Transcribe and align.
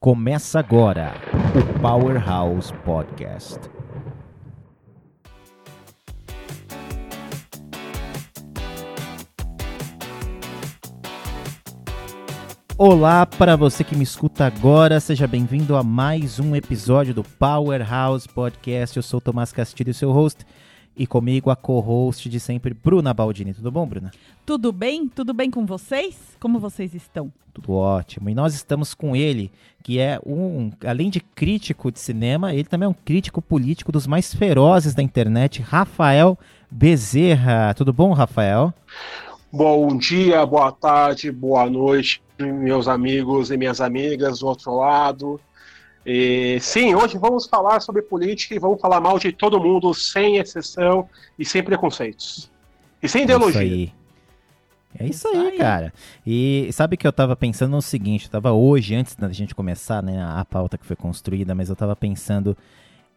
Começa 0.00 0.60
agora 0.60 1.12
o 1.56 1.80
Powerhouse 1.80 2.72
Podcast. 2.84 3.58
Olá 12.78 13.26
para 13.26 13.56
você 13.56 13.82
que 13.82 13.96
me 13.96 14.04
escuta 14.04 14.46
agora, 14.46 15.00
seja 15.00 15.26
bem-vindo 15.26 15.74
a 15.74 15.82
mais 15.82 16.38
um 16.38 16.54
episódio 16.54 17.12
do 17.12 17.24
Powerhouse 17.24 18.28
Podcast. 18.28 18.96
Eu 18.96 19.02
sou 19.02 19.20
Tomás 19.20 19.50
Castilho, 19.50 19.92
seu 19.92 20.12
host, 20.12 20.46
e 20.98 21.06
comigo 21.06 21.48
a 21.48 21.56
co-host 21.56 22.28
de 22.28 22.40
sempre, 22.40 22.74
Bruna 22.74 23.14
Baldini. 23.14 23.54
Tudo 23.54 23.70
bom, 23.70 23.86
Bruna? 23.86 24.10
Tudo 24.44 24.72
bem? 24.72 25.08
Tudo 25.08 25.32
bem 25.32 25.50
com 25.50 25.64
vocês? 25.64 26.16
Como 26.40 26.58
vocês 26.58 26.92
estão? 26.92 27.32
Tudo 27.54 27.72
ótimo. 27.72 28.28
E 28.28 28.34
nós 28.34 28.54
estamos 28.54 28.94
com 28.94 29.14
ele, 29.14 29.50
que 29.82 30.00
é 30.00 30.20
um, 30.26 30.70
além 30.84 31.08
de 31.08 31.20
crítico 31.20 31.92
de 31.92 32.00
cinema, 32.00 32.52
ele 32.52 32.64
também 32.64 32.86
é 32.86 32.90
um 32.90 32.94
crítico 32.94 33.40
político 33.40 33.92
dos 33.92 34.06
mais 34.06 34.34
ferozes 34.34 34.94
da 34.94 35.02
internet, 35.02 35.62
Rafael 35.62 36.36
Bezerra. 36.70 37.72
Tudo 37.74 37.92
bom, 37.92 38.12
Rafael? 38.12 38.74
Bom 39.52 39.96
dia, 39.96 40.44
boa 40.44 40.70
tarde, 40.70 41.32
boa 41.32 41.70
noite, 41.70 42.20
meus 42.38 42.86
amigos 42.86 43.50
e 43.50 43.56
minhas 43.56 43.80
amigas 43.80 44.40
do 44.40 44.46
outro 44.46 44.76
lado. 44.76 45.40
E, 46.10 46.58
sim, 46.62 46.94
hoje 46.94 47.18
vamos 47.18 47.44
falar 47.44 47.80
sobre 47.80 48.00
política 48.00 48.54
e 48.54 48.58
vamos 48.58 48.80
falar 48.80 48.98
mal 48.98 49.18
de 49.18 49.30
todo 49.30 49.60
mundo, 49.60 49.92
sem 49.92 50.38
exceção 50.38 51.06
e 51.38 51.44
sem 51.44 51.62
preconceitos. 51.62 52.50
E 53.02 53.06
sem 53.06 53.24
ideologia. 53.24 53.60
É 53.60 53.66
isso 53.66 53.74
aí. 53.74 53.92
É 54.98 55.06
isso 55.06 55.28
aí, 55.28 55.58
cara. 55.58 55.92
E 56.26 56.70
sabe 56.72 56.96
que 56.96 57.06
eu 57.06 57.12
tava 57.12 57.36
pensando 57.36 57.72
no 57.72 57.82
seguinte, 57.82 58.24
eu 58.24 58.30
tava 58.30 58.52
hoje, 58.52 58.94
antes 58.94 59.14
da 59.16 59.28
gente 59.28 59.54
começar, 59.54 60.02
né, 60.02 60.24
a 60.24 60.42
pauta 60.46 60.78
que 60.78 60.86
foi 60.86 60.96
construída, 60.96 61.54
mas 61.54 61.68
eu 61.68 61.76
tava 61.76 61.94
pensando 61.94 62.56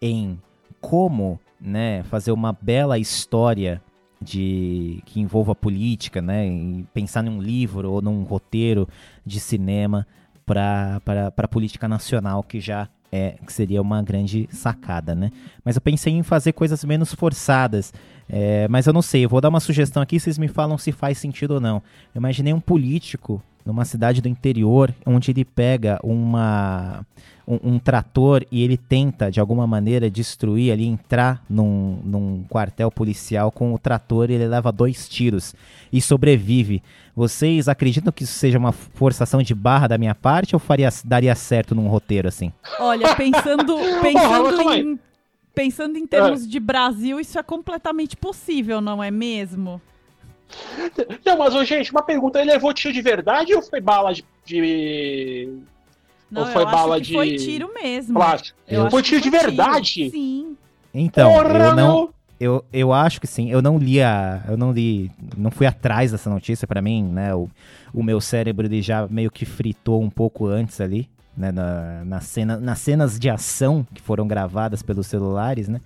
em 0.02 0.38
como, 0.81 1.39
né, 1.61 2.03
fazer 2.03 2.33
uma 2.33 2.52
bela 2.52 3.00
história 3.00 3.81
de 4.22 5.02
que 5.05 5.22
envolva 5.22 5.55
política, 5.55 6.22
né, 6.22 6.45
e 6.45 6.86
pensar 6.94 7.23
num 7.23 7.42
livro 7.42 7.89
ou 7.89 8.02
num 8.02 8.23
roteiro 8.23 8.86
de 9.26 9.39
cinema 9.39 10.05
para 10.45 11.02
a 11.36 11.47
política 11.47 11.88
nacional, 11.88 12.44
que 12.44 12.59
já 12.59 12.88
é, 13.11 13.36
que 13.45 13.52
seria 13.52 13.81
uma 13.81 14.02
grande 14.02 14.48
sacada, 14.52 15.14
né? 15.14 15.31
Mas 15.66 15.75
eu 15.75 15.81
pensei 15.81 16.14
em 16.14 16.23
fazer 16.23 16.53
coisas 16.53 16.83
menos 16.86 17.14
forçadas. 17.14 17.94
É, 18.30 18.67
mas 18.70 18.88
eu 18.88 18.94
não 18.94 19.02
sei, 19.02 19.25
eu 19.25 19.30
vou 19.30 19.42
dar 19.42 19.50
uma 19.50 19.59
sugestão 19.59 20.02
aqui, 20.02 20.17
vocês 20.17 20.38
me 20.38 20.48
falam 20.48 20.78
se 20.78 20.94
faz 20.94 21.17
sentido 21.17 21.56
ou 21.56 21.59
não. 21.59 21.83
Eu 22.16 22.20
imaginei 22.20 22.53
um 22.53 22.61
político 22.61 23.44
numa 23.66 23.86
cidade 23.86 24.22
do 24.22 24.28
interior, 24.28 24.94
onde 25.06 25.31
ele 25.31 25.45
pega 25.45 26.00
uma, 26.04 27.06
um, 27.48 27.73
um, 27.73 27.80
trator 27.80 28.45
e 28.52 28.64
ele 28.64 28.78
tenta, 28.78 29.30
de 29.30 29.40
alguma 29.40 29.67
maneira, 29.67 30.09
destruir 30.09 30.72
ali, 30.72 30.86
entrar 30.86 31.44
num, 31.50 32.00
num 32.04 32.44
quartel 32.50 32.89
policial 32.92 33.52
com 33.52 33.73
o 33.73 33.80
trator 33.80 34.30
e 34.30 34.34
ele 34.34 34.48
leva 34.48 34.72
dois 34.72 35.08
tiros 35.09 35.56
e 35.92 36.02
sobrevive. 36.02 36.82
Vocês 37.16 37.67
acreditam 37.67 38.12
que 38.12 38.23
isso 38.23 38.34
seja 38.34 38.58
uma 38.58 38.72
forçação 38.72 39.42
de 39.42 39.54
barra 39.54 39.88
da 39.88 39.98
minha 39.98 40.16
parte 40.16 40.56
ou 40.56 40.59
faria, 40.59 40.89
daria 41.04 41.36
certo 41.36 41.76
num 41.76 41.88
roteiro 41.88 42.28
assim? 42.28 42.54
Olha, 42.80 43.16
pensando, 43.16 43.76
pensando, 44.02 44.72
em, 44.72 45.00
pensando 45.54 45.98
em 45.98 46.08
termos 46.08 46.45
é. 46.45 46.48
de 46.48 46.59
Brasil, 46.59 47.20
isso 47.20 47.38
é 47.38 47.44
completamente 47.44 48.16
possível, 48.16 48.80
não 48.80 49.04
é 49.04 49.12
mesmo? 49.12 49.82
Não, 51.25 51.38
mas, 51.38 51.67
gente, 51.67 51.91
uma 51.91 52.03
pergunta: 52.03 52.39
ele 52.39 52.52
levou 52.52 52.73
tiro 52.73 52.94
de 52.94 53.02
verdade 53.02 53.53
ou 53.53 53.61
foi 53.61 53.81
bala 53.81 54.13
de. 54.13 54.23
de... 54.45 55.59
Não, 56.30 56.43
ou 56.43 56.47
foi 56.47 56.66
bala 56.66 56.99
de. 56.99 57.13
Foi 57.13 57.35
tiro 57.35 57.73
mesmo. 57.73 58.16
Plástico. 58.16 58.58
Foi 58.89 59.02
tiro 59.02 59.21
de 59.21 59.30
verdade? 59.30 59.93
Tiro. 59.93 60.11
Sim. 60.11 60.58
Então, 60.93 61.31
Porra, 61.31 61.58
eu 61.58 61.75
não. 61.75 62.09
Eu, 62.39 62.66
eu 62.73 62.91
acho 62.91 63.21
que 63.21 63.27
sim. 63.27 63.52
Eu 63.52 63.61
não 63.61 63.77
li 63.77 64.02
a, 64.02 64.43
eu 64.48 64.58
não 64.58 64.71
li, 64.71 65.11
não 65.37 65.52
fui 65.52 65.67
atrás 65.67 66.11
dessa 66.11 66.27
notícia 66.27 66.67
para 66.67 66.81
mim, 66.81 67.03
né? 67.03 67.36
O, 67.36 67.47
o 67.93 68.02
meu 68.02 68.20
cérebro 68.20 68.65
ele 68.65 68.81
já 68.81 69.08
meio 69.08 69.30
que 69.30 69.45
fritou 69.45 70.02
um 70.02 70.09
pouco 70.09 70.47
antes 70.47 70.81
ali, 70.81 71.08
né? 71.37 71.52
Na, 71.52 72.03
na 72.03 72.20
cena, 72.20 72.58
nas 72.58 72.80
cenas 72.80 73.20
de 73.20 73.30
ação 73.30 73.86
que 73.93 74.02
foram 74.02 74.27
gravadas 74.27 74.81
pelos 74.81 75.05
celulares, 75.05 75.67
né? 75.67 75.81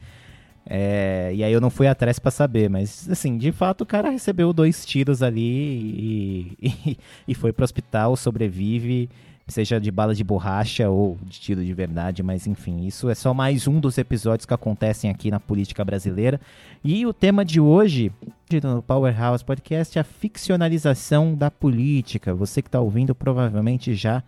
É, 0.68 1.32
e 1.34 1.44
aí 1.44 1.54
eu 1.54 1.62
não 1.62 1.70
fui 1.70 1.88
atrás 1.88 2.18
para 2.18 2.32
saber, 2.32 2.70
mas 2.70 3.08
assim, 3.10 3.38
de 3.38 3.52
fato 3.52 3.82
o 3.82 3.86
cara 3.86 4.10
recebeu 4.10 4.52
dois 4.52 4.84
tiros 4.84 5.22
ali 5.22 5.42
e, 5.42 6.58
e, 6.60 6.98
e 7.28 7.36
foi 7.36 7.54
pro 7.54 7.64
hospital, 7.64 8.16
sobrevive, 8.16 9.08
seja 9.48 9.80
de 9.80 9.92
bala 9.92 10.16
de 10.16 10.24
borracha 10.24 10.90
ou 10.90 11.20
de 11.24 11.40
tiro 11.40 11.64
de 11.64 11.74
verdade, 11.74 12.24
mas 12.24 12.48
enfim, 12.48 12.86
isso 12.86 13.10
é 13.10 13.16
só 13.16 13.32
mais 13.32 13.68
um 13.68 13.80
dos 13.80 13.98
episódios 14.00 14.46
que 14.46 14.54
acontecem 14.54 15.10
aqui 15.10 15.30
na 15.30 15.40
política 15.40 15.86
brasileira. 15.86 16.42
E 16.84 17.06
o 17.06 17.14
tema 17.14 17.46
de 17.46 17.60
hoje 17.60 18.12
no 18.64 18.82
Powerhouse 18.82 19.46
Podcast 19.46 19.98
é 19.98 20.02
a 20.02 20.04
ficcionalização 20.04 21.36
da 21.36 21.52
política. 21.52 22.34
Você 22.34 22.62
que 22.62 22.68
está 22.68 22.80
ouvindo 22.80 23.14
provavelmente 23.14 23.94
já 23.94 24.24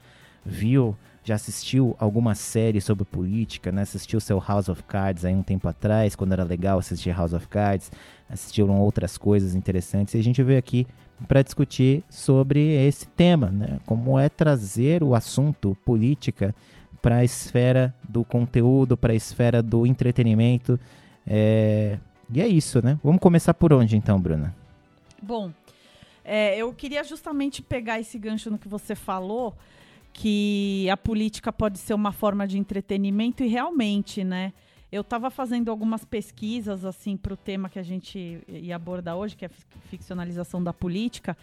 viu 0.45 0.95
já 1.27 1.35
assistiu 1.35 1.93
alguma 1.99 2.33
série 2.35 2.79
sobre 2.79 3.03
política, 3.03 3.69
né? 3.69 3.81
Assistiu 3.81 4.17
seu 4.21 4.39
House 4.39 4.69
of 4.69 4.81
Cards 4.83 5.25
aí 5.25 5.35
um 5.35 5.43
tempo 5.43 5.67
atrás, 5.67 6.15
quando 6.15 6.31
era 6.31 6.43
legal 6.45 6.79
assistir 6.79 7.09
House 7.09 7.33
of 7.33 7.49
Cards, 7.49 7.91
assistiram 8.29 8.79
outras 8.79 9.17
coisas 9.17 9.53
interessantes 9.53 10.13
e 10.13 10.19
a 10.19 10.23
gente 10.23 10.41
veio 10.41 10.57
aqui 10.57 10.87
para 11.27 11.41
discutir 11.41 12.01
sobre 12.09 12.61
esse 12.87 13.05
tema, 13.09 13.47
né? 13.47 13.77
Como 13.85 14.17
é 14.17 14.29
trazer 14.29 15.03
o 15.03 15.13
assunto 15.13 15.75
política 15.83 16.55
para 17.01 17.17
a 17.17 17.25
esfera 17.25 17.93
do 18.07 18.23
conteúdo, 18.23 18.95
para 18.95 19.11
a 19.11 19.15
esfera 19.15 19.61
do 19.61 19.85
entretenimento. 19.85 20.79
É... 21.27 21.97
E 22.33 22.41
é 22.41 22.47
isso, 22.47 22.81
né? 22.81 22.97
Vamos 23.03 23.19
começar 23.19 23.53
por 23.53 23.73
onde 23.73 23.97
então, 23.97 24.17
Bruna? 24.17 24.55
Bom, 25.21 25.51
é, 26.23 26.55
eu 26.57 26.71
queria 26.71 27.03
justamente 27.03 27.61
pegar 27.61 27.99
esse 27.99 28.17
gancho 28.17 28.49
no 28.49 28.57
que 28.57 28.69
você 28.69 28.95
falou 28.95 29.53
que 30.17 30.89
a 30.89 30.97
política 30.97 31.53
pode 31.53 31.77
ser 31.77 31.93
uma 31.93 32.11
forma 32.11 32.47
de 32.47 32.57
entretenimento 32.57 33.43
e 33.43 33.47
realmente, 33.47 34.23
né? 34.23 34.51
Eu 34.91 35.01
estava 35.01 35.29
fazendo 35.29 35.69
algumas 35.69 36.03
pesquisas 36.03 36.83
assim 36.83 37.15
para 37.15 37.35
o 37.35 37.37
tema 37.37 37.69
que 37.69 37.77
a 37.77 37.83
gente 37.83 38.39
ia 38.49 38.75
abordar 38.75 39.15
hoje, 39.15 39.35
que 39.35 39.45
é 39.45 39.47
a 39.47 39.79
ficcionalização 39.89 40.63
da 40.63 40.73
política, 40.73 41.37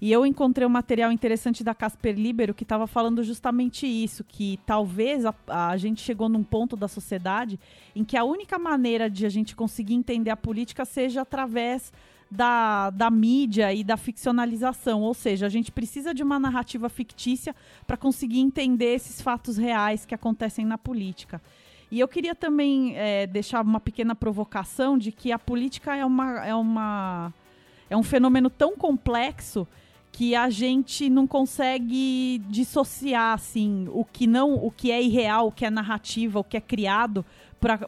e 0.00 0.12
eu 0.12 0.24
encontrei 0.24 0.64
um 0.64 0.70
material 0.70 1.10
interessante 1.10 1.64
da 1.64 1.74
Casper 1.74 2.14
Libero 2.14 2.54
que 2.54 2.62
estava 2.62 2.86
falando 2.86 3.24
justamente 3.24 3.84
isso, 3.84 4.22
que 4.22 4.60
talvez 4.64 5.26
a, 5.26 5.34
a, 5.48 5.76
gente 5.76 6.00
chegou 6.00 6.28
num 6.28 6.44
ponto 6.44 6.76
da 6.76 6.86
sociedade 6.86 7.58
em 7.96 8.04
que 8.04 8.16
a 8.16 8.22
única 8.22 8.60
maneira 8.60 9.10
de 9.10 9.26
a 9.26 9.28
gente 9.28 9.56
conseguir 9.56 9.94
entender 9.94 10.30
a 10.30 10.36
política 10.36 10.84
seja 10.84 11.22
através 11.22 11.92
da, 12.30 12.90
da 12.90 13.10
mídia 13.10 13.72
e 13.74 13.82
da 13.82 13.96
ficcionalização. 13.96 15.02
Ou 15.02 15.14
seja, 15.14 15.46
a 15.46 15.48
gente 15.48 15.72
precisa 15.72 16.14
de 16.14 16.22
uma 16.22 16.38
narrativa 16.38 16.88
fictícia 16.88 17.54
para 17.86 17.96
conseguir 17.96 18.40
entender 18.40 18.94
esses 18.94 19.20
fatos 19.20 19.56
reais 19.56 20.06
que 20.06 20.14
acontecem 20.14 20.64
na 20.64 20.78
política. 20.78 21.42
E 21.90 21.98
eu 21.98 22.06
queria 22.06 22.34
também 22.34 22.96
é, 22.96 23.26
deixar 23.26 23.62
uma 23.62 23.80
pequena 23.80 24.14
provocação 24.14 24.96
de 24.96 25.10
que 25.10 25.32
a 25.32 25.38
política 25.38 25.96
é, 25.96 26.04
uma, 26.04 26.46
é, 26.46 26.54
uma, 26.54 27.34
é 27.88 27.96
um 27.96 28.02
fenômeno 28.02 28.48
tão 28.48 28.76
complexo 28.76 29.66
que 30.12 30.34
a 30.34 30.50
gente 30.50 31.08
não 31.08 31.26
consegue 31.26 32.40
dissociar 32.48 33.34
assim 33.34 33.88
o 33.92 34.04
que 34.04 34.26
não 34.26 34.54
o 34.54 34.70
que 34.70 34.90
é 34.90 35.00
irreal 35.00 35.46
o 35.46 35.52
que 35.52 35.64
é 35.64 35.70
narrativa 35.70 36.40
o 36.40 36.44
que 36.44 36.56
é 36.56 36.60
criado 36.60 37.24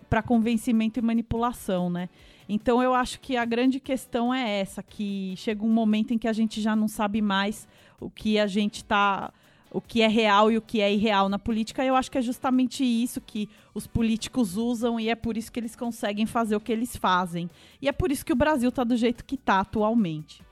para 0.08 0.22
convencimento 0.22 1.00
e 1.00 1.02
manipulação 1.02 1.90
né 1.90 2.08
então 2.48 2.82
eu 2.82 2.94
acho 2.94 3.20
que 3.20 3.36
a 3.36 3.44
grande 3.44 3.80
questão 3.80 4.32
é 4.32 4.60
essa, 4.60 4.82
que 4.82 5.34
chega 5.36 5.64
um 5.64 5.68
momento 5.68 6.12
em 6.12 6.18
que 6.18 6.28
a 6.28 6.32
gente 6.32 6.60
já 6.60 6.74
não 6.74 6.88
sabe 6.88 7.22
mais 7.22 7.68
o 8.00 8.10
que 8.10 8.38
a 8.38 8.46
gente 8.46 8.76
está 8.76 9.32
o 9.72 9.80
que 9.80 10.02
é 10.02 10.06
real 10.06 10.52
e 10.52 10.58
o 10.58 10.62
que 10.62 10.80
é 10.80 10.92
irreal 10.92 11.28
na 11.28 11.38
política. 11.38 11.84
Eu 11.84 11.96
acho 11.96 12.10
que 12.10 12.18
é 12.18 12.22
justamente 12.22 12.84
isso 12.84 13.20
que 13.20 13.48
os 13.74 13.86
políticos 13.86 14.56
usam 14.56 15.00
e 15.00 15.08
é 15.08 15.14
por 15.14 15.36
isso 15.36 15.50
que 15.50 15.58
eles 15.58 15.74
conseguem 15.74 16.26
fazer 16.26 16.54
o 16.54 16.60
que 16.60 16.70
eles 16.70 16.94
fazem. 16.94 17.48
E 17.80 17.88
é 17.88 17.92
por 17.92 18.12
isso 18.12 18.24
que 18.24 18.32
o 18.32 18.36
Brasil 18.36 18.68
está 18.68 18.84
do 18.84 18.96
jeito 18.96 19.24
que 19.24 19.34
está 19.34 19.60
atualmente. 19.60 20.42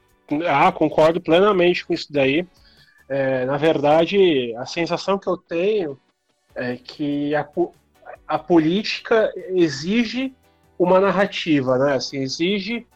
Ah, 0.49 0.73
concordo 0.73 1.21
plenamente 1.21 1.85
com 1.85 1.93
isso 1.93 2.11
daí. 2.11 2.47
É, 3.09 3.45
na 3.45 3.57
verdade, 3.57 4.55
a 4.57 4.65
sensação 4.65 5.19
que 5.19 5.29
eu 5.29 5.37
tenho 5.37 5.99
é 6.55 6.77
que 6.77 7.35
a, 7.35 7.47
a 8.27 8.39
política 8.39 9.31
exige 9.49 10.33
uma 10.81 10.99
narrativa, 10.99 11.77
né? 11.77 11.95
Assim, 11.97 12.23
exige 12.23 12.87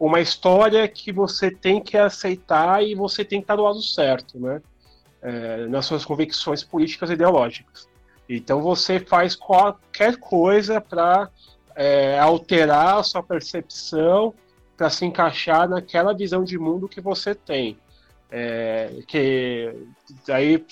uma 0.00 0.20
história 0.20 0.88
que 0.88 1.12
você 1.12 1.50
tem 1.50 1.82
que 1.82 1.94
aceitar 1.94 2.82
e 2.82 2.94
você 2.94 3.26
tem 3.26 3.40
que 3.40 3.44
estar 3.44 3.56
do 3.56 3.62
lado 3.62 3.82
certo, 3.82 4.40
né? 4.40 4.62
É, 5.20 5.66
nas 5.66 5.84
suas 5.84 6.02
convicções 6.02 6.64
políticas 6.64 7.10
e 7.10 7.12
ideológicas. 7.12 7.86
Então 8.26 8.62
você 8.62 8.98
faz 8.98 9.36
qualquer 9.36 10.16
coisa 10.16 10.80
para 10.80 11.28
é, 11.74 12.18
alterar 12.18 12.98
a 12.98 13.02
sua 13.02 13.22
percepção 13.22 14.32
para 14.74 14.88
se 14.88 15.04
encaixar 15.04 15.68
naquela 15.68 16.14
visão 16.14 16.42
de 16.42 16.58
mundo 16.58 16.88
que 16.88 17.02
você 17.02 17.34
tem. 17.34 17.76
É, 18.30 19.02
que 19.06 19.72
aí 20.28 20.64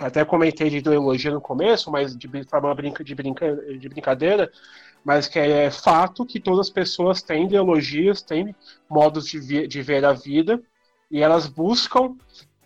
até 0.00 0.24
comentei 0.24 0.70
de 0.70 0.78
ideologia 0.78 1.30
no 1.30 1.40
começo, 1.40 1.90
mas 1.90 2.16
de 2.16 2.28
forma 2.44 2.74
brinca, 2.74 3.04
de, 3.04 3.14
brinca, 3.14 3.54
de 3.78 3.88
brincadeira, 3.88 4.50
mas 5.04 5.28
que 5.28 5.38
é 5.38 5.70
fato 5.70 6.24
que 6.24 6.40
todas 6.40 6.60
as 6.60 6.70
pessoas 6.70 7.22
têm 7.22 7.44
ideologias, 7.44 8.22
têm 8.22 8.54
modos 8.88 9.26
de, 9.26 9.38
vi, 9.38 9.66
de 9.66 9.82
ver 9.82 10.04
a 10.04 10.12
vida, 10.12 10.62
e 11.10 11.22
elas 11.22 11.46
buscam 11.46 12.16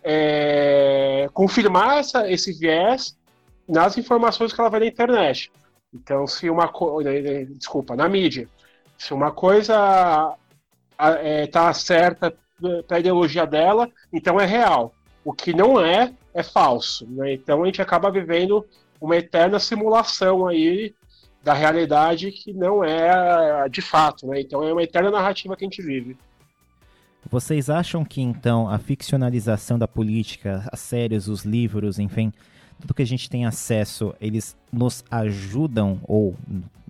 é, 0.03 1.29
confirmar 1.33 1.99
essa, 1.99 2.29
esse 2.31 2.53
viés 2.53 3.17
nas 3.67 3.97
informações 3.97 4.53
que 4.53 4.59
ela 4.61 4.69
vai 4.69 4.79
na 4.79 4.85
internet. 4.87 5.51
Então, 5.93 6.25
se 6.27 6.49
uma 6.49 6.67
coisa. 6.67 7.11
Desculpa, 7.45 7.95
na 7.95 8.07
mídia. 8.07 8.47
Se 8.97 9.13
uma 9.13 9.31
coisa 9.31 10.37
está 10.91 11.19
é, 11.21 11.47
tá 11.47 11.73
certa 11.73 12.35
para 12.87 12.99
ideologia 12.99 13.45
dela, 13.45 13.89
então 14.11 14.39
é 14.39 14.45
real. 14.45 14.93
O 15.23 15.33
que 15.33 15.53
não 15.53 15.79
é, 15.79 16.13
é 16.33 16.43
falso. 16.43 17.05
Né? 17.09 17.33
Então 17.33 17.63
a 17.63 17.65
gente 17.65 17.81
acaba 17.81 18.11
vivendo 18.11 18.65
uma 18.99 19.15
eterna 19.15 19.59
simulação 19.59 20.47
aí 20.47 20.93
da 21.43 21.53
realidade 21.53 22.31
que 22.31 22.53
não 22.53 22.83
é 22.83 23.67
de 23.69 23.81
fato. 23.81 24.27
Né? 24.27 24.41
Então 24.41 24.63
é 24.63 24.71
uma 24.71 24.83
eterna 24.83 25.11
narrativa 25.11 25.55
que 25.55 25.63
a 25.63 25.67
gente 25.67 25.81
vive. 25.81 26.17
Vocês 27.29 27.69
acham 27.69 28.03
que 28.05 28.21
então 28.21 28.69
a 28.69 28.79
ficcionalização 28.79 29.77
da 29.77 29.87
política, 29.87 30.67
as 30.71 30.79
séries, 30.79 31.27
os 31.27 31.43
livros, 31.43 31.99
enfim, 31.99 32.33
tudo 32.79 32.93
que 32.93 33.01
a 33.01 33.07
gente 33.07 33.29
tem 33.29 33.45
acesso, 33.45 34.15
eles 34.21 34.55
nos 34.71 35.03
ajudam, 35.11 35.99
ou, 36.07 36.35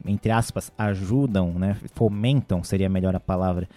entre 0.06 0.32
aspas, 0.32 0.72
ajudam, 0.78 1.54
né? 1.54 1.76
Fomentam, 1.94 2.64
seria 2.64 2.88
melhor 2.88 3.16
a 3.16 3.20
palavra, 3.20 3.68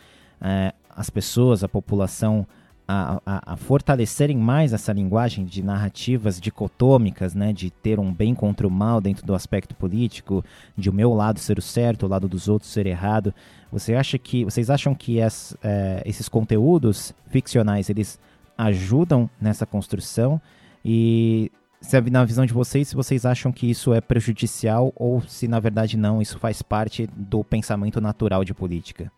é, 0.40 0.74
as 0.94 1.10
pessoas, 1.10 1.64
a 1.64 1.68
população 1.68 2.46
a, 2.86 3.20
a, 3.24 3.52
a, 3.52 3.56
fortalecerem 3.56 4.36
mais 4.36 4.72
essa 4.72 4.92
linguagem 4.92 5.44
de 5.44 5.62
narrativas 5.62 6.40
dicotômicas, 6.40 7.34
né, 7.34 7.52
de 7.52 7.70
ter 7.70 7.98
um 7.98 8.12
bem 8.12 8.34
contra 8.34 8.66
o 8.66 8.70
mal 8.70 9.00
dentro 9.00 9.24
do 9.24 9.34
aspecto 9.34 9.74
político, 9.74 10.44
de 10.76 10.90
o 10.90 10.92
meu 10.92 11.14
lado 11.14 11.38
ser 11.38 11.58
o 11.58 11.62
certo, 11.62 12.04
o 12.04 12.08
lado 12.08 12.28
dos 12.28 12.48
outros 12.48 12.70
ser 12.70 12.86
errado. 12.86 13.32
Você 13.70 13.94
acha 13.94 14.18
que, 14.18 14.44
vocês 14.44 14.68
acham 14.68 14.94
que 14.94 15.20
as, 15.20 15.56
é, 15.62 16.02
esses 16.04 16.28
conteúdos 16.28 17.14
ficcionais 17.28 17.88
eles 17.88 18.18
ajudam 18.58 19.30
nessa 19.40 19.64
construção 19.64 20.40
e 20.84 21.50
se 21.80 22.00
na 22.00 22.24
visão 22.24 22.46
de 22.46 22.52
vocês, 22.52 22.88
se 22.88 22.94
vocês 22.94 23.26
acham 23.26 23.50
que 23.50 23.68
isso 23.68 23.92
é 23.92 24.00
prejudicial 24.00 24.92
ou 24.94 25.20
se 25.22 25.48
na 25.48 25.58
verdade 25.58 25.96
não, 25.96 26.22
isso 26.22 26.38
faz 26.38 26.62
parte 26.62 27.08
do 27.16 27.42
pensamento 27.42 28.00
natural 28.00 28.44
de 28.44 28.54
política? 28.54 29.10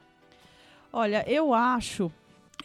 Olha, 0.96 1.24
eu 1.28 1.52
acho 1.52 2.10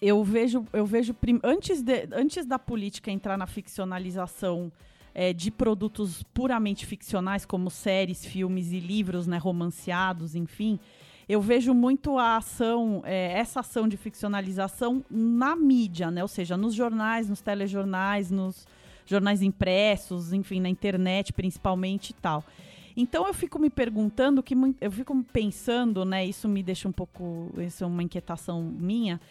eu 0.01 0.23
vejo, 0.23 0.65
eu 0.71 0.85
vejo 0.85 1.15
antes, 1.43 1.81
de, 1.81 2.07
antes 2.13 2.45
da 2.45 2.57
política 2.57 3.11
entrar 3.11 3.37
na 3.37 3.45
ficcionalização 3.45 4.71
é, 5.13 5.33
de 5.33 5.51
produtos 5.51 6.23
puramente 6.33 6.85
ficcionais, 6.85 7.43
como 7.43 7.69
séries, 7.69 8.25
filmes 8.25 8.71
e 8.71 8.79
livros, 8.79 9.27
né, 9.27 9.37
romanceados, 9.37 10.35
enfim, 10.35 10.79
eu 11.27 11.41
vejo 11.41 11.73
muito 11.73 12.17
a 12.17 12.37
ação, 12.37 13.01
é, 13.05 13.33
essa 13.33 13.59
ação 13.59 13.87
de 13.87 13.97
ficcionalização 13.97 15.03
na 15.09 15.55
mídia, 15.55 16.09
né? 16.09 16.23
Ou 16.23 16.27
seja, 16.27 16.57
nos 16.57 16.73
jornais, 16.73 17.29
nos 17.29 17.39
telejornais, 17.39 18.31
nos 18.31 18.67
jornais 19.05 19.43
impressos, 19.43 20.33
enfim, 20.33 20.59
na 20.59 20.69
internet 20.69 21.31
principalmente 21.31 22.11
e 22.11 22.13
tal. 22.13 22.43
Então 23.01 23.25
eu 23.25 23.33
fico 23.33 23.57
me 23.57 23.69
perguntando 23.69 24.43
que 24.43 24.53
eu 24.81 24.91
fico 24.91 25.23
pensando, 25.31 26.03
né? 26.03 26.25
Isso 26.25 26.49
me 26.49 26.61
deixa 26.61 26.85
um 26.85 26.91
pouco, 26.91 27.49
isso 27.57 27.81
é 27.81 27.87
uma 27.87 28.03
inquietação 28.03 28.61
minha 28.61 29.21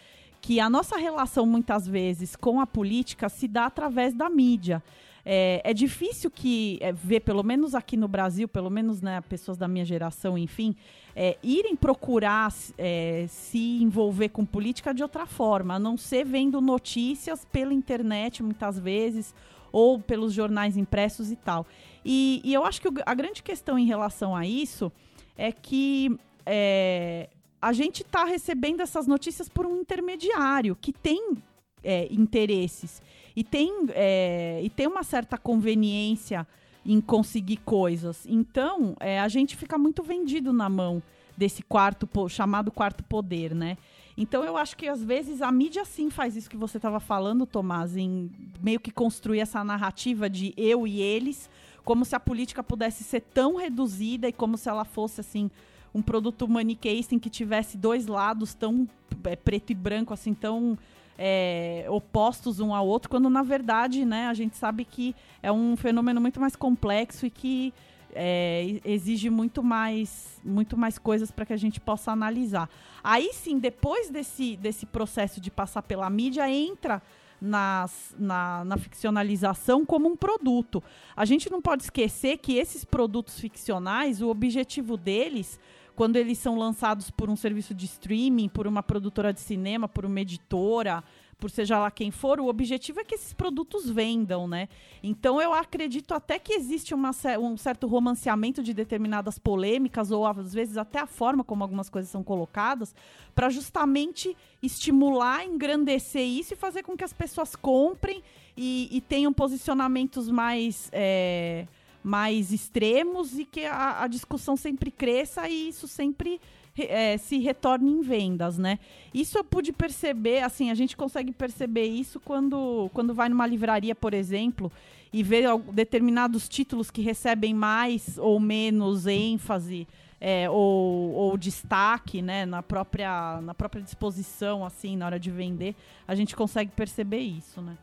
que 0.41 0.59
a 0.59 0.67
nossa 0.67 0.97
relação 0.97 1.45
muitas 1.45 1.87
vezes 1.87 2.35
com 2.35 2.59
a 2.59 2.65
política 2.65 3.29
se 3.29 3.47
dá 3.47 3.67
através 3.67 4.11
da 4.15 4.27
mídia. 4.27 4.81
É, 5.23 5.61
é 5.63 5.71
difícil 5.71 6.31
que 6.31 6.79
é, 6.81 6.91
ver, 6.91 7.19
pelo 7.19 7.43
menos 7.43 7.75
aqui 7.75 7.95
no 7.95 8.07
Brasil, 8.07 8.47
pelo 8.47 8.71
menos 8.71 9.03
né, 9.03 9.21
pessoas 9.21 9.55
da 9.55 9.67
minha 9.67 9.85
geração, 9.85 10.35
enfim, 10.35 10.75
é, 11.15 11.37
irem 11.43 11.75
procurar 11.75 12.51
é, 12.75 13.27
se 13.29 13.83
envolver 13.83 14.29
com 14.29 14.43
política 14.43 14.93
de 14.95 15.03
outra 15.03 15.27
forma, 15.27 15.75
a 15.75 15.79
não 15.79 15.95
ser 15.95 16.25
vendo 16.25 16.59
notícias 16.59 17.45
pela 17.45 17.71
internet 17.73 18.41
muitas 18.41 18.79
vezes 18.79 19.35
ou 19.71 19.99
pelos 19.99 20.33
jornais 20.33 20.75
impressos 20.77 21.31
e 21.31 21.35
tal. 21.35 21.67
E, 22.03 22.41
e 22.43 22.53
eu 22.53 22.65
acho 22.65 22.81
que 22.81 22.87
a 23.05 23.13
grande 23.13 23.43
questão 23.43 23.77
em 23.77 23.85
relação 23.85 24.35
a 24.35 24.45
isso 24.45 24.91
é 25.37 25.51
que 25.51 26.17
é, 26.45 27.29
a 27.61 27.73
gente 27.73 28.01
está 28.01 28.23
recebendo 28.23 28.81
essas 28.81 29.07
notícias 29.07 29.49
por 29.49 29.65
um 29.65 29.81
intermediário 29.81 30.75
que 30.75 30.93
tem 30.93 31.37
é, 31.83 32.07
interesses 32.11 33.01
e 33.35 33.43
tem, 33.43 33.71
é, 33.89 34.59
e 34.63 34.69
tem 34.69 34.87
uma 34.87 35.03
certa 35.03 35.37
conveniência 35.37 36.47
em 36.85 36.99
conseguir 36.99 37.57
coisas. 37.57 38.25
Então, 38.27 38.95
é, 38.99 39.19
a 39.19 39.27
gente 39.27 39.55
fica 39.55 39.77
muito 39.77 40.01
vendido 40.01 40.51
na 40.51 40.69
mão 40.69 41.01
desse 41.37 41.63
quarto 41.63 42.07
chamado 42.27 42.71
quarto 42.71 43.03
poder, 43.03 43.55
né? 43.55 43.77
Então 44.17 44.43
eu 44.43 44.57
acho 44.57 44.75
que 44.75 44.85
às 44.85 45.01
vezes 45.01 45.41
a 45.41 45.49
mídia 45.49 45.85
sim 45.85 46.09
faz 46.09 46.35
isso 46.35 46.49
que 46.49 46.57
você 46.57 46.77
estava 46.77 46.99
falando, 46.99 47.45
Tomás, 47.45 47.95
em 47.95 48.29
meio 48.61 48.77
que 48.77 48.91
construir 48.91 49.39
essa 49.39 49.63
narrativa 49.63 50.29
de 50.29 50.53
eu 50.57 50.85
e 50.85 50.99
eles, 50.99 51.49
como 51.83 52.05
se 52.05 52.15
a 52.15 52.19
política 52.19 52.63
pudesse 52.63 53.03
ser 53.03 53.21
tão 53.21 53.55
reduzida 53.55 54.27
e 54.27 54.33
como 54.33 54.57
se 54.57 54.69
ela 54.69 54.85
fosse 54.85 55.21
assim 55.21 55.49
um 55.93 56.01
produto 56.01 56.47
maniqueísta 56.47 57.15
em 57.15 57.19
que 57.19 57.29
tivesse 57.29 57.77
dois 57.77 58.07
lados 58.07 58.53
tão 58.53 58.87
é, 59.23 59.35
preto 59.35 59.71
e 59.71 59.75
branco, 59.75 60.13
assim, 60.13 60.33
tão 60.33 60.77
é, 61.17 61.85
opostos 61.89 62.59
um 62.59 62.73
ao 62.73 62.87
outro, 62.87 63.09
quando 63.09 63.29
na 63.29 63.43
verdade, 63.43 64.05
né, 64.05 64.27
a 64.27 64.33
gente 64.33 64.55
sabe 64.55 64.85
que 64.85 65.15
é 65.41 65.51
um 65.51 65.75
fenômeno 65.75 66.21
muito 66.21 66.39
mais 66.39 66.55
complexo 66.55 67.25
e 67.25 67.29
que 67.29 67.73
é, 68.13 68.79
exige 68.85 69.29
muito 69.29 69.61
mais, 69.61 70.39
muito 70.43 70.77
mais 70.77 70.97
coisas 70.97 71.31
para 71.31 71.45
que 71.45 71.53
a 71.53 71.57
gente 71.57 71.79
possa 71.79 72.11
analisar. 72.11 72.69
Aí 73.03 73.31
sim, 73.33 73.59
depois 73.59 74.09
desse, 74.09 74.55
desse 74.57 74.85
processo 74.85 75.41
de 75.41 75.51
passar 75.51 75.81
pela 75.81 76.09
mídia, 76.09 76.49
entra 76.49 77.01
nas, 77.41 78.15
na, 78.17 78.63
na 78.65 78.77
ficcionalização 78.77 79.85
como 79.85 80.07
um 80.07 80.15
produto. 80.15 80.83
A 81.15 81.25
gente 81.25 81.49
não 81.49 81.61
pode 81.61 81.83
esquecer 81.83 82.37
que 82.37 82.57
esses 82.57 82.83
produtos 82.83 83.39
ficcionais, 83.39 84.21
o 84.21 84.29
objetivo 84.29 84.97
deles 84.97 85.59
quando 85.99 86.15
eles 86.15 86.37
são 86.37 86.57
lançados 86.57 87.11
por 87.11 87.29
um 87.29 87.35
serviço 87.35 87.73
de 87.73 87.85
streaming, 87.85 88.47
por 88.47 88.65
uma 88.65 88.81
produtora 88.81 89.33
de 89.33 89.41
cinema, 89.41 89.85
por 89.85 90.05
uma 90.05 90.21
editora, 90.21 91.03
por 91.39 91.49
seja 91.49 91.79
lá 91.79 91.89
quem 91.89 92.11
for, 92.11 92.39
o 92.39 92.47
objetivo 92.47 92.99
é 92.99 93.03
que 93.03 93.15
esses 93.15 93.33
produtos 93.33 93.89
vendam, 93.89 94.47
né? 94.47 94.67
Então 95.01 95.41
eu 95.41 95.53
acredito 95.53 96.13
até 96.13 96.37
que 96.37 96.53
existe 96.53 96.93
uma, 96.93 97.11
um 97.39 97.55
certo 97.55 97.87
romanceamento 97.87 98.61
de 98.61 98.73
determinadas 98.73 99.39
polêmicas, 99.39 100.11
ou 100.11 100.25
às 100.25 100.53
vezes 100.53 100.77
até 100.77 100.99
a 100.99 101.07
forma 101.07 101.43
como 101.43 101.63
algumas 101.63 101.89
coisas 101.89 102.11
são 102.11 102.23
colocadas, 102.23 102.93
para 103.33 103.49
justamente 103.49 104.35
estimular, 104.61 105.45
engrandecer 105.45 106.25
isso 106.25 106.53
e 106.53 106.57
fazer 106.57 106.83
com 106.83 106.97
que 106.97 107.03
as 107.03 107.13
pessoas 107.13 107.55
comprem 107.55 108.21
e, 108.57 108.89
e 108.91 109.01
tenham 109.01 109.31
posicionamentos 109.31 110.29
mais. 110.29 110.89
É, 110.91 111.65
mais 112.01 112.53
extremos 112.53 113.37
e 113.37 113.43
que 113.43 113.65
a, 113.65 114.03
a 114.03 114.07
discussão 114.07 114.55
sempre 114.55 114.89
cresça 114.89 115.49
e 115.49 115.67
isso 115.67 115.85
sempre 115.85 116.39
é, 116.83 117.17
se 117.17 117.37
retorne 117.39 117.91
em 117.91 118.01
vendas, 118.01 118.57
né? 118.57 118.79
Isso 119.13 119.37
eu 119.37 119.43
pude 119.43 119.71
perceber, 119.71 120.43
assim, 120.43 120.69
a 120.69 120.75
gente 120.75 120.95
consegue 120.95 121.31
perceber 121.31 121.85
isso 121.85 122.19
quando, 122.19 122.89
quando 122.93 123.13
vai 123.13 123.29
numa 123.29 123.47
livraria, 123.47 123.95
por 123.95 124.13
exemplo, 124.13 124.71
e 125.11 125.23
vê 125.23 125.43
determinados 125.71 126.47
títulos 126.47 126.91
que 126.91 127.01
recebem 127.01 127.53
mais 127.53 128.17
ou 128.17 128.39
menos 128.39 129.07
ênfase 129.07 129.87
é, 130.21 130.49
ou, 130.49 131.11
ou, 131.11 131.37
destaque, 131.37 132.21
né, 132.21 132.45
na 132.45 132.61
própria, 132.61 133.39
na 133.41 133.53
própria 133.53 133.81
disposição, 133.81 134.65
assim, 134.65 134.97
na 134.97 135.05
hora 135.05 135.19
de 135.19 135.31
vender, 135.31 135.75
a 136.07 136.13
gente 136.13 136.35
consegue 136.35 136.71
perceber 136.75 137.19
isso, 137.19 137.61
né? 137.61 137.77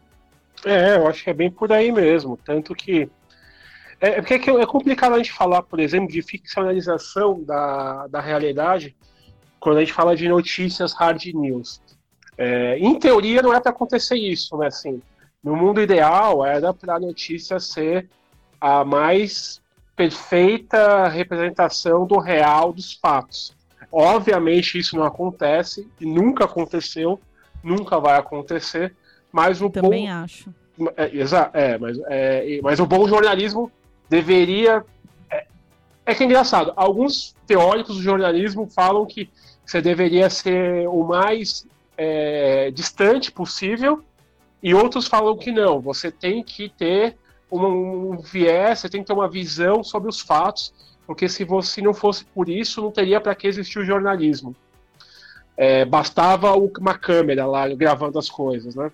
É, 0.65 0.97
eu 0.97 1.07
acho 1.07 1.23
que 1.23 1.31
é 1.31 1.35
bem 1.35 1.51
por 1.51 1.73
aí 1.73 1.93
mesmo. 1.93 2.37
Tanto 2.37 2.75
que 2.75 3.09
é, 4.01 4.09
é, 4.09 4.23
porque 4.23 4.51
é 4.51 4.67
complicado 4.67 5.15
a 5.15 5.19
gente 5.19 5.33
falar, 5.33 5.63
por 5.63 5.81
exemplo, 5.81 6.09
de 6.09 6.23
ficcionalização 6.23 7.43
da, 7.43 8.07
da 8.09 8.21
realidade 8.21 8.95
quando 9.59 9.79
a 9.79 9.81
gente 9.81 9.93
fala 9.93 10.15
de 10.15 10.29
notícias 10.29 10.93
hard 10.93 11.25
news. 11.35 11.81
É, 12.39 12.79
em 12.79 12.99
teoria, 12.99 13.43
não 13.43 13.55
é 13.55 13.61
para 13.61 13.71
acontecer 13.71 14.17
isso, 14.17 14.57
né? 14.59 14.67
Assim, 14.67 15.01
no 15.43 15.57
mundo 15.57 15.81
ideal, 15.81 16.45
era 16.45 16.73
para 16.73 16.97
a 16.97 17.01
notícia 17.01 17.59
ser 17.59 18.09
a 18.61 18.85
mais 18.85 19.61
perfeita 19.95 21.09
representação 21.09 22.07
do 22.07 22.19
real 22.19 22.73
dos 22.73 22.93
fatos. 22.93 23.57
Obviamente, 23.91 24.79
isso 24.79 24.95
não 24.97 25.05
acontece, 25.05 25.89
e 25.99 26.05
nunca 26.05 26.45
aconteceu, 26.45 27.19
nunca 27.63 27.99
vai 27.99 28.19
acontecer, 28.19 28.95
mas 29.33 29.63
o 29.63 29.71
Também 29.71 30.07
bom... 30.07 30.13
acho. 30.13 30.55
É, 30.95 31.11
é, 31.55 31.79
mas, 31.79 31.99
é, 32.07 32.61
mas 32.63 32.79
o 32.79 32.87
bom 32.87 33.09
jornalismo 33.09 33.73
deveria. 34.09 34.85
É, 35.31 35.47
é 36.07 36.15
que 36.15 36.23
é 36.23 36.27
engraçado, 36.27 36.73
alguns 36.77 37.35
teóricos 37.47 37.97
do 37.97 38.03
jornalismo 38.03 38.69
falam 38.69 39.07
que 39.07 39.29
você 39.65 39.81
deveria 39.81 40.31
ser 40.31 40.89
o 40.89 41.03
mais 41.05 41.67
é, 41.97 42.71
distante 42.71 43.33
possível, 43.33 44.03
e 44.63 44.75
outros 44.75 45.07
falam 45.07 45.37
que 45.37 45.51
não, 45.51 45.81
você 45.81 46.11
tem 46.11 46.43
que 46.43 46.69
ter 46.69 47.17
um, 47.51 48.13
um 48.13 48.19
viés, 48.19 48.81
você 48.81 48.89
tem 48.89 49.01
que 49.01 49.07
ter 49.07 49.13
uma 49.13 49.29
visão 49.29 49.83
sobre 49.83 50.09
os 50.09 50.21
fatos, 50.21 50.73
porque 51.07 51.29
se 51.29 51.45
você 51.45 51.81
não 51.81 51.95
fosse 51.95 52.25
por 52.25 52.49
isso, 52.49 52.83
não 52.83 52.91
teria 52.91 53.21
para 53.21 53.35
que 53.35 53.47
existir 53.47 53.79
o 53.79 53.85
jornalismo. 53.85 54.55
É, 55.57 55.85
bastava 55.85 56.53
uma 56.55 56.99
câmera 56.99 57.47
lá 57.47 57.67
gravando 57.69 58.19
as 58.19 58.29
coisas, 58.29 58.75
né? 58.75 58.91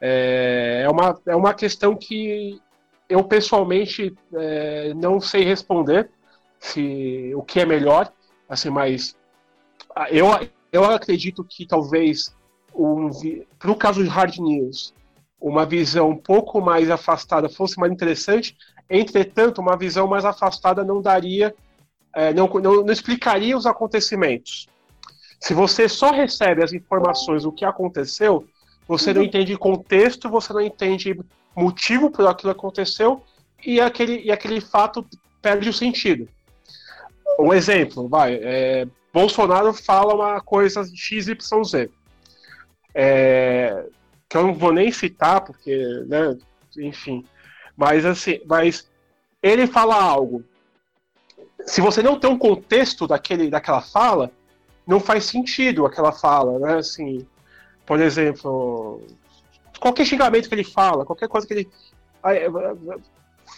É, 0.00 0.82
é, 0.84 0.90
uma, 0.90 1.18
é 1.26 1.34
uma 1.34 1.54
questão 1.54 1.96
que 1.96 2.60
eu 3.08 3.24
pessoalmente 3.24 4.14
é, 4.34 4.92
não 4.94 5.20
sei 5.20 5.44
responder 5.44 6.10
se 6.58 7.32
o 7.34 7.42
que 7.42 7.60
é 7.60 7.66
melhor, 7.66 8.12
assim, 8.48 8.70
mas 8.70 9.16
eu, 10.10 10.26
eu 10.72 10.84
acredito 10.84 11.44
que 11.44 11.66
talvez 11.66 12.34
um, 12.74 13.10
para 13.58 13.70
o 13.70 13.76
caso 13.76 14.02
de 14.02 14.08
hard 14.08 14.38
news 14.38 14.92
uma 15.40 15.64
visão 15.64 16.10
um 16.10 16.16
pouco 16.16 16.60
mais 16.60 16.90
afastada 16.90 17.48
fosse 17.48 17.78
mais 17.78 17.92
interessante. 17.92 18.56
Entretanto, 18.90 19.60
uma 19.60 19.76
visão 19.76 20.06
mais 20.06 20.24
afastada 20.24 20.84
não 20.84 21.00
daria, 21.00 21.54
é, 22.14 22.32
não, 22.32 22.48
não, 22.48 22.84
não, 22.84 22.92
explicaria 22.92 23.56
os 23.56 23.66
acontecimentos. 23.66 24.66
Se 25.38 25.54
você 25.54 25.88
só 25.88 26.10
recebe 26.10 26.64
as 26.64 26.72
informações 26.72 27.44
do 27.44 27.52
que 27.52 27.64
aconteceu, 27.64 28.46
você 28.86 29.12
não 29.12 29.20
uhum. 29.20 29.28
entende 29.28 29.56
contexto, 29.56 30.28
você 30.28 30.52
não 30.52 30.60
entende 30.60 31.16
motivo 31.58 32.10
por 32.10 32.26
aquilo 32.26 32.52
aconteceu 32.52 33.24
e 33.64 33.80
aquele, 33.80 34.22
e 34.22 34.30
aquele 34.30 34.60
fato 34.60 35.04
perde 35.42 35.68
o 35.68 35.72
sentido. 35.72 36.28
Um 37.38 37.52
exemplo, 37.52 38.08
vai, 38.08 38.34
é, 38.42 38.86
Bolsonaro 39.12 39.72
fala 39.72 40.14
uma 40.14 40.40
coisa 40.40 40.84
XYZ. 40.84 41.90
É, 42.94 43.86
que 44.28 44.36
eu 44.36 44.46
não 44.46 44.54
vou 44.54 44.72
nem 44.72 44.90
citar, 44.92 45.40
porque, 45.40 45.76
né, 46.06 46.36
enfim. 46.76 47.24
Mas 47.76 48.04
assim, 48.04 48.40
mas 48.46 48.88
ele 49.42 49.66
fala 49.66 49.94
algo. 49.94 50.44
Se 51.64 51.80
você 51.80 52.02
não 52.02 52.18
tem 52.18 52.30
um 52.30 52.38
contexto 52.38 53.06
daquele, 53.06 53.50
daquela 53.50 53.80
fala, 53.80 54.30
não 54.86 55.00
faz 55.00 55.24
sentido 55.24 55.86
aquela 55.86 56.12
fala, 56.12 56.58
né? 56.58 56.78
Assim, 56.78 57.26
por 57.86 58.00
exemplo, 58.00 59.02
qualquer 59.80 60.04
xingamento 60.04 60.48
que 60.48 60.54
ele 60.54 60.64
fala, 60.64 61.04
qualquer 61.04 61.28
coisa 61.28 61.46
que 61.46 61.54
ele 61.54 61.68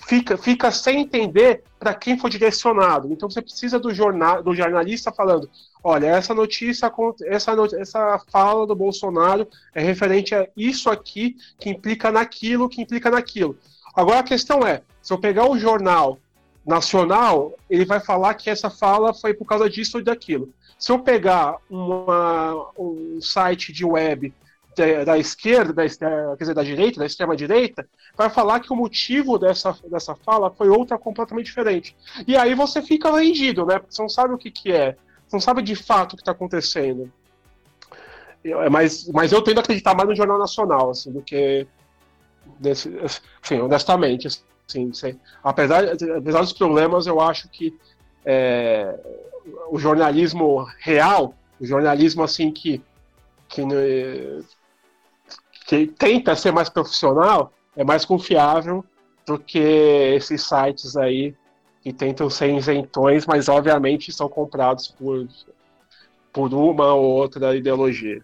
fica, 0.07 0.37
fica 0.37 0.71
sem 0.71 1.01
entender 1.01 1.63
para 1.79 1.95
quem 1.95 2.19
foi 2.19 2.31
direcionado. 2.31 3.13
Então 3.13 3.29
você 3.29 3.43
precisa 3.43 3.79
do, 3.79 3.93
jornal, 3.93 4.43
do 4.43 4.55
jornalista 4.55 5.13
falando: 5.13 5.49
olha, 5.83 6.07
essa 6.07 6.35
notícia, 6.35 6.93
essa, 7.25 7.53
essa 7.79 8.19
fala 8.31 8.67
do 8.67 8.75
Bolsonaro 8.75 9.49
é 9.75 9.83
referente 9.83 10.35
a 10.35 10.49
isso 10.57 10.91
aqui, 10.91 11.37
que 11.59 11.71
implica 11.71 12.11
naquilo, 12.11 12.69
que 12.69 12.83
implica 12.83 13.11
naquilo. 13.11 13.57
Agora 13.95 14.21
a 14.21 14.25
questão 14.25 14.67
é: 14.67 14.83
se 15.03 15.13
eu 15.13 15.19
pegar 15.19 15.49
o 15.49 15.59
jornal 15.59 16.19
nacional, 16.67 17.55
ele 17.69 17.85
vai 17.85 18.01
falar 18.01 18.35
que 18.35 18.51
essa 18.51 18.71
fala 18.71 19.15
foi 19.15 19.35
por 19.35 19.47
causa 19.47 19.69
disso 19.69 19.99
ou 19.99 20.05
daquilo. 20.05 20.53
Se 20.79 20.93
eu 20.93 20.99
pegar 20.99 21.57
uma, 21.69 22.71
um 22.79 23.21
site 23.21 23.73
de 23.73 23.85
web 23.85 24.33
da, 24.81 25.05
da 25.05 25.19
esquerda, 25.19 25.73
da, 25.73 25.83
quer 25.87 26.37
dizer, 26.39 26.55
da 26.55 26.63
direita, 26.63 27.01
da 27.01 27.07
extrema-direita, 27.07 27.87
vai 28.17 28.31
falar 28.31 28.61
que 28.61 28.73
o 28.73 28.77
motivo 28.77 29.39
dessa, 29.39 29.77
dessa 29.91 30.15
fala 30.15 30.51
foi 30.51 30.69
outra 30.69 30.99
completamente 30.99 31.47
diferente. 31.47 31.97
E 32.27 32.37
aí 32.37 32.55
você 32.55 32.81
fica 32.81 33.11
rendido, 33.13 33.67
né? 33.67 33.79
Porque 33.79 33.95
você 33.95 34.03
não 34.03 34.09
sabe 34.09 34.35
o 34.35 34.39
que, 34.39 34.51
que 34.51 34.73
é. 34.73 34.97
Você 35.27 35.37
não 35.37 35.41
sabe 35.41 35.63
de 35.63 35.77
fato 35.77 36.15
o 36.15 36.17
que 36.17 36.23
está 36.23 36.33
acontecendo. 36.33 37.13
É, 38.43 38.69
mas, 38.71 39.07
mas 39.09 39.33
eu 39.33 39.43
tendo 39.43 39.59
a 39.59 39.61
acreditar 39.61 39.95
mais 39.95 40.09
no 40.09 40.17
Jornal 40.17 40.39
Nacional, 40.39 40.91
assim, 40.91 41.13
do 41.13 41.23
que. 41.23 41.67
Desse, 42.59 42.91
assim, 43.43 43.61
honestamente. 43.61 44.27
Assim, 44.27 44.91
apesar, 45.43 45.85
apesar 46.17 46.41
dos 46.41 46.53
problemas, 46.53 47.07
eu 47.07 47.21
acho 47.21 47.49
que 47.49 47.77
é, 48.25 48.99
o 49.69 49.79
jornalismo 49.79 50.67
real, 50.79 51.35
o 51.61 51.67
jornalismo 51.67 52.23
assim 52.23 52.53
que, 52.53 52.81
que 53.49 53.63
que 55.71 55.87
tenta 55.87 56.35
ser 56.35 56.51
mais 56.51 56.69
profissional 56.69 57.53
é 57.77 57.85
mais 57.85 58.05
confiável 58.05 58.85
do 59.25 59.39
que 59.39 59.61
esses 60.17 60.43
sites 60.43 60.97
aí 60.97 61.33
que 61.81 61.93
tentam 61.93 62.29
ser 62.29 62.53
isentões, 62.53 63.25
mas 63.25 63.49
obviamente 63.49 64.11
são 64.11 64.29
comprados 64.29 64.89
por, 64.89 65.29
por 66.33 66.53
uma 66.53 66.93
ou 66.93 67.05
outra 67.05 67.57
ideologia. 67.57 68.21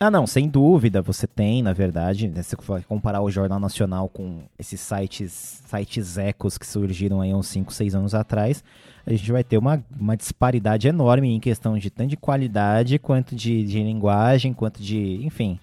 Ah, 0.00 0.10
não, 0.10 0.26
sem 0.26 0.48
dúvida, 0.48 1.00
você 1.00 1.28
tem, 1.28 1.62
na 1.62 1.72
verdade, 1.72 2.26
né, 2.26 2.42
se 2.42 2.56
você 2.56 2.82
comparar 2.88 3.22
o 3.22 3.30
Jornal 3.30 3.60
Nacional 3.60 4.08
com 4.08 4.40
esses 4.58 4.80
sites, 4.80 5.62
sites 5.64 6.18
ecos 6.18 6.58
que 6.58 6.66
surgiram 6.66 7.20
aí 7.20 7.32
uns 7.32 7.46
5, 7.46 7.72
6 7.72 7.94
anos 7.94 8.12
atrás, 8.12 8.64
a 9.06 9.10
gente 9.10 9.30
vai 9.30 9.44
ter 9.44 9.56
uma, 9.56 9.82
uma 9.98 10.16
disparidade 10.16 10.88
enorme 10.88 11.32
em 11.32 11.38
questão 11.38 11.78
de 11.78 11.88
tanto 11.88 12.10
de 12.10 12.16
qualidade, 12.16 12.98
quanto 12.98 13.36
de, 13.36 13.62
de 13.62 13.80
linguagem, 13.80 14.52
quanto 14.52 14.82
de, 14.82 15.24
enfim, 15.24 15.60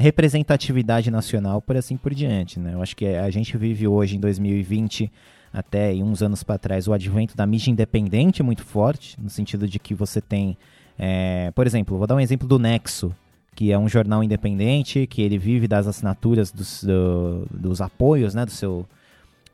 representatividade 0.00 1.10
nacional, 1.10 1.60
por 1.60 1.76
assim 1.76 1.96
por 1.96 2.14
diante. 2.14 2.58
Né? 2.58 2.72
Eu 2.72 2.82
acho 2.82 2.96
que 2.96 3.06
a 3.06 3.28
gente 3.28 3.56
vive 3.58 3.86
hoje, 3.86 4.16
em 4.16 4.20
2020, 4.20 5.12
até 5.52 5.92
uns 5.94 6.22
anos 6.22 6.42
para 6.42 6.56
trás, 6.58 6.88
o 6.88 6.92
advento 6.94 7.36
da 7.36 7.46
mídia 7.46 7.70
independente 7.70 8.42
muito 8.42 8.64
forte, 8.64 9.20
no 9.20 9.28
sentido 9.28 9.68
de 9.68 9.78
que 9.78 9.94
você 9.94 10.20
tem, 10.20 10.56
é, 10.98 11.50
por 11.54 11.66
exemplo, 11.66 11.98
vou 11.98 12.06
dar 12.06 12.14
um 12.14 12.20
exemplo 12.20 12.48
do 12.48 12.58
Nexo, 12.58 13.14
que 13.54 13.70
é 13.70 13.78
um 13.78 13.88
jornal 13.88 14.24
independente, 14.24 15.06
que 15.06 15.20
ele 15.20 15.36
vive 15.36 15.68
das 15.68 15.86
assinaturas 15.86 16.50
dos, 16.50 16.82
do, 16.82 17.46
dos 17.50 17.82
apoios 17.82 18.34
né, 18.34 18.46
do, 18.46 18.52
seu, 18.52 18.86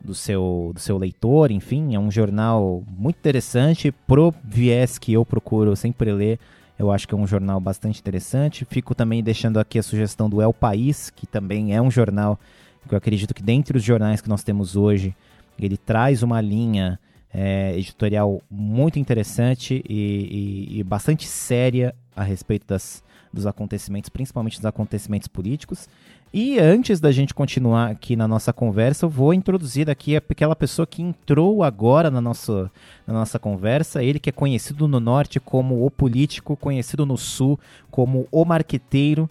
do, 0.00 0.14
seu, 0.14 0.70
do 0.72 0.78
seu 0.78 0.96
leitor, 0.96 1.50
enfim, 1.50 1.96
é 1.96 1.98
um 1.98 2.10
jornal 2.10 2.84
muito 2.96 3.16
interessante, 3.16 3.90
pro 4.06 4.32
viés 4.44 4.96
que 4.96 5.12
eu 5.12 5.24
procuro 5.26 5.74
sempre 5.74 6.12
ler 6.12 6.38
eu 6.78 6.92
acho 6.92 7.09
que 7.09 7.14
é 7.14 7.16
um 7.16 7.26
jornal 7.26 7.59
bastante 7.61 8.00
interessante. 8.00 8.64
Fico 8.64 8.95
também 8.95 9.23
deixando 9.23 9.59
aqui 9.59 9.78
a 9.78 9.83
sugestão 9.83 10.28
do 10.28 10.42
El 10.42 10.52
País, 10.52 11.11
que 11.11 11.26
também 11.26 11.75
é 11.75 11.80
um 11.80 11.90
jornal 11.90 12.38
que 12.87 12.95
eu 12.95 12.99
acredito 12.99 13.35
que 13.35 13.42
dentre 13.42 13.76
os 13.76 13.83
jornais 13.83 14.21
que 14.21 14.28
nós 14.28 14.45
temos 14.45 14.76
hoje, 14.76 15.14
ele 15.59 15.76
traz 15.76 16.23
uma 16.23 16.40
linha 16.40 16.99
é, 17.33 17.76
editorial 17.76 18.40
muito 18.50 18.99
interessante 18.99 19.83
e, 19.88 20.71
e, 20.71 20.80
e, 20.80 20.85
bastante 20.85 21.26
séria 21.26 21.95
a 22.14 22.23
respeito 22.23 22.66
das, 22.66 23.02
dos 23.33 23.47
acontecimentos, 23.47 24.09
principalmente 24.09 24.56
dos 24.56 24.66
acontecimentos 24.66 25.28
políticos. 25.28 25.88
E 26.33 26.59
antes 26.59 27.00
da 27.00 27.12
gente 27.12 27.33
continuar 27.33 27.90
aqui 27.90 28.16
na 28.16 28.26
nossa 28.28 28.52
conversa, 28.52 29.06
eu 29.06 29.11
vou 29.11 29.33
introduzir 29.33 29.88
aqui 29.88 30.16
aquela 30.16 30.56
pessoa 30.56 30.87
que 30.87 31.00
entrou 31.00 31.62
agora 31.62 32.11
na 32.11 32.21
nossa, 32.21 32.71
na 33.06 33.14
nossa 33.14 33.38
conversa, 33.38 34.02
ele 34.02 34.18
que 34.18 34.28
é 34.28 34.33
conhecido 34.33 34.88
no 34.88 35.00
norte 35.00 35.38
como 35.40 35.87
o 35.87 35.90
político, 35.90 36.56
conhecido 36.56 37.06
no 37.06 37.16
sul 37.16 37.59
como 37.90 38.28
o 38.30 38.45
marqueteiro, 38.45 39.30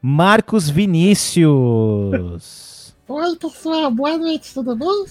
Marcos 0.00 0.70
Vinícius. 0.70 1.50
Oi, 3.06 3.36
pessoal, 3.36 3.90
boa 3.90 4.16
noite, 4.16 4.54
tudo 4.54 4.76
bem? 4.76 5.04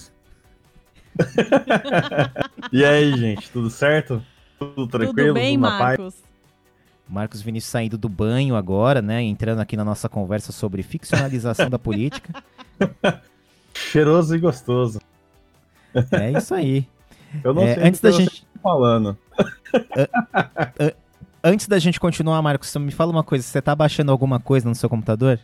e 2.72 2.84
aí, 2.84 3.16
gente, 3.16 3.50
tudo 3.50 3.68
certo? 3.68 4.22
Tudo 4.58 4.86
tranquilo? 4.86 5.28
Tudo 5.28 5.34
bem, 5.34 5.54
tudo 5.54 5.60
Marcos? 5.60 6.14
Paz? 6.14 6.24
Marcos 7.10 7.42
Vinícius 7.42 7.72
saindo 7.72 7.98
do 7.98 8.08
banho 8.08 8.54
agora, 8.54 9.02
né? 9.02 9.20
Entrando 9.20 9.58
aqui 9.58 9.76
na 9.76 9.84
nossa 9.84 10.08
conversa 10.08 10.52
sobre 10.52 10.80
ficcionalização 10.82 11.68
da 11.68 11.78
política. 11.78 12.32
Cheiroso 13.74 14.36
e 14.36 14.38
gostoso. 14.38 15.00
É 16.12 16.30
isso 16.30 16.54
aí. 16.54 16.86
Eu 17.42 17.52
não 17.52 17.62
é, 17.64 17.74
sei 17.74 17.82
antes 17.82 18.00
da 18.00 18.10
gente 18.12 18.42
tá 18.42 18.60
falando. 18.62 19.18
antes 21.42 21.66
da 21.66 21.80
gente 21.80 21.98
continuar, 21.98 22.40
Marcos, 22.42 22.74
me 22.76 22.92
fala 22.92 23.10
uma 23.10 23.24
coisa. 23.24 23.44
Você 23.44 23.60
tá 23.60 23.74
baixando 23.74 24.12
alguma 24.12 24.38
coisa 24.38 24.68
no 24.68 24.74
seu 24.76 24.88
computador? 24.88 25.40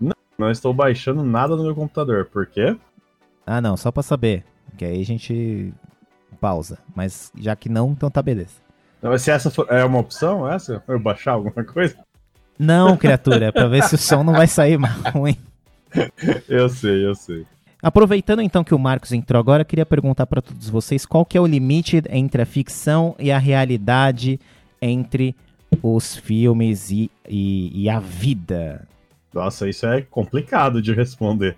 Não, 0.00 0.14
não 0.36 0.50
estou 0.50 0.74
baixando 0.74 1.22
nada 1.22 1.54
no 1.54 1.62
meu 1.62 1.74
computador. 1.74 2.24
Por 2.26 2.46
quê? 2.46 2.76
Ah, 3.46 3.60
não, 3.60 3.76
só 3.76 3.92
para 3.92 4.02
saber. 4.02 4.44
Que 4.76 4.84
aí 4.84 5.00
a 5.00 5.06
gente 5.06 5.72
pausa. 6.40 6.78
Mas 6.96 7.30
já 7.36 7.54
que 7.54 7.68
não, 7.68 7.92
então 7.92 8.10
tá 8.10 8.20
beleza. 8.20 8.69
Não, 9.02 9.16
se 9.16 9.30
essa 9.30 9.50
for, 9.50 9.66
é 9.70 9.84
uma 9.84 9.98
opção, 9.98 10.50
essa? 10.50 10.82
Eu 10.86 10.98
baixar 10.98 11.32
alguma 11.32 11.64
coisa? 11.64 11.96
Não, 12.58 12.96
criatura, 12.96 13.46
é 13.46 13.52
pra 13.52 13.66
ver 13.66 13.82
se 13.84 13.94
o 13.94 13.98
som 13.98 14.22
não 14.22 14.34
vai 14.34 14.46
sair 14.46 14.78
mais 14.78 14.94
ruim. 15.14 15.36
Eu 16.48 16.68
sei, 16.68 17.06
eu 17.06 17.14
sei. 17.14 17.46
Aproveitando 17.82 18.42
então 18.42 18.62
que 18.62 18.74
o 18.74 18.78
Marcos 18.78 19.12
entrou 19.12 19.40
agora, 19.40 19.64
queria 19.64 19.86
perguntar 19.86 20.26
para 20.26 20.42
todos 20.42 20.68
vocês 20.68 21.06
qual 21.06 21.24
que 21.24 21.38
é 21.38 21.40
o 21.40 21.46
limite 21.46 22.02
entre 22.10 22.42
a 22.42 22.46
ficção 22.46 23.16
e 23.18 23.32
a 23.32 23.38
realidade 23.38 24.38
entre 24.82 25.34
os 25.82 26.14
filmes 26.14 26.90
e, 26.90 27.10
e, 27.26 27.84
e 27.84 27.88
a 27.88 27.98
vida. 27.98 28.86
Nossa, 29.32 29.68
isso 29.68 29.86
é 29.86 30.02
complicado 30.02 30.82
de 30.82 30.92
responder. 30.92 31.56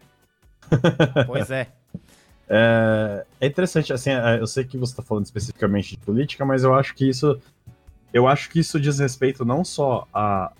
Pois 1.26 1.50
é. 1.50 1.66
É, 2.48 3.24
é 3.40 3.46
interessante, 3.46 3.92
assim, 3.92 4.10
é, 4.10 4.40
eu 4.40 4.46
sei 4.46 4.64
que 4.64 4.76
você 4.76 4.92
está 4.92 5.02
falando 5.02 5.24
especificamente 5.24 5.90
de 5.90 5.98
política, 5.98 6.44
mas 6.44 6.64
eu 6.64 6.74
acho 6.74 6.94
que 6.94 7.08
isso, 7.08 7.40
eu 8.12 8.26
acho 8.28 8.50
que 8.50 8.60
isso 8.60 8.80
diz 8.80 8.98
respeito 8.98 9.44
não 9.44 9.64
só 9.64 10.06
à 10.12 10.52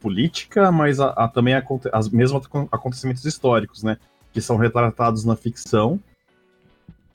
política, 0.00 0.72
mas 0.72 0.98
a, 0.98 1.08
a 1.10 1.28
também 1.28 1.54
a, 1.54 1.58
a, 1.58 2.00
mesmo 2.10 2.40
acontecimentos 2.70 3.24
históricos, 3.24 3.82
né? 3.82 3.98
que 4.32 4.40
são 4.40 4.56
retratados 4.56 5.24
na 5.24 5.36
ficção, 5.36 6.00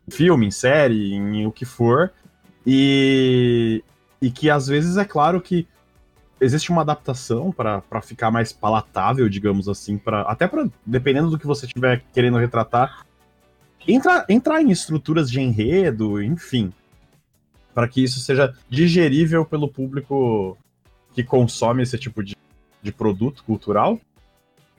filme, 0.10 0.46
em 0.46 0.52
série, 0.52 1.14
em 1.14 1.46
o 1.46 1.52
que 1.52 1.66
for, 1.66 2.12
e, 2.66 3.84
e 4.22 4.30
que 4.30 4.50
às 4.50 4.68
vezes 4.68 4.98
é 4.98 5.06
claro 5.06 5.42
que 5.42 5.68
existe 6.40 6.70
uma 6.70 6.82
adaptação 6.82 7.52
para 7.52 8.02
ficar 8.02 8.30
mais 8.30 8.52
palatável, 8.52 9.28
digamos 9.30 9.70
assim, 9.70 9.98
para 9.98 10.22
até 10.24 10.48
para 10.48 10.68
dependendo 10.86 11.30
do 11.30 11.40
que 11.40 11.48
você 11.48 11.66
estiver 11.66 12.04
querendo 12.14 12.38
retratar, 12.38 13.06
entrar, 13.88 14.26
entrar 14.30 14.62
em 14.62 14.72
estruturas 14.72 15.30
de 15.30 15.40
enredo, 15.40 16.22
enfim, 16.22 16.74
para 17.74 17.88
que 17.88 18.04
isso 18.04 18.20
seja 18.20 18.54
digerível 18.70 19.46
pelo 19.46 19.68
público 19.68 20.58
que 21.14 21.24
consome 21.24 21.84
esse 21.84 21.98
tipo 21.98 22.24
de, 22.24 22.36
de 22.82 22.92
produto 22.92 23.44
cultural. 23.44 24.00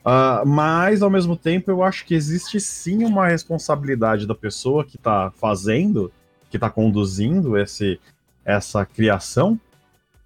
Uh, 0.05 0.45
mas, 0.45 1.01
ao 1.01 1.09
mesmo 1.09 1.35
tempo, 1.35 1.69
eu 1.69 1.83
acho 1.83 2.05
que 2.05 2.13
existe 2.13 2.59
sim 2.61 3.03
uma 3.03 3.27
responsabilidade 3.27 4.25
da 4.25 4.33
pessoa 4.33 4.85
que 4.85 4.95
está 4.95 5.31
fazendo, 5.31 6.11
que 6.49 6.57
está 6.57 6.69
conduzindo 6.69 7.57
esse, 7.57 7.99
essa 8.45 8.85
criação, 8.85 9.59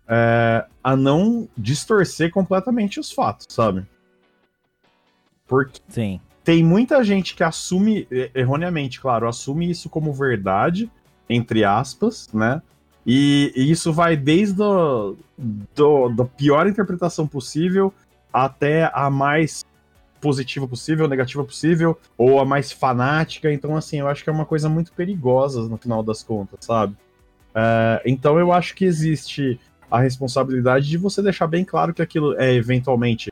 é, 0.08 0.66
a 0.84 0.96
não 0.96 1.48
distorcer 1.58 2.30
completamente 2.32 3.00
os 3.00 3.12
fatos, 3.12 3.48
sabe? 3.50 3.86
Porque 5.48 5.80
sim. 5.88 6.20
Tem 6.44 6.64
muita 6.64 7.04
gente 7.04 7.36
que 7.36 7.44
assume, 7.44 8.08
erroneamente, 8.34 9.00
claro, 9.00 9.28
assume 9.28 9.70
isso 9.70 9.90
como 9.90 10.14
verdade, 10.14 10.90
entre 11.30 11.64
aspas, 11.64 12.30
né? 12.34 12.62
E, 13.06 13.52
e 13.56 13.72
isso 13.72 13.92
vai 13.92 14.16
desde 14.16 14.62
da 16.16 16.26
pior 16.26 16.68
interpretação 16.68 17.28
possível 17.28 17.94
até 18.32 18.90
a 18.94 19.10
mais 19.10 19.66
positiva 20.20 20.68
possível, 20.68 21.08
negativa 21.08 21.44
possível, 21.44 21.98
ou 22.16 22.40
a 22.40 22.46
mais 22.46 22.72
fanática. 22.72 23.52
Então, 23.52 23.76
assim, 23.76 24.00
eu 24.00 24.08
acho 24.08 24.24
que 24.24 24.30
é 24.30 24.34
uma 24.34 24.46
coisa 24.46 24.70
muito 24.70 24.94
perigosa 24.94 25.68
no 25.68 25.78
final 25.78 26.04
das 26.04 26.22
contas, 26.22 26.60
sabe? 26.64 26.96
É, 27.56 28.02
então, 28.06 28.40
eu 28.40 28.52
acho 28.52 28.76
que 28.76 28.86
existe 28.86 29.60
a 29.90 30.00
responsabilidade 30.00 30.88
de 30.88 30.98
você 30.98 31.22
deixar 31.22 31.48
bem 31.48 31.66
claro 31.66 31.94
que 31.94 32.02
aquilo 32.02 32.40
é 32.40 32.54
eventualmente 32.54 33.31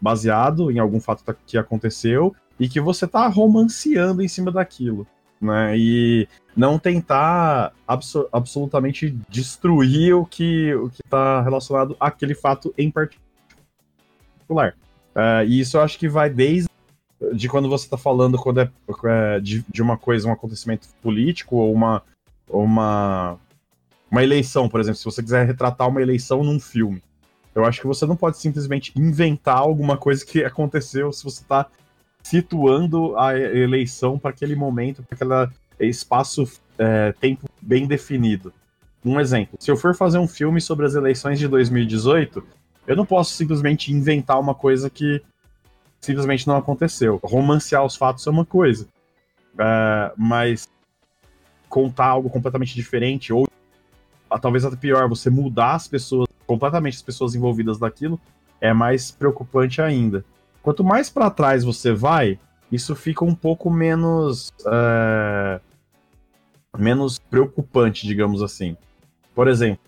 baseado 0.00 0.70
em 0.70 0.78
algum 0.78 1.00
fato 1.00 1.24
que 1.46 1.58
aconteceu 1.58 2.34
e 2.58 2.68
que 2.68 2.80
você 2.80 3.06
tá 3.06 3.26
romanceando 3.28 4.22
em 4.22 4.28
cima 4.28 4.50
daquilo, 4.50 5.06
né? 5.40 5.76
E 5.76 6.28
não 6.56 6.78
tentar 6.78 7.72
abso 7.86 8.28
absolutamente 8.32 9.16
destruir 9.28 10.14
o 10.14 10.24
que 10.24 10.74
o 10.74 10.90
que 10.90 11.02
tá 11.04 11.40
relacionado 11.42 11.96
àquele 12.00 12.34
fato 12.34 12.74
em 12.76 12.90
particular. 12.90 14.74
Uh, 15.14 15.44
e 15.46 15.60
isso 15.60 15.76
eu 15.76 15.82
acho 15.82 15.98
que 15.98 16.08
vai 16.08 16.30
desde 16.30 16.68
de 17.32 17.48
quando 17.48 17.68
você 17.68 17.84
está 17.84 17.96
falando 17.96 18.38
quando 18.38 18.60
é, 18.60 18.70
é, 19.04 19.40
de, 19.40 19.64
de 19.68 19.82
uma 19.82 19.96
coisa, 19.98 20.28
um 20.28 20.32
acontecimento 20.32 20.86
político 21.02 21.56
ou 21.56 21.72
uma, 21.72 22.02
uma 22.48 23.38
uma 24.10 24.22
eleição, 24.22 24.68
por 24.68 24.80
exemplo, 24.80 24.98
se 24.98 25.04
você 25.04 25.22
quiser 25.22 25.46
retratar 25.46 25.88
uma 25.88 26.00
eleição 26.00 26.42
num 26.42 26.58
filme. 26.58 27.02
Eu 27.58 27.64
acho 27.64 27.80
que 27.80 27.86
você 27.86 28.06
não 28.06 28.14
pode 28.14 28.38
simplesmente 28.38 28.92
inventar 28.96 29.58
alguma 29.58 29.96
coisa 29.96 30.24
que 30.24 30.44
aconteceu 30.44 31.12
se 31.12 31.24
você 31.24 31.42
está 31.42 31.66
situando 32.22 33.18
a 33.18 33.36
eleição 33.36 34.16
para 34.16 34.30
aquele 34.30 34.54
momento, 34.54 35.02
para 35.02 35.42
aquele 35.72 35.90
espaço 35.90 36.44
é, 36.78 37.12
tempo 37.20 37.48
bem 37.60 37.86
definido. 37.86 38.52
Um 39.04 39.18
exemplo, 39.18 39.56
se 39.58 39.70
eu 39.70 39.76
for 39.76 39.94
fazer 39.94 40.18
um 40.18 40.28
filme 40.28 40.60
sobre 40.60 40.86
as 40.86 40.94
eleições 40.94 41.38
de 41.38 41.48
2018, 41.48 42.46
eu 42.86 42.94
não 42.94 43.04
posso 43.04 43.34
simplesmente 43.34 43.92
inventar 43.92 44.38
uma 44.38 44.54
coisa 44.54 44.88
que 44.88 45.20
simplesmente 46.00 46.46
não 46.46 46.56
aconteceu. 46.56 47.18
Romancear 47.24 47.84
os 47.84 47.96
fatos 47.96 48.24
é 48.26 48.30
uma 48.30 48.44
coisa, 48.44 48.86
é, 49.58 50.12
mas 50.16 50.68
contar 51.68 52.06
algo 52.06 52.30
completamente 52.30 52.74
diferente 52.74 53.32
ou 53.32 53.48
talvez 54.40 54.64
até 54.64 54.76
pior, 54.76 55.08
você 55.08 55.30
mudar 55.30 55.74
as 55.74 55.88
pessoas, 55.88 56.27
completamente 56.48 56.96
as 56.96 57.02
pessoas 57.02 57.34
envolvidas 57.34 57.78
naquilo, 57.78 58.18
é 58.58 58.72
mais 58.72 59.10
preocupante 59.10 59.82
ainda. 59.82 60.24
Quanto 60.62 60.82
mais 60.82 61.10
para 61.10 61.30
trás 61.30 61.62
você 61.62 61.92
vai, 61.92 62.38
isso 62.72 62.96
fica 62.96 63.24
um 63.24 63.34
pouco 63.34 63.70
menos. 63.70 64.50
É, 64.66 65.60
menos 66.76 67.18
preocupante, 67.18 68.06
digamos 68.06 68.42
assim. 68.42 68.76
Por 69.34 69.46
exemplo, 69.46 69.80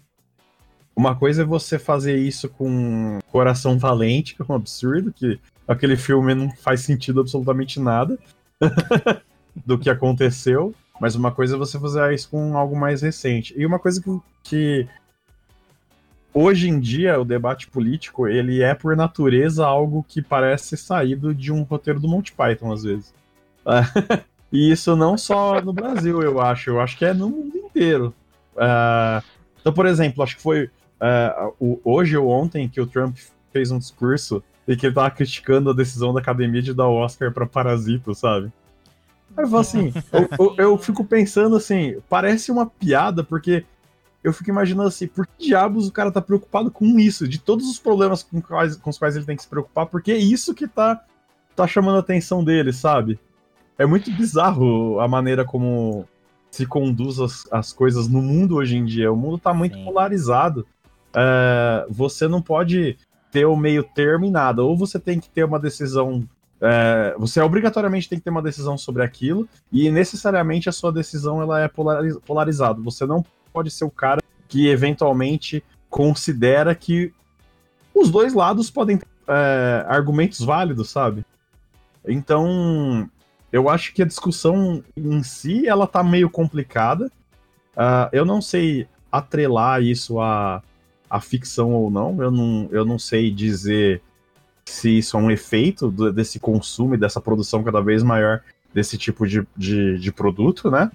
uma 0.94 1.14
coisa 1.14 1.42
é 1.42 1.44
você 1.44 1.78
fazer 1.78 2.16
isso 2.18 2.48
com 2.48 3.18
Coração 3.32 3.78
Valente, 3.78 4.34
que 4.36 4.42
é 4.42 4.44
um 4.48 4.54
absurdo, 4.54 5.12
que 5.12 5.40
aquele 5.66 5.96
filme 5.96 6.34
não 6.34 6.50
faz 6.50 6.82
sentido 6.82 7.20
absolutamente 7.20 7.80
nada 7.80 8.18
do 9.64 9.78
que 9.78 9.88
aconteceu. 9.88 10.74
Mas 11.00 11.14
uma 11.14 11.32
coisa 11.32 11.56
é 11.56 11.58
você 11.58 11.80
fazer 11.80 12.12
isso 12.12 12.28
com 12.28 12.56
algo 12.58 12.78
mais 12.78 13.00
recente. 13.00 13.54
E 13.56 13.64
uma 13.64 13.78
coisa 13.78 14.02
que, 14.02 14.20
que 14.42 14.88
hoje 16.32 16.68
em 16.68 16.78
dia 16.78 17.20
o 17.20 17.24
debate 17.24 17.68
político 17.68 18.26
ele 18.26 18.62
é 18.62 18.74
por 18.74 18.96
natureza 18.96 19.66
algo 19.66 20.04
que 20.08 20.22
parece 20.22 20.76
saído 20.76 21.34
de 21.34 21.52
um 21.52 21.62
roteiro 21.62 22.00
do 22.00 22.08
Monty 22.08 22.32
Python 22.32 22.72
às 22.72 22.82
vezes. 22.82 23.14
e 24.52 24.70
isso 24.70 24.96
não 24.96 25.16
só 25.18 25.60
no 25.60 25.72
Brasil, 25.72 26.22
eu 26.22 26.40
acho. 26.40 26.70
Eu 26.70 26.80
acho 26.80 26.96
que 26.96 27.04
é 27.04 27.12
no 27.12 27.28
mundo 27.28 27.56
inteiro. 27.56 28.14
Uh, 28.54 29.22
então, 29.60 29.72
por 29.72 29.86
exemplo, 29.86 30.22
acho 30.22 30.36
que 30.36 30.42
foi 30.42 30.64
uh, 30.64 31.54
o, 31.58 31.80
hoje 31.84 32.16
ou 32.16 32.28
ontem 32.28 32.68
que 32.68 32.80
o 32.80 32.86
Trump 32.86 33.16
fez 33.52 33.70
um 33.70 33.78
discurso 33.78 34.42
e 34.66 34.76
que 34.76 34.86
ele 34.86 34.94
tava 34.94 35.10
criticando 35.10 35.70
a 35.70 35.74
decisão 35.74 36.12
da 36.12 36.20
academia 36.20 36.62
de 36.62 36.72
dar 36.72 36.86
o 36.86 36.94
Oscar 36.94 37.32
para 37.32 37.46
Parasito, 37.46 38.14
sabe? 38.14 38.52
Aí 39.36 39.44
eu 39.44 39.56
assim, 39.56 39.92
eu, 40.12 40.28
eu, 40.38 40.54
eu, 40.58 40.78
fico 40.78 41.04
pensando 41.04 41.56
assim, 41.56 41.96
parece 42.08 42.50
uma 42.50 42.66
piada, 42.66 43.24
porque 43.24 43.64
eu 44.22 44.32
fico 44.32 44.50
imaginando 44.50 44.88
assim, 44.88 45.06
por 45.06 45.26
que 45.26 45.48
diabos 45.48 45.88
o 45.88 45.92
cara 45.92 46.10
tá 46.10 46.20
preocupado 46.20 46.70
com 46.70 46.98
isso? 46.98 47.26
De 47.26 47.38
todos 47.38 47.68
os 47.68 47.78
problemas 47.78 48.22
com, 48.22 48.40
quais, 48.40 48.76
com 48.76 48.90
os 48.90 48.98
quais 48.98 49.16
ele 49.16 49.24
tem 49.24 49.36
que 49.36 49.42
se 49.42 49.48
preocupar, 49.48 49.86
porque 49.86 50.12
é 50.12 50.18
isso 50.18 50.54
que 50.54 50.68
tá, 50.68 51.02
tá 51.56 51.66
chamando 51.66 51.96
a 51.96 52.00
atenção 52.00 52.44
dele, 52.44 52.72
sabe? 52.72 53.18
É 53.78 53.86
muito 53.86 54.10
bizarro 54.10 55.00
a 55.00 55.08
maneira 55.08 55.44
como 55.44 56.06
se 56.50 56.66
conduz 56.66 57.18
as, 57.18 57.46
as 57.50 57.72
coisas 57.72 58.08
no 58.08 58.20
mundo 58.20 58.56
hoje 58.56 58.76
em 58.76 58.84
dia. 58.84 59.10
O 59.10 59.16
mundo 59.16 59.38
tá 59.38 59.54
muito 59.54 59.76
Sim. 59.76 59.84
polarizado. 59.84 60.66
É, 61.14 61.86
você 61.88 62.28
não 62.28 62.42
pode 62.42 62.98
ter 63.32 63.46
o 63.46 63.56
meio 63.56 63.82
termo 63.82 64.26
em 64.26 64.30
nada. 64.30 64.62
Ou 64.62 64.76
você 64.76 64.98
tem 64.98 65.18
que 65.18 65.30
ter 65.30 65.44
uma 65.44 65.58
decisão 65.58 66.28
é, 66.60 67.14
você 67.18 67.40
obrigatoriamente 67.40 68.06
tem 68.06 68.18
que 68.18 68.24
ter 68.24 68.30
uma 68.30 68.42
decisão 68.42 68.76
sobre 68.76 69.02
aquilo 69.02 69.48
e 69.72 69.90
necessariamente 69.90 70.68
a 70.68 70.72
sua 70.72 70.92
decisão 70.92 71.40
ela 71.40 71.58
é 71.60 71.68
polariz 71.68 72.18
polarizada. 72.18 72.82
Você 72.82 73.06
não 73.06 73.24
pode 73.52 73.70
ser 73.70 73.84
o 73.84 73.90
cara 73.90 74.22
que 74.48 74.68
eventualmente 74.68 75.62
considera 75.88 76.74
que 76.74 77.12
os 77.94 78.10
dois 78.10 78.34
lados 78.34 78.70
podem 78.70 78.98
ter 78.98 79.06
é, 79.28 79.84
argumentos 79.88 80.40
válidos, 80.40 80.90
sabe? 80.90 81.24
Então, 82.06 83.08
eu 83.52 83.68
acho 83.68 83.92
que 83.92 84.02
a 84.02 84.06
discussão 84.06 84.82
em 84.96 85.22
si 85.22 85.66
ela 85.66 85.86
tá 85.86 86.02
meio 86.02 86.30
complicada. 86.30 87.10
Uh, 87.76 88.08
eu 88.12 88.24
não 88.24 88.40
sei 88.40 88.86
atrelar 89.10 89.82
isso 89.82 90.20
à, 90.20 90.62
à 91.08 91.20
ficção 91.20 91.72
ou 91.72 91.90
não. 91.90 92.22
Eu 92.22 92.30
não, 92.30 92.68
eu 92.70 92.84
não 92.84 92.98
sei 92.98 93.30
dizer 93.30 94.02
se 94.64 94.98
isso 94.98 95.16
é 95.16 95.20
um 95.20 95.30
efeito 95.30 95.90
do, 95.90 96.12
desse 96.12 96.38
consumo 96.38 96.94
e 96.94 96.98
dessa 96.98 97.20
produção 97.20 97.62
cada 97.62 97.80
vez 97.80 98.02
maior 98.02 98.40
desse 98.72 98.96
tipo 98.96 99.26
de, 99.26 99.46
de, 99.56 99.98
de 99.98 100.12
produto, 100.12 100.70
né? 100.70 100.90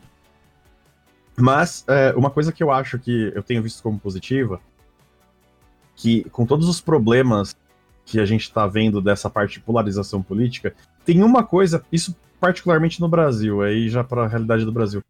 Mas 1.37 1.83
é, 1.87 2.13
uma 2.15 2.29
coisa 2.29 2.51
que 2.51 2.63
eu 2.63 2.71
acho 2.71 2.97
que 2.97 3.31
eu 3.35 3.43
tenho 3.43 3.61
visto 3.61 3.83
como 3.83 3.99
positiva, 3.99 4.59
que 5.95 6.23
com 6.29 6.45
todos 6.45 6.67
os 6.67 6.79
problemas 6.79 7.55
que 8.05 8.19
a 8.19 8.25
gente 8.25 8.43
está 8.43 8.67
vendo 8.67 9.01
dessa 9.01 9.29
parte 9.29 9.53
de 9.53 9.61
polarização 9.61 10.21
política, 10.21 10.75
tem 11.03 11.23
uma 11.23 11.43
coisa, 11.43 11.83
isso 11.91 12.15
particularmente 12.39 13.01
no 13.01 13.07
Brasil, 13.07 13.61
aí 13.61 13.89
já 13.89 14.03
para 14.03 14.25
a 14.25 14.27
realidade 14.27 14.63
do 14.63 14.71
Brasil. 14.71 15.01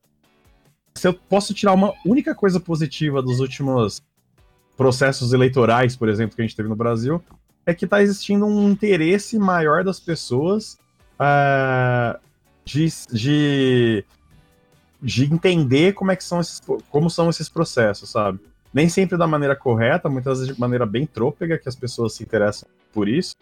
Se 0.96 1.08
eu 1.08 1.14
posso 1.14 1.54
tirar 1.54 1.74
uma 1.74 1.94
única 2.06 2.34
coisa 2.34 2.60
positiva 2.60 3.22
dos 3.22 3.40
últimos 3.40 4.02
processos 4.78 5.34
eleitorais, 5.34 5.96
por 5.96 6.08
exemplo, 6.08 6.36
que 6.36 6.42
a 6.42 6.46
gente 6.46 6.56
teve 6.56 6.70
no 6.70 6.76
Brasil, 6.76 7.22
é 7.66 7.74
que 7.74 7.86
está 7.86 8.02
existindo 8.02 8.46
um 8.46 8.70
interesse 8.70 9.38
maior 9.38 9.84
das 9.84 10.00
pessoas 10.00 10.78
uh, 11.20 12.18
de, 12.64 12.88
de, 13.12 14.06
de 15.06 15.24
entender 15.24 15.94
como 15.94 16.12
é 16.12 16.16
que 16.16 16.24
são 16.24 16.42
esses, 16.42 16.60
como 16.90 17.12
são 17.12 17.30
esses 17.30 17.48
processos, 17.48 18.10
sabe? 18.10 18.40
Nem 18.74 18.90
sempre 18.90 19.16
da 19.16 19.28
maneira 19.28 19.56
correta, 19.56 20.10
muitas 20.10 20.40
vezes 20.40 20.56
de 20.56 20.60
maneira 20.60 20.84
bem 20.84 21.06
trôpega 21.06 21.60
que 21.60 21.70
as 21.70 21.76
pessoas 21.76 22.14
se 22.14 22.24
interessam 22.24 22.68
por 22.92 23.08
isso, 23.08 23.36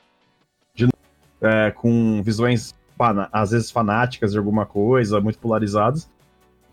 de, 0.75 0.89
é, 1.39 1.71
com 1.71 2.21
visões 2.21 2.75
às 3.31 3.51
vezes 3.51 3.71
fanáticas 3.71 4.33
de 4.33 4.37
alguma 4.37 4.65
coisa, 4.65 5.21
muito 5.21 5.39
polarizadas, 5.39 6.09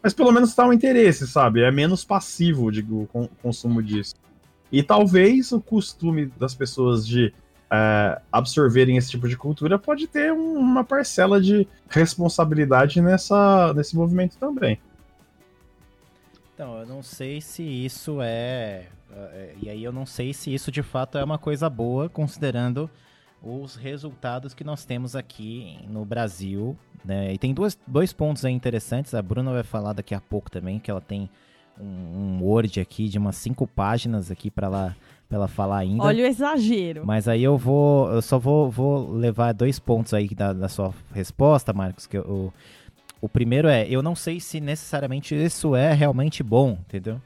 mas 0.02 0.12
pelo 0.12 0.32
menos 0.32 0.50
está 0.50 0.66
um 0.66 0.72
interesse, 0.72 1.24
sabe? 1.28 1.62
É 1.62 1.70
menos 1.70 2.04
passivo, 2.04 2.70
digo, 2.72 3.08
o 3.12 3.28
consumo 3.40 3.80
disso. 3.80 4.16
E 4.72 4.82
talvez 4.82 5.52
o 5.52 5.60
costume 5.60 6.26
das 6.26 6.54
pessoas 6.54 7.06
de 7.06 7.32
é, 7.72 8.20
absorverem 8.32 8.96
esse 8.96 9.10
tipo 9.10 9.28
de 9.28 9.36
cultura, 9.36 9.78
pode 9.78 10.06
ter 10.06 10.32
um, 10.32 10.58
uma 10.58 10.84
parcela 10.84 11.40
de 11.40 11.66
responsabilidade 11.88 13.00
nessa, 13.00 13.72
nesse 13.74 13.96
movimento 13.96 14.36
também. 14.38 14.78
Então, 16.54 16.78
eu 16.80 16.86
não 16.86 17.02
sei 17.02 17.40
se 17.40 17.62
isso 17.62 18.20
é. 18.20 18.86
é 19.12 19.54
e 19.62 19.70
aí 19.70 19.82
eu 19.82 19.92
não 19.92 20.04
sei 20.04 20.34
se 20.34 20.52
isso 20.52 20.70
de 20.70 20.82
fato 20.82 21.16
é 21.16 21.24
uma 21.24 21.38
coisa 21.38 21.70
boa, 21.70 22.08
considerando 22.08 22.90
os 23.42 23.74
resultados 23.74 24.52
que 24.52 24.64
nós 24.64 24.84
temos 24.84 25.16
aqui 25.16 25.78
no 25.88 26.04
Brasil. 26.04 26.76
Né? 27.04 27.32
E 27.32 27.38
tem 27.38 27.54
duas, 27.54 27.78
dois 27.86 28.12
pontos 28.12 28.44
aí 28.44 28.52
interessantes. 28.52 29.14
A 29.14 29.22
Bruna 29.22 29.52
vai 29.52 29.62
falar 29.62 29.94
daqui 29.94 30.14
a 30.14 30.20
pouco 30.20 30.50
também, 30.50 30.78
que 30.78 30.90
ela 30.90 31.00
tem 31.00 31.30
um, 31.80 31.84
um 31.84 32.42
Word 32.42 32.78
aqui 32.80 33.08
de 33.08 33.18
umas 33.18 33.36
cinco 33.36 33.66
páginas 33.66 34.30
aqui 34.30 34.50
para 34.50 34.66
ela, 34.66 34.96
pra 35.30 35.36
ela 35.36 35.48
falar 35.48 35.78
ainda. 35.78 36.02
Olha 36.02 36.24
o 36.24 36.26
exagero. 36.26 37.06
Mas 37.06 37.28
aí 37.28 37.42
eu 37.44 37.56
vou. 37.56 38.10
Eu 38.10 38.20
só 38.20 38.36
vou, 38.36 38.68
vou 38.68 39.12
levar 39.12 39.54
dois 39.54 39.78
pontos 39.78 40.12
aí 40.12 40.28
da, 40.28 40.52
da 40.52 40.68
sua 40.68 40.92
resposta, 41.14 41.72
Marcos. 41.72 42.04
Que 42.04 42.18
eu, 42.18 42.52
o 43.20 43.28
primeiro 43.28 43.68
é, 43.68 43.86
eu 43.88 44.02
não 44.02 44.16
sei 44.16 44.40
se 44.40 44.60
necessariamente 44.60 45.32
isso 45.34 45.76
é 45.76 45.92
realmente 45.92 46.42
bom, 46.42 46.72
entendeu? 46.80 47.22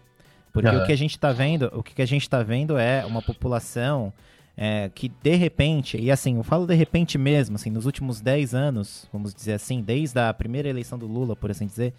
Porque 0.52 0.68
uhum. 0.68 0.82
o 0.82 0.86
que 0.86 0.92
a 0.92 0.96
gente 0.96 1.12
está 1.12 1.32
vendo, 1.32 1.70
o 1.72 1.82
que 1.82 2.00
a 2.02 2.06
gente 2.06 2.28
tá 2.28 2.42
vendo 2.42 2.76
é 2.76 3.04
uma 3.06 3.22
população 3.22 4.12
é, 4.56 4.90
que 4.94 5.08
de 5.08 5.34
repente, 5.34 5.96
e 5.96 6.10
assim, 6.10 6.36
eu 6.36 6.44
falo 6.44 6.66
de 6.66 6.74
repente 6.74 7.16
mesmo, 7.16 7.56
assim, 7.56 7.70
nos 7.70 7.86
últimos 7.86 8.20
10 8.20 8.54
anos, 8.54 9.08
vamos 9.12 9.34
dizer 9.34 9.54
assim, 9.54 9.82
desde 9.82 10.20
a 10.20 10.32
primeira 10.32 10.68
eleição 10.68 10.98
do 10.98 11.06
Lula, 11.06 11.34
por 11.34 11.50
assim 11.50 11.66
dizer, 11.66 11.92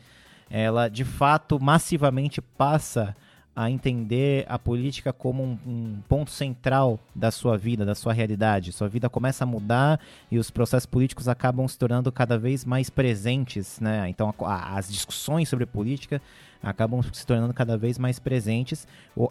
ela 0.50 0.88
de 0.88 1.04
fato 1.04 1.60
massivamente 1.60 2.42
passa 2.42 3.16
a 3.56 3.72
entender 3.72 4.46
a 4.50 4.60
política 4.60 5.14
como 5.14 5.42
um, 5.42 5.58
um, 5.66 5.98
ponto 6.10 6.30
central 6.30 7.00
da 7.16 7.32
sua 7.32 7.58
vida, 7.58 7.86
da 7.86 7.96
sua 7.96 8.12
realidade. 8.12 8.74
Sua 8.74 8.90
vida 8.90 9.10
começa 9.10 9.46
a 9.46 9.48
mudar 9.48 10.00
e 10.30 10.38
os 10.38 10.52
processos 10.52 10.86
políticos 10.86 11.30
acabam 11.30 11.66
se 11.68 11.78
tornando 11.78 12.12
cada 12.12 12.38
vez 12.38 12.66
mais 12.66 12.90
presentes, 12.90 13.80
né? 13.80 14.10
Então 14.10 14.34
a, 14.42 14.78
as 14.78 14.92
discussões 14.92 15.48
sobre 15.48 15.66
política 15.66 16.22
acabam 16.62 17.02
se 17.14 17.26
tornando 17.26 17.54
cada 17.54 17.78
vez 17.78 17.98
mais 17.98 18.20
presentes, 18.20 18.88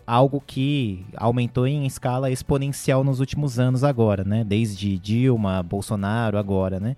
algo 0.06 0.40
que 0.40 1.04
aumentou 1.16 1.66
em 1.66 1.84
escala 1.84 2.30
exponencial 2.30 3.04
nos 3.04 3.20
últimos 3.20 3.58
anos 3.58 3.84
agora, 3.84 4.24
né? 4.24 4.42
Desde 4.44 4.98
Dilma, 4.98 5.62
Bolsonaro, 5.62 6.38
agora, 6.38 6.80
né? 6.80 6.96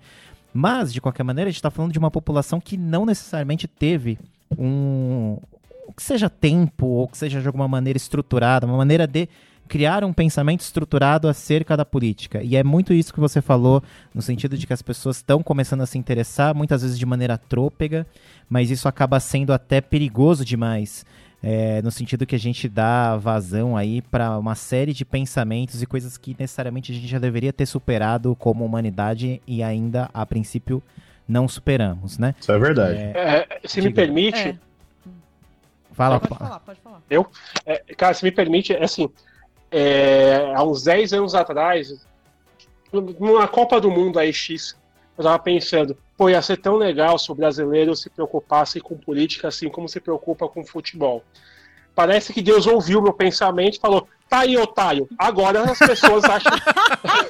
Mas, 0.53 0.93
de 0.93 1.01
qualquer 1.01 1.23
maneira, 1.23 1.49
a 1.49 1.51
gente 1.51 1.59
está 1.59 1.69
falando 1.69 1.91
de 1.91 1.99
uma 1.99 2.09
população 2.09 2.59
que 2.59 2.77
não 2.77 3.05
necessariamente 3.05 3.67
teve 3.67 4.17
um, 4.57 5.37
que 5.93 6.03
seja 6.03 6.29
tempo 6.29 6.85
ou 6.85 7.07
que 7.07 7.17
seja 7.17 7.41
de 7.41 7.47
alguma 7.47 7.67
maneira 7.67 7.97
estruturada, 7.97 8.65
uma 8.65 8.77
maneira 8.77 9.07
de 9.07 9.27
criar 9.67 10.03
um 10.03 10.13
pensamento 10.13 10.61
estruturado 10.61 11.27
acerca 11.27 11.75
da 11.77 11.85
política. 11.85 12.41
E 12.41 12.55
é 12.55 12.63
muito 12.63 12.93
isso 12.93 13.13
que 13.13 13.19
você 13.19 13.41
falou, 13.41 13.83
no 14.13 14.21
sentido 14.21 14.57
de 14.57 14.65
que 14.65 14.73
as 14.73 14.81
pessoas 14.81 15.17
estão 15.17 15.43
começando 15.43 15.81
a 15.81 15.85
se 15.85 15.97
interessar, 15.97 16.55
muitas 16.55 16.81
vezes 16.81 16.97
de 16.97 17.05
maneira 17.05 17.37
trôpega, 17.37 18.07
mas 18.49 18.71
isso 18.71 18.87
acaba 18.87 19.19
sendo 19.19 19.53
até 19.53 19.81
perigoso 19.81 20.43
demais. 20.43 21.05
É, 21.43 21.83
no 21.83 21.91
sentido 21.91 22.25
que 22.25 22.35
a 22.35 22.39
gente 22.39 22.67
dá 22.67 23.15
vazão 23.15 23.77
aí 23.77 24.01
para 24.01 24.39
uma 24.39 24.55
série 24.55 24.91
de 24.91 25.05
pensamentos 25.05 25.83
e 25.83 25.85
coisas 25.85 26.17
que 26.17 26.35
necessariamente 26.37 26.91
a 26.91 26.95
gente 26.95 27.05
já 27.05 27.19
deveria 27.19 27.53
ter 27.53 27.67
superado 27.67 28.35
como 28.35 28.65
humanidade 28.65 29.39
e 29.45 29.61
ainda, 29.61 30.09
a 30.13 30.25
princípio, 30.25 30.81
não 31.27 31.47
superamos, 31.47 32.17
né? 32.17 32.33
Isso 32.39 32.51
é 32.51 32.57
verdade. 32.57 32.97
É, 32.97 33.47
é, 33.51 33.67
se 33.67 33.81
diga. 33.81 33.87
me 33.87 33.93
permite, 33.93 34.39
é. 34.39 34.55
Fala, 35.97 36.19
pode 36.19 36.37
falar, 36.37 36.59
pode 36.59 36.79
falar. 36.79 37.01
Eu? 37.09 37.25
É, 37.65 37.83
cara, 37.95 38.13
se 38.13 38.23
me 38.23 38.31
permite, 38.31 38.71
é 38.71 38.83
assim, 38.83 39.09
é, 39.71 40.53
há 40.55 40.63
uns 40.63 40.83
10 40.83 41.11
anos 41.13 41.33
atrás, 41.33 42.05
numa 42.93 43.47
Copa 43.47 43.81
do 43.81 43.89
Mundo 43.89 44.19
aí 44.19 44.31
X, 44.31 44.77
eu 45.17 45.23
tava 45.23 45.39
pensando, 45.39 45.97
pô, 46.15 46.29
ia 46.29 46.39
ser 46.43 46.57
tão 46.57 46.75
legal 46.75 47.17
se 47.17 47.31
o 47.31 47.35
brasileiro 47.35 47.95
se 47.95 48.11
preocupasse 48.11 48.79
com 48.79 48.95
política 48.95 49.47
assim 49.47 49.69
como 49.69 49.89
se 49.89 49.99
preocupa 49.99 50.47
com 50.47 50.63
futebol. 50.63 51.23
Parece 51.95 52.31
que 52.31 52.43
Deus 52.43 52.67
ouviu 52.67 53.01
meu 53.01 53.13
pensamento 53.13 53.77
e 53.77 53.81
falou, 53.81 54.07
tá 54.29 54.41
aí, 54.41 54.55
otário, 54.55 55.09
agora 55.17 55.63
as 55.63 55.79
pessoas 55.79 56.23
acham... 56.25 56.51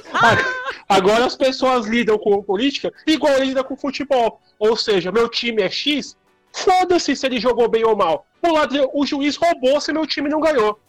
agora 0.89 1.25
as 1.25 1.37
pessoas 1.37 1.87
lidam 1.87 2.17
com 2.17 2.43
política 2.43 2.91
igual 3.07 3.41
lidam 3.41 3.63
com 3.63 3.77
futebol. 3.77 4.41
Ou 4.59 4.75
seja, 4.75 5.09
meu 5.09 5.29
time 5.29 5.61
é 5.61 5.69
X, 5.69 6.17
Foda-se 6.53 7.15
se 7.15 7.25
ele 7.25 7.39
jogou 7.39 7.69
bem 7.69 7.85
ou 7.85 7.95
mal. 7.95 8.25
O, 8.41 8.51
lado, 8.51 8.89
o 8.93 9.05
juiz 9.05 9.35
roubou 9.35 9.79
se 9.79 9.93
meu 9.93 10.05
time 10.05 10.29
não 10.29 10.39
ganhou. 10.39 10.79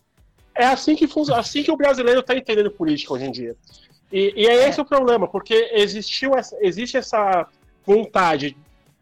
É 0.54 0.66
assim 0.66 0.96
que, 0.96 1.08
assim 1.34 1.62
que 1.62 1.70
o 1.70 1.76
brasileiro 1.76 2.20
está 2.20 2.36
entendendo 2.36 2.70
política 2.70 3.14
hoje 3.14 3.24
em 3.24 3.30
dia. 3.30 3.56
E, 4.12 4.32
e 4.36 4.46
é 4.46 4.68
esse 4.68 4.80
é. 4.80 4.82
o 4.82 4.86
problema, 4.86 5.28
porque 5.28 5.70
existiu 5.72 6.34
essa, 6.34 6.56
existe 6.60 6.96
essa 6.96 7.46
vontade 7.84 8.56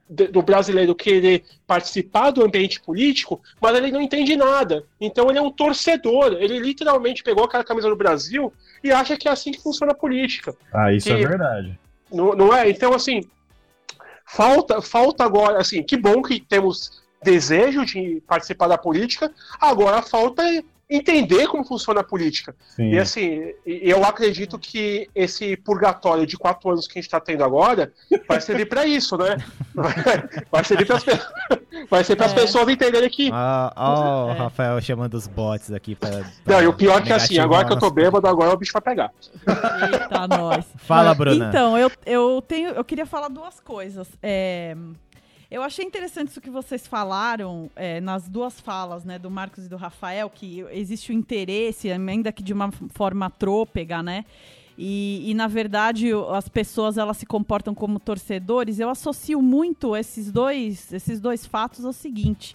do 0.08 0.40
brasileiro 0.40 0.94
querer 0.94 1.44
participar 1.66 2.30
do 2.30 2.44
ambiente 2.44 2.80
político, 2.80 3.40
mas 3.60 3.76
ele 3.76 3.90
não 3.90 4.00
entende 4.00 4.36
nada. 4.36 4.84
Então 5.00 5.28
ele 5.28 5.38
é 5.38 5.42
um 5.42 5.50
torcedor. 5.50 6.36
Ele 6.38 6.60
literalmente 6.60 7.24
pegou 7.24 7.44
aquela 7.44 7.64
camisa 7.64 7.88
do 7.88 7.96
Brasil 7.96 8.52
e 8.84 8.92
acha 8.92 9.16
que 9.16 9.26
é 9.26 9.32
assim 9.32 9.50
que 9.50 9.60
funciona 9.60 9.92
a 9.92 9.96
política. 9.96 10.54
Ah, 10.72 10.92
isso 10.92 11.08
é 11.08 11.16
que, 11.16 11.24
é 11.24 11.28
verdade. 11.28 11.78
Não, 12.12 12.34
não 12.34 12.54
é? 12.54 12.70
Então, 12.70 12.94
assim, 12.94 13.22
Falta, 14.26 14.82
falta 14.82 15.24
agora, 15.24 15.60
assim, 15.60 15.82
que 15.82 15.96
bom 15.96 16.20
que 16.20 16.40
temos 16.40 17.02
desejo 17.22 17.84
de 17.84 18.22
participar 18.26 18.68
da 18.68 18.76
política, 18.76 19.32
agora 19.60 20.02
falta 20.02 20.42
entender 20.88 21.48
como 21.48 21.64
funciona 21.64 22.00
a 22.00 22.04
política. 22.04 22.54
Sim. 22.76 22.90
E 22.90 22.98
assim, 22.98 23.52
eu 23.64 24.04
acredito 24.04 24.58
que 24.58 25.08
esse 25.14 25.56
purgatório 25.56 26.24
de 26.24 26.36
quatro 26.36 26.70
anos 26.70 26.86
que 26.86 26.98
a 26.98 27.02
gente 27.02 27.08
está 27.08 27.20
tendo 27.20 27.42
agora 27.42 27.92
vai 28.28 28.40
servir 28.40 28.66
para 28.66 28.86
isso, 28.86 29.16
né? 29.16 29.36
Vai, 30.50 30.64
servir 30.64 30.86
para 30.86 30.96
as 30.96 31.04
vai 31.90 32.02
ser 32.02 32.16
para 32.16 32.26
as 32.26 32.32
é. 32.32 32.34
pessoas 32.34 32.68
entenderem 32.68 33.10
que. 33.10 33.30
Ah, 33.32 33.72
ó, 33.76 34.26
oh, 34.26 34.30
é. 34.30 34.32
Rafael 34.34 34.80
chamando 34.80 35.14
os 35.14 35.26
bots 35.26 35.70
aqui 35.70 35.94
para. 35.94 36.24
Não, 36.46 36.62
e 36.62 36.66
o 36.66 36.72
pior 36.72 37.00
é 37.00 37.02
que 37.02 37.12
assim, 37.12 37.38
agora 37.38 37.66
que 37.66 37.72
eu 37.72 37.78
tô 37.78 37.90
bêbado, 37.90 38.26
agora 38.26 38.54
o 38.54 38.56
bicho 38.56 38.72
vai 38.72 38.82
pegar. 38.82 39.12
Eita, 39.46 40.26
nós. 40.28 40.64
Fala, 40.76 41.14
Bruna. 41.14 41.48
Então, 41.48 41.76
eu, 41.76 41.90
eu 42.06 42.42
tenho, 42.46 42.70
eu 42.70 42.84
queria 42.84 43.04
falar 43.04 43.28
duas 43.28 43.60
coisas. 43.60 44.08
É, 44.22 44.74
eu 45.50 45.62
achei 45.62 45.84
interessante 45.84 46.28
isso 46.28 46.40
que 46.40 46.50
vocês 46.50 46.86
falaram 46.86 47.70
é, 47.76 48.00
nas 48.00 48.28
duas 48.28 48.60
falas, 48.60 49.04
né, 49.04 49.18
do 49.18 49.30
Marcos 49.30 49.66
e 49.66 49.68
do 49.68 49.76
Rafael, 49.76 50.28
que 50.28 50.64
existe 50.72 51.12
o 51.12 51.14
interesse, 51.14 51.90
ainda 51.90 52.32
que 52.32 52.42
de 52.42 52.52
uma 52.52 52.72
forma 52.90 53.30
trôpega, 53.30 54.02
né? 54.02 54.24
E, 54.78 55.30
e, 55.30 55.34
na 55.34 55.46
verdade 55.46 56.10
as 56.34 56.50
pessoas 56.50 56.98
elas 56.98 57.16
se 57.16 57.24
comportam 57.24 57.74
como 57.74 57.98
torcedores. 57.98 58.78
Eu 58.78 58.90
associo 58.90 59.40
muito 59.40 59.96
esses 59.96 60.30
dois, 60.30 60.92
esses 60.92 61.18
dois 61.18 61.46
fatos 61.46 61.84
ao 61.84 61.94
seguinte: 61.94 62.54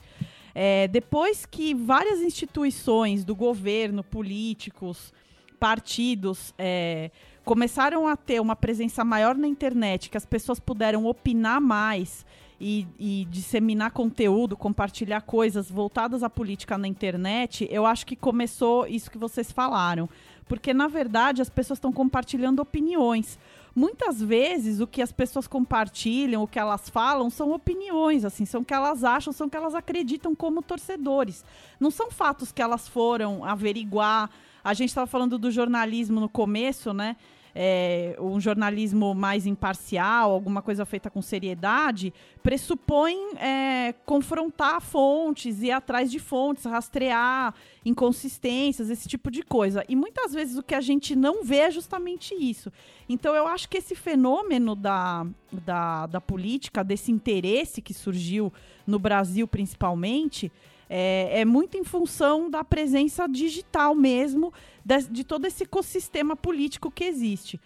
é, 0.54 0.88
depois 0.88 1.46
que 1.46 1.74
várias 1.74 2.20
instituições 2.22 3.24
do 3.24 3.36
governo, 3.36 4.04
políticos, 4.04 5.12
partidos 5.60 6.54
é, 6.60 7.10
começaram 7.44 8.08
a 8.08 8.16
ter 8.16 8.40
uma 8.40 8.56
presença 8.56 9.04
maior 9.04 9.36
na 9.36 9.48
internet, 9.48 10.10
que 10.10 10.18
as 10.18 10.26
pessoas 10.26 10.60
puderam 10.60 11.06
opinar 11.06 11.60
mais 11.60 12.24
e, 12.62 12.88
e, 13.00 13.26
disseminar 13.26 13.90
conteúdo, 13.90 14.56
compartilhar 14.56 15.22
coisas 15.22 15.72
voltadas 15.72 16.22
à 16.22 16.30
política 16.30 16.78
na 16.78 16.88
internet, 16.88 17.68
eu 17.72 17.88
acho 17.88 18.06
que 18.06 18.16
começou 18.16 18.86
isso 18.86 19.10
que 19.10 19.18
vocês 19.18 19.52
falaram. 19.52 20.08
Porque, 20.48 20.72
na 20.72 20.88
verdade, 20.88 21.42
as 21.42 21.50
pessoas 21.50 21.78
estão 21.78 21.92
compartilhando 21.92 22.60
opiniões. 22.60 23.40
Muitas 23.76 24.22
vezes 24.22 24.80
o 24.80 24.86
que 24.86 25.02
as 25.02 25.12
pessoas 25.12 25.48
compartilham, 25.48 26.44
o 26.44 26.48
que 26.48 26.60
elas 26.60 26.88
falam, 26.88 27.32
são 27.32 27.52
opiniões, 27.52 28.24
assim, 28.24 28.46
são 28.46 28.62
o 28.62 28.66
que 28.66 28.74
elas 28.74 29.04
acham, 29.04 29.34
são 29.34 29.48
o 29.48 29.50
que 29.50 29.58
elas 29.58 29.74
acreditam 29.74 30.36
como 30.36 30.62
torcedores. 30.62 31.44
Não 31.80 31.90
são 31.90 32.12
fatos 32.12 32.52
que 32.52 32.62
elas 32.62 32.88
foram 32.88 33.44
averiguar. 33.44 34.30
A 34.64 34.76
gente 34.76 34.90
estava 34.90 35.08
falando 35.08 35.40
do 35.40 35.50
jornalismo 35.50 36.20
no 36.20 36.30
começo, 36.30 36.94
né? 36.94 37.16
É, 37.56 38.16
um 38.20 38.40
jornalismo 38.40 39.14
mais 39.14 39.46
imparcial, 39.46 40.32
alguma 40.32 40.62
coisa 40.62 40.86
feita 40.86 41.10
com 41.10 41.22
seriedade, 41.22 42.14
pressupõe 42.42 43.16
é, 43.38 43.94
confrontar 44.06 44.82
fontes, 44.82 45.62
ir 45.62 45.72
atrás 45.72 46.12
de 46.12 46.20
fontes, 46.20 46.66
rastrear 46.66 47.54
inconsistências, 47.86 48.90
esse 48.90 49.08
tipo 49.08 49.30
de 49.30 49.44
coisa. 49.44 49.84
E 49.90 49.96
muitas 49.96 50.34
vezes 50.34 50.58
o 50.58 50.64
que 50.64 50.76
a 50.76 50.82
gente 50.82 51.16
não 51.16 51.44
vê 51.44 51.58
é 51.58 51.72
justamente 51.72 52.34
isso. 52.34 52.72
Então 53.10 53.36
eu 53.36 53.48
acho 53.48 53.68
que 53.68 53.78
esse 53.78 53.96
fenômeno 53.96 54.76
da, 54.76 55.26
da, 55.52 56.08
da 56.08 56.22
política, 56.22 56.84
desse 56.84 57.12
interesse 57.12 57.82
que 57.82 57.94
surgiu 57.94 58.52
no 58.88 58.98
Brasil 58.98 59.48
principalmente, 59.48 60.52
é, 60.94 61.40
é 61.40 61.46
muito 61.46 61.78
em 61.78 61.86
função 61.86 62.50
da 62.50 62.66
presença 62.66 63.26
digital 63.26 63.96
mesmo, 63.96 64.54
de, 64.84 65.04
de 65.10 65.24
todo 65.24 65.46
esse 65.46 65.64
ecossistema 65.64 66.36
político 66.36 66.92
que 66.92 67.04
existe. 67.04 67.60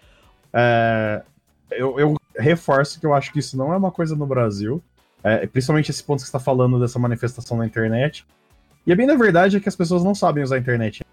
É, 0.53 1.23
eu, 1.71 1.99
eu, 1.99 2.15
reforço 2.37 2.99
que 2.99 3.05
eu 3.05 3.13
acho 3.13 3.31
que 3.31 3.39
isso 3.39 3.57
não 3.57 3.73
é 3.73 3.77
uma 3.77 3.91
coisa 3.91 4.15
no 4.15 4.25
Brasil, 4.25 4.83
é, 5.23 5.47
principalmente 5.47 5.89
esse 5.89 6.03
ponto 6.03 6.19
que 6.19 6.25
você 6.25 6.29
está 6.29 6.39
falando 6.39 6.79
dessa 6.79 6.99
manifestação 6.99 7.57
na 7.57 7.65
internet. 7.65 8.25
E 8.85 8.93
a 8.93 8.95
bem 8.95 9.07
da 9.07 9.15
verdade 9.15 9.57
é 9.57 9.59
que 9.59 9.69
as 9.69 9.75
pessoas 9.75 10.03
não 10.03 10.13
sabem 10.13 10.43
usar 10.43 10.55
a 10.57 10.59
internet. 10.59 11.03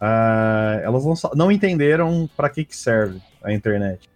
uh, 0.00 0.80
elas 0.82 1.04
não, 1.04 1.14
não 1.34 1.52
entenderam 1.52 2.28
para 2.36 2.50
que, 2.50 2.64
que 2.64 2.76
serve 2.76 3.20
a 3.42 3.52
internet. 3.52 4.10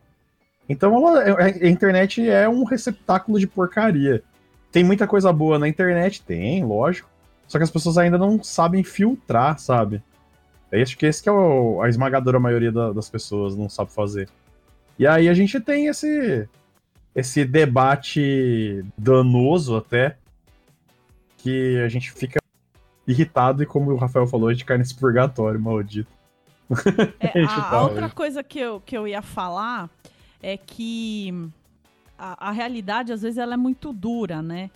Então 0.68 0.94
ela, 0.94 1.44
a 1.44 1.68
internet 1.68 2.28
é 2.28 2.48
um 2.48 2.64
receptáculo 2.64 3.40
de 3.40 3.46
porcaria. 3.46 4.22
Tem 4.70 4.84
muita 4.84 5.06
coisa 5.06 5.32
boa 5.32 5.58
na 5.58 5.66
internet? 5.66 6.22
Tem, 6.22 6.62
lógico. 6.62 7.08
Só 7.46 7.56
que 7.56 7.64
as 7.64 7.70
pessoas 7.70 7.96
ainda 7.96 8.18
não 8.18 8.42
sabem 8.42 8.84
filtrar, 8.84 9.58
sabe? 9.58 10.02
Eu 10.70 10.82
acho 10.82 10.96
que 10.96 11.06
esse 11.06 11.22
que 11.22 11.28
é 11.28 11.32
o, 11.32 11.80
a 11.82 11.88
esmagadora 11.88 12.38
maioria 12.38 12.70
da, 12.70 12.92
das 12.92 13.08
pessoas 13.08 13.56
não 13.56 13.68
sabe 13.68 13.92
fazer. 13.92 14.28
E 14.98 15.06
aí 15.06 15.28
a 15.28 15.34
gente 15.34 15.58
tem 15.60 15.86
esse, 15.86 16.48
esse 17.14 17.44
debate 17.44 18.84
danoso 18.96 19.76
até, 19.76 20.16
que 21.38 21.78
a 21.78 21.88
gente 21.88 22.10
fica 22.10 22.40
irritado 23.06 23.62
e 23.62 23.66
como 23.66 23.92
o 23.92 23.96
Rafael 23.96 24.26
falou, 24.26 24.48
a 24.48 24.52
gente 24.52 24.64
cai 24.64 24.76
nesse 24.76 24.94
purgatório 24.94 25.60
maldito. 25.60 26.10
É, 27.18 27.40
a, 27.46 27.70
a 27.70 27.82
outra 27.82 28.10
coisa 28.10 28.42
que 28.42 28.58
eu, 28.58 28.80
que 28.80 28.96
eu 28.96 29.08
ia 29.08 29.22
falar 29.22 29.88
é 30.42 30.56
que 30.56 31.32
a, 32.18 32.48
a 32.48 32.50
realidade, 32.50 33.12
às 33.12 33.22
vezes, 33.22 33.38
ela 33.38 33.54
é 33.54 33.56
muito 33.56 33.92
dura, 33.92 34.42
né? 34.42 34.70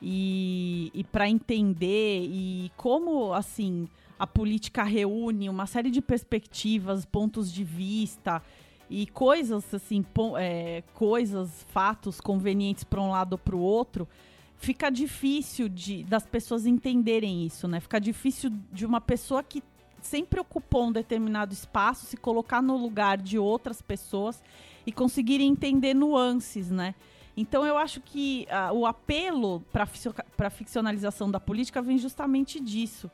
E, 0.00 0.90
e 0.94 1.04
para 1.04 1.28
entender 1.28 2.22
e 2.24 2.70
como, 2.76 3.32
assim, 3.32 3.88
a 4.22 4.26
política 4.26 4.84
reúne 4.84 5.48
uma 5.48 5.66
série 5.66 5.90
de 5.90 6.00
perspectivas, 6.00 7.04
pontos 7.04 7.52
de 7.52 7.64
vista 7.64 8.40
e 8.88 9.04
coisas, 9.08 9.74
assim, 9.74 10.06
é, 10.38 10.84
coisas, 10.94 11.66
fatos 11.70 12.20
convenientes 12.20 12.84
para 12.84 13.00
um 13.00 13.10
lado 13.10 13.32
ou 13.32 13.38
para 13.38 13.56
o 13.56 13.58
outro, 13.58 14.08
fica 14.58 14.90
difícil 14.90 15.68
de, 15.68 16.04
das 16.04 16.24
pessoas 16.24 16.66
entenderem 16.66 17.44
isso, 17.44 17.66
né? 17.66 17.80
Fica 17.80 18.00
difícil 18.00 18.52
de 18.72 18.86
uma 18.86 19.00
pessoa 19.00 19.42
que 19.42 19.60
sempre 20.00 20.38
ocupou 20.38 20.86
um 20.86 20.92
determinado 20.92 21.52
espaço 21.52 22.06
se 22.06 22.16
colocar 22.16 22.62
no 22.62 22.76
lugar 22.76 23.18
de 23.18 23.40
outras 23.40 23.82
pessoas 23.82 24.40
e 24.86 24.92
conseguirem 24.92 25.48
entender 25.48 25.94
nuances, 25.94 26.70
né? 26.70 26.94
Então 27.36 27.66
eu 27.66 27.76
acho 27.76 28.00
que 28.00 28.46
uh, 28.48 28.72
o 28.72 28.86
apelo 28.86 29.64
para 29.72 30.46
a 30.46 30.50
ficcionalização 30.50 31.28
da 31.28 31.40
política 31.40 31.82
vem 31.82 31.98
justamente 31.98 32.60
disso. 32.60 33.10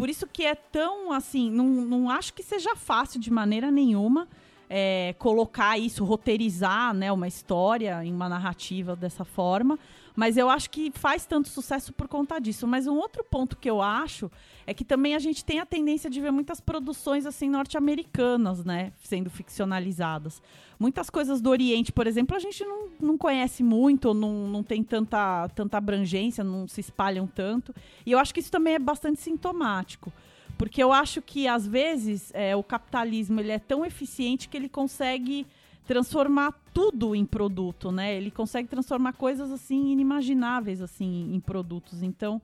Por 0.00 0.08
isso 0.08 0.26
que 0.26 0.46
é 0.46 0.54
tão 0.54 1.12
assim, 1.12 1.50
não, 1.50 1.66
não 1.66 2.08
acho 2.08 2.32
que 2.32 2.42
seja 2.42 2.74
fácil 2.74 3.20
de 3.20 3.30
maneira 3.30 3.70
nenhuma 3.70 4.26
é, 4.66 5.14
colocar 5.18 5.76
isso, 5.76 6.06
roteirizar 6.06 6.94
né, 6.94 7.12
uma 7.12 7.28
história 7.28 8.02
em 8.02 8.10
uma 8.10 8.26
narrativa 8.26 8.96
dessa 8.96 9.26
forma. 9.26 9.78
Mas 10.20 10.36
eu 10.36 10.50
acho 10.50 10.68
que 10.68 10.92
faz 10.94 11.24
tanto 11.24 11.48
sucesso 11.48 11.94
por 11.94 12.06
conta 12.06 12.38
disso. 12.38 12.66
Mas 12.66 12.86
um 12.86 12.94
outro 12.94 13.24
ponto 13.24 13.56
que 13.56 13.70
eu 13.70 13.80
acho 13.80 14.30
é 14.66 14.74
que 14.74 14.84
também 14.84 15.14
a 15.14 15.18
gente 15.18 15.42
tem 15.42 15.60
a 15.60 15.64
tendência 15.64 16.10
de 16.10 16.20
ver 16.20 16.30
muitas 16.30 16.60
produções 16.60 17.24
assim 17.24 17.48
norte-americanas, 17.48 18.62
né, 18.62 18.92
sendo 19.02 19.30
ficcionalizadas. 19.30 20.42
Muitas 20.78 21.08
coisas 21.08 21.40
do 21.40 21.48
Oriente, 21.48 21.90
por 21.90 22.06
exemplo, 22.06 22.36
a 22.36 22.38
gente 22.38 22.62
não, 22.66 22.90
não 23.00 23.16
conhece 23.16 23.62
muito, 23.62 24.12
não, 24.12 24.46
não 24.46 24.62
tem 24.62 24.84
tanta, 24.84 25.48
tanta 25.54 25.78
abrangência, 25.78 26.44
não 26.44 26.68
se 26.68 26.82
espalham 26.82 27.26
tanto. 27.26 27.74
E 28.04 28.12
eu 28.12 28.18
acho 28.18 28.34
que 28.34 28.40
isso 28.40 28.52
também 28.52 28.74
é 28.74 28.78
bastante 28.78 29.22
sintomático. 29.22 30.12
Porque 30.58 30.82
eu 30.82 30.92
acho 30.92 31.22
que, 31.22 31.48
às 31.48 31.66
vezes, 31.66 32.30
é, 32.34 32.54
o 32.54 32.62
capitalismo 32.62 33.40
ele 33.40 33.52
é 33.52 33.58
tão 33.58 33.86
eficiente 33.86 34.50
que 34.50 34.56
ele 34.58 34.68
consegue 34.68 35.46
transformar 35.90 36.54
tudo 36.72 37.16
em 37.16 37.24
produto, 37.24 37.90
né? 37.90 38.14
Ele 38.14 38.30
consegue 38.30 38.68
transformar 38.68 39.12
coisas, 39.14 39.50
assim, 39.50 39.90
inimagináveis, 39.90 40.80
assim, 40.80 41.34
em 41.34 41.40
produtos. 41.40 42.00
Então, 42.00 42.40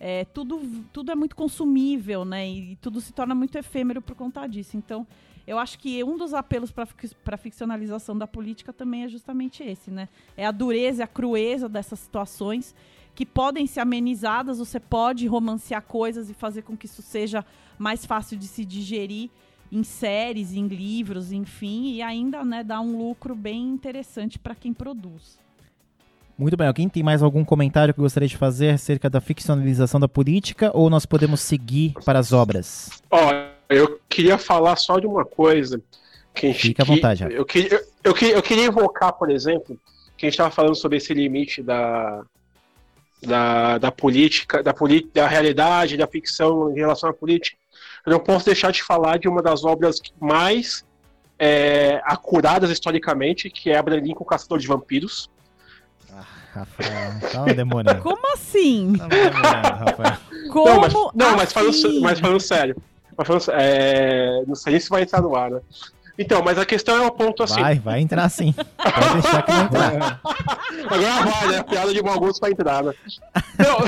é, 0.00 0.24
tudo, 0.24 0.58
tudo 0.94 1.12
é 1.12 1.14
muito 1.14 1.36
consumível, 1.36 2.24
né? 2.24 2.48
E 2.48 2.76
tudo 2.76 2.98
se 3.02 3.12
torna 3.12 3.34
muito 3.34 3.58
efêmero 3.58 4.00
por 4.00 4.16
conta 4.16 4.46
disso. 4.46 4.78
Então, 4.78 5.06
eu 5.46 5.58
acho 5.58 5.78
que 5.78 6.02
um 6.02 6.16
dos 6.16 6.32
apelos 6.32 6.70
para 6.72 6.88
a 7.34 7.36
ficcionalização 7.36 8.16
da 8.16 8.26
política 8.26 8.72
também 8.72 9.04
é 9.04 9.08
justamente 9.08 9.62
esse, 9.62 9.90
né? 9.90 10.08
É 10.34 10.46
a 10.46 10.50
dureza, 10.50 11.04
a 11.04 11.06
crueza 11.06 11.68
dessas 11.68 12.00
situações 12.00 12.74
que 13.14 13.26
podem 13.26 13.66
ser 13.66 13.80
amenizadas, 13.80 14.58
você 14.58 14.80
pode 14.80 15.26
romancear 15.26 15.82
coisas 15.82 16.30
e 16.30 16.34
fazer 16.34 16.62
com 16.62 16.74
que 16.74 16.86
isso 16.86 17.02
seja 17.02 17.44
mais 17.78 18.06
fácil 18.06 18.38
de 18.38 18.46
se 18.46 18.64
digerir 18.64 19.28
em 19.70 19.82
séries, 19.82 20.52
em 20.54 20.66
livros, 20.66 21.32
enfim, 21.32 21.94
e 21.94 22.02
ainda 22.02 22.44
né, 22.44 22.62
dar 22.62 22.80
um 22.80 22.96
lucro 22.96 23.34
bem 23.34 23.62
interessante 23.68 24.38
para 24.38 24.54
quem 24.54 24.72
produz. 24.72 25.38
Muito 26.38 26.56
bem, 26.56 26.66
alguém 26.66 26.88
tem 26.88 27.02
mais 27.02 27.22
algum 27.22 27.44
comentário 27.44 27.94
que 27.94 28.00
gostaria 28.00 28.28
de 28.28 28.36
fazer 28.36 28.70
acerca 28.70 29.08
da 29.08 29.20
ficcionalização 29.20 29.98
da 29.98 30.06
política 30.06 30.70
ou 30.74 30.90
nós 30.90 31.06
podemos 31.06 31.40
seguir 31.40 31.94
para 32.04 32.18
as 32.18 32.32
obras? 32.32 32.90
Ó, 33.10 33.30
oh, 33.30 33.74
eu 33.74 33.98
queria 34.08 34.36
falar 34.36 34.76
só 34.76 34.98
de 34.98 35.06
uma 35.06 35.24
coisa. 35.24 35.80
Que 36.34 36.52
Fica 36.52 36.82
à 36.82 36.86
vontade. 36.86 37.26
Que, 37.26 37.32
eu, 37.32 37.44
queria, 37.46 37.72
eu, 37.72 37.80
eu, 38.04 38.14
queria, 38.14 38.34
eu 38.34 38.42
queria 38.42 38.66
invocar, 38.66 39.14
por 39.14 39.30
exemplo, 39.30 39.80
que 40.16 40.26
a 40.26 40.28
gente 40.28 40.34
estava 40.34 40.50
falando 40.50 40.74
sobre 40.74 40.98
esse 40.98 41.14
limite 41.14 41.62
da, 41.62 42.22
da, 43.22 43.78
da 43.78 43.90
política, 43.90 44.62
da, 44.62 44.74
da 45.14 45.26
realidade, 45.26 45.96
da 45.96 46.06
ficção 46.06 46.70
em 46.70 46.74
relação 46.74 47.08
à 47.08 47.14
política, 47.14 47.56
eu 48.06 48.12
não 48.12 48.20
posso 48.20 48.46
deixar 48.46 48.70
de 48.70 48.82
falar 48.82 49.18
de 49.18 49.28
uma 49.28 49.42
das 49.42 49.64
obras 49.64 50.00
mais 50.20 50.84
é, 51.38 52.00
acuradas 52.04 52.70
historicamente, 52.70 53.50
que 53.50 53.68
é 53.68 53.76
Abraham 53.76 54.00
Lincoln, 54.00 54.24
Caçador 54.24 54.58
de 54.58 54.68
Vampiros. 54.68 55.28
Ah, 56.12 56.24
Rafael, 56.54 57.20
tava 57.32 57.52
demorando. 57.52 58.00
Como 58.02 58.32
assim? 58.32 58.94
Tava 58.96 59.08
demorando, 59.08 59.68
Rafael. 59.68 60.16
Como 60.52 60.66
não, 60.68 60.80
mas, 60.80 60.94
não, 60.94 61.36
mas 61.36 61.52
falando, 61.52 62.00
mas 62.00 62.20
falando 62.20 62.40
sério. 62.40 62.76
Mas 63.16 63.26
falando, 63.26 63.44
é, 63.60 64.44
não 64.46 64.54
sei 64.54 64.78
se 64.78 64.88
vai 64.88 65.02
entrar 65.02 65.20
no 65.20 65.34
ar, 65.34 65.50
né? 65.50 65.60
Então, 66.18 66.42
mas 66.42 66.58
a 66.58 66.64
questão 66.64 66.96
é 66.96 67.06
um 67.06 67.10
ponto 67.10 67.42
assim. 67.42 67.60
Vai, 67.60 67.78
vai 67.78 68.00
entrar 68.00 68.28
sim. 68.28 68.52
Pode 68.52 69.20
deixar 69.20 69.42
que 69.42 69.52
vai 69.52 69.64
entrar. 69.64 70.20
Agora 70.86 71.30
vai, 71.30 71.48
né? 71.48 71.58
A 71.58 71.64
piada 71.64 71.92
de 71.92 72.02
mau 72.02 72.18
gosto 72.18 72.40
vai 72.40 72.52
entrar, 72.52 72.84
né? 72.84 72.94
Não, 73.58 73.78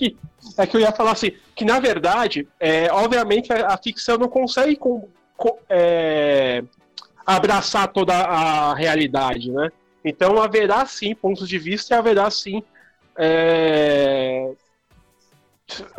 que, 0.00 0.16
é 0.56 0.66
que 0.66 0.76
eu 0.76 0.80
ia 0.80 0.92
falar 0.92 1.12
assim, 1.12 1.32
que 1.54 1.64
na 1.64 1.78
verdade, 1.78 2.48
é, 2.58 2.90
obviamente 2.90 3.52
a, 3.52 3.74
a 3.74 3.76
ficção 3.76 4.16
não 4.16 4.28
consegue 4.28 4.76
com, 4.76 5.06
com, 5.36 5.58
é, 5.68 6.64
abraçar 7.26 7.88
toda 7.88 8.14
a 8.14 8.74
realidade, 8.74 9.52
né? 9.52 9.70
Então 10.02 10.42
haverá 10.42 10.86
sim 10.86 11.14
pontos 11.14 11.46
de 11.46 11.58
vista 11.58 11.94
e 11.94 11.98
haverá 11.98 12.30
sim 12.30 12.62
é, 13.18 14.52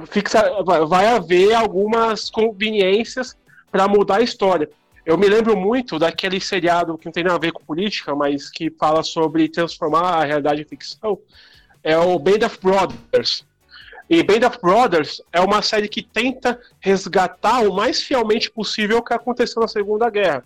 fixa, 0.07 0.41
vai 0.87 1.05
haver 1.05 1.53
algumas 1.53 2.31
conveniências 2.31 3.37
para 3.71 3.87
mudar 3.87 4.17
a 4.17 4.21
história. 4.21 4.67
Eu 5.05 5.17
me 5.17 5.27
lembro 5.27 5.55
muito 5.55 5.99
daquele 5.99 6.39
seriado 6.41 6.97
que 6.97 7.05
não 7.05 7.11
tem 7.11 7.23
nada 7.23 7.35
a 7.35 7.39
ver 7.39 7.51
com 7.51 7.63
política, 7.63 8.15
mas 8.15 8.49
que 8.49 8.71
fala 8.71 9.03
sobre 9.03 9.47
transformar 9.47 10.15
a 10.15 10.23
realidade 10.23 10.61
em 10.61 10.65
ficção. 10.65 11.19
É 11.83 11.97
o 11.97 12.17
Band 12.19 12.45
of 12.45 12.59
Brothers. 12.61 13.45
E 14.11 14.21
Band 14.21 14.45
of 14.45 14.59
Brothers 14.61 15.21
é 15.31 15.39
uma 15.39 15.61
série 15.61 15.87
que 15.87 16.03
tenta 16.03 16.59
resgatar 16.81 17.61
o 17.61 17.73
mais 17.73 18.01
fielmente 18.01 18.51
possível 18.51 18.97
o 18.97 19.01
que 19.01 19.13
aconteceu 19.13 19.61
na 19.61 19.69
Segunda 19.69 20.09
Guerra. 20.09 20.43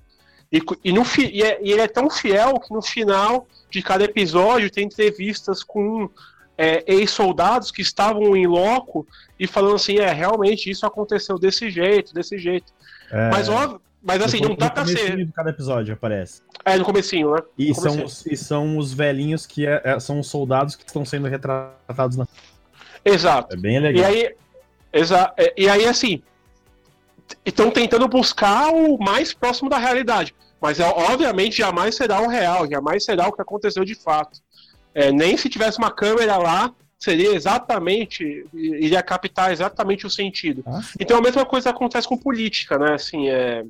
E, 0.51 0.61
e, 0.83 0.93
no, 0.93 1.01
e, 1.17 1.41
é, 1.41 1.59
e 1.63 1.71
ele 1.71 1.81
é 1.81 1.87
tão 1.87 2.07
fiel 2.07 2.59
que 2.59 2.71
no 2.71 2.79
final 2.83 3.47
de 3.71 3.81
cada 3.81 4.03
episódio 4.03 4.69
tem 4.69 4.85
entrevistas 4.85 5.63
com 5.63 6.07
é, 6.55 6.83
ex-soldados 6.85 7.71
que 7.71 7.81
estavam 7.81 8.37
em 8.37 8.45
loco 8.45 9.07
e 9.39 9.47
falando 9.47 9.77
assim, 9.77 9.97
é, 9.97 10.13
realmente 10.13 10.69
isso 10.69 10.85
aconteceu 10.85 11.39
desse 11.39 11.71
jeito, 11.71 12.13
desse 12.13 12.37
jeito. 12.37 12.71
É... 13.09 13.31
Mas 13.31 13.49
óbvio, 13.49 13.81
mas 13.99 14.21
assim, 14.21 14.41
no, 14.41 14.49
não 14.49 14.55
dá 14.55 14.69
pra 14.69 14.85
ser. 14.85 15.17
de 15.17 15.31
cada 15.31 15.49
episódio 15.49 15.95
aparece. 15.95 16.43
É, 16.63 16.77
no 16.77 16.85
comecinho, 16.85 17.31
né? 17.31 17.41
E, 17.57 17.73
são, 17.73 18.05
os, 18.05 18.25
e 18.27 18.37
são 18.37 18.77
os 18.77 18.93
velhinhos 18.93 19.47
que 19.47 19.65
é, 19.65 19.81
é, 19.83 19.99
são 19.99 20.19
os 20.19 20.27
soldados 20.27 20.75
que 20.75 20.85
estão 20.85 21.03
sendo 21.03 21.27
retratados 21.27 22.15
na. 22.15 22.27
Exato. 23.05 23.55
É 23.55 23.57
bem 23.57 23.79
legal. 23.79 24.03
E 24.03 24.05
aí, 24.05 24.35
exa 24.91 25.31
é, 25.37 25.53
e 25.55 25.69
aí 25.69 25.85
assim, 25.85 26.21
estão 27.45 27.69
tentando 27.69 28.07
buscar 28.07 28.73
o 28.73 28.97
mais 28.97 29.33
próximo 29.33 29.69
da 29.69 29.77
realidade. 29.77 30.33
Mas 30.59 30.79
é, 30.79 30.87
obviamente 30.87 31.57
jamais 31.57 31.95
será 31.95 32.21
o 32.21 32.27
real, 32.27 32.67
jamais 32.67 33.05
será 33.05 33.27
o 33.27 33.31
que 33.31 33.41
aconteceu 33.41 33.85
de 33.85 33.93
fato. 33.93 34.39
É, 34.93 35.11
nem 35.11 35.37
se 35.37 35.49
tivesse 35.49 35.77
uma 35.77 35.91
câmera 35.91 36.37
lá, 36.37 36.73
seria 36.97 37.35
exatamente, 37.35 38.45
iria 38.53 39.03
captar 39.03 39.51
exatamente 39.51 40.07
o 40.07 40.09
sentido. 40.09 40.63
Ah, 40.65 40.81
então 40.99 41.17
a 41.17 41.21
mesma 41.21 41.45
coisa 41.45 41.69
acontece 41.69 42.07
com 42.07 42.17
política, 42.17 42.79
né? 42.79 42.93
Assim, 42.93 43.29
é, 43.29 43.63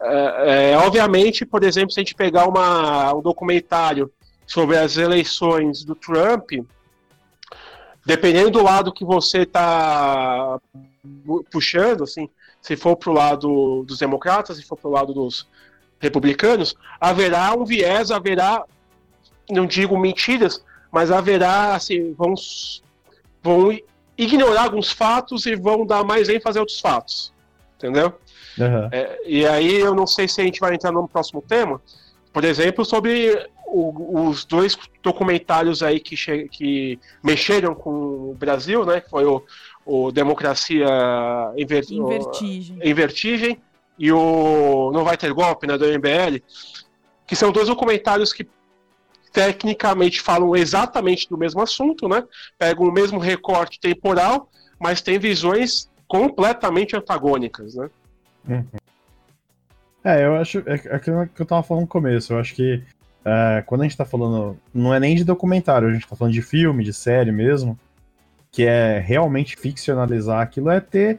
é, 0.00 0.72
é, 0.72 0.78
obviamente, 0.78 1.44
por 1.46 1.64
exemplo, 1.64 1.90
se 1.90 1.98
a 1.98 2.02
gente 2.02 2.14
pegar 2.14 2.46
uma, 2.46 3.14
um 3.14 3.22
documentário 3.22 4.12
sobre 4.46 4.76
as 4.76 4.96
eleições 4.96 5.82
do 5.82 5.94
Trump, 5.94 6.52
dependendo 8.06 8.52
do 8.52 8.62
lado 8.62 8.92
que 8.92 9.04
você 9.04 9.38
está 9.38 10.60
puxando, 11.50 12.04
assim, 12.04 12.30
se 12.62 12.76
for 12.76 12.96
para 12.96 13.10
o 13.10 13.12
lado 13.12 13.84
dos 13.84 13.98
democratas, 13.98 14.56
se 14.56 14.62
for 14.62 14.76
para 14.76 14.88
o 14.88 14.92
lado 14.92 15.12
dos 15.12 15.46
republicanos, 15.98 16.76
haverá 17.00 17.52
um 17.52 17.64
viés, 17.64 18.12
haverá, 18.12 18.64
não 19.50 19.66
digo 19.66 19.98
mentiras, 19.98 20.64
mas 20.90 21.10
haverá, 21.10 21.74
assim, 21.74 22.14
vão, 22.14 22.34
vão 23.42 23.76
ignorar 24.16 24.64
alguns 24.64 24.92
fatos 24.92 25.44
e 25.44 25.56
vão 25.56 25.84
dar 25.84 26.04
mais 26.04 26.28
ênfase 26.28 26.58
a 26.58 26.62
outros 26.62 26.78
fatos. 26.78 27.32
entendeu? 27.76 28.14
Aham. 28.58 28.88
É, 28.92 29.18
e 29.26 29.44
aí 29.44 29.80
eu 29.80 29.94
não 29.96 30.06
sei 30.06 30.28
se 30.28 30.40
a 30.40 30.44
gente 30.44 30.60
vai 30.60 30.74
entrar 30.74 30.92
no 30.92 31.08
próximo 31.08 31.42
tema, 31.42 31.82
por 32.32 32.44
exemplo, 32.44 32.84
sobre 32.84 33.48
o- 33.66 34.28
os 34.28 34.44
dois 34.44 34.76
documentários 35.02 35.82
aí 35.82 35.98
que, 36.00 36.16
que 36.48 36.98
mexeram 37.22 37.74
com 37.74 37.90
o 38.30 38.36
Brasil, 38.38 38.84
né? 38.86 39.00
Que 39.00 39.10
foi 39.10 39.24
o, 39.24 39.42
o 39.84 40.10
Democracia 40.12 40.86
em, 41.56 41.66
Ver- 41.66 41.84
Em 41.90 42.04
vertigem. 42.06 42.78
em 42.82 42.94
Vertigem 42.94 43.58
e 43.98 44.12
o 44.12 44.90
Não 44.92 45.04
Vai 45.04 45.16
Ter 45.16 45.32
Golpe, 45.32 45.66
né, 45.66 45.76
do 45.78 45.86
MBL, 45.86 46.42
que 47.26 47.34
são 47.34 47.50
dois 47.50 47.66
documentários 47.68 48.32
que 48.32 48.46
tecnicamente 49.32 50.20
falam 50.20 50.54
exatamente 50.56 51.28
do 51.28 51.36
mesmo 51.36 51.60
assunto, 51.60 52.08
né? 52.08 52.22
Pegam 52.58 52.86
o 52.86 52.92
mesmo 52.92 53.18
recorte 53.18 53.78
temporal, 53.80 54.48
mas 54.78 55.00
têm 55.02 55.18
visões 55.18 55.90
completamente 56.08 56.96
antagônicas, 56.96 57.74
né? 57.74 57.90
É, 60.04 60.24
eu 60.24 60.36
acho. 60.36 60.58
É 60.66 60.74
é 60.86 60.94
aquilo 60.96 61.26
que 61.26 61.42
eu 61.42 61.46
tava 61.46 61.62
falando 61.62 61.82
no 61.82 61.88
começo. 61.88 62.32
Eu 62.32 62.38
acho 62.38 62.54
que 62.54 62.82
é, 63.26 63.60
quando 63.66 63.80
a 63.80 63.84
gente 63.84 63.96
tá 63.96 64.04
falando. 64.04 64.56
Não 64.72 64.94
é 64.94 65.00
nem 65.00 65.16
de 65.16 65.24
documentário, 65.24 65.88
a 65.88 65.92
gente 65.92 66.06
tá 66.06 66.14
falando 66.14 66.32
de 66.32 66.42
filme, 66.42 66.84
de 66.84 66.92
série 66.92 67.32
mesmo. 67.32 67.76
Que 68.52 68.64
é 68.64 69.00
realmente 69.00 69.56
ficcionalizar 69.56 70.40
aquilo, 70.40 70.70
é 70.70 70.78
ter 70.78 71.18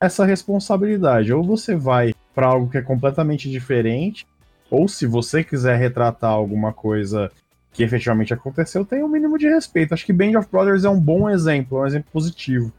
essa 0.00 0.24
responsabilidade. 0.24 1.32
Ou 1.32 1.42
você 1.42 1.74
vai 1.74 2.14
pra 2.32 2.46
algo 2.46 2.70
que 2.70 2.78
é 2.78 2.82
completamente 2.82 3.50
diferente, 3.50 4.24
ou 4.70 4.86
se 4.86 5.04
você 5.04 5.42
quiser 5.42 5.76
retratar 5.76 6.30
alguma 6.30 6.72
coisa 6.72 7.30
que 7.72 7.82
efetivamente 7.82 8.32
aconteceu, 8.32 8.84
tem 8.84 9.02
um 9.02 9.08
mínimo 9.08 9.36
de 9.36 9.48
respeito. 9.48 9.92
Acho 9.92 10.06
que 10.06 10.12
Band 10.12 10.38
of 10.38 10.48
Brothers 10.50 10.84
é 10.84 10.88
um 10.88 11.00
bom 11.00 11.28
exemplo, 11.28 11.80
um 11.80 11.86
exemplo 11.86 12.08
positivo. 12.12 12.72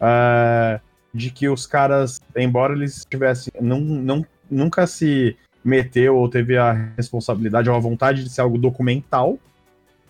É, 0.00 0.80
de 1.12 1.30
que 1.30 1.48
os 1.48 1.66
caras, 1.66 2.18
embora 2.34 2.72
eles 2.72 3.04
tivessem. 3.08 3.52
Não, 3.60 3.78
não, 3.78 4.26
nunca 4.50 4.86
se 4.86 5.36
meteu 5.64 6.16
ou 6.16 6.28
teve 6.28 6.56
a 6.56 6.72
responsabilidade 6.96 7.70
ou 7.70 7.74
a 7.74 7.80
vontade 7.80 8.22
de 8.22 8.30
ser 8.30 8.42
algo 8.42 8.58
documental. 8.58 9.38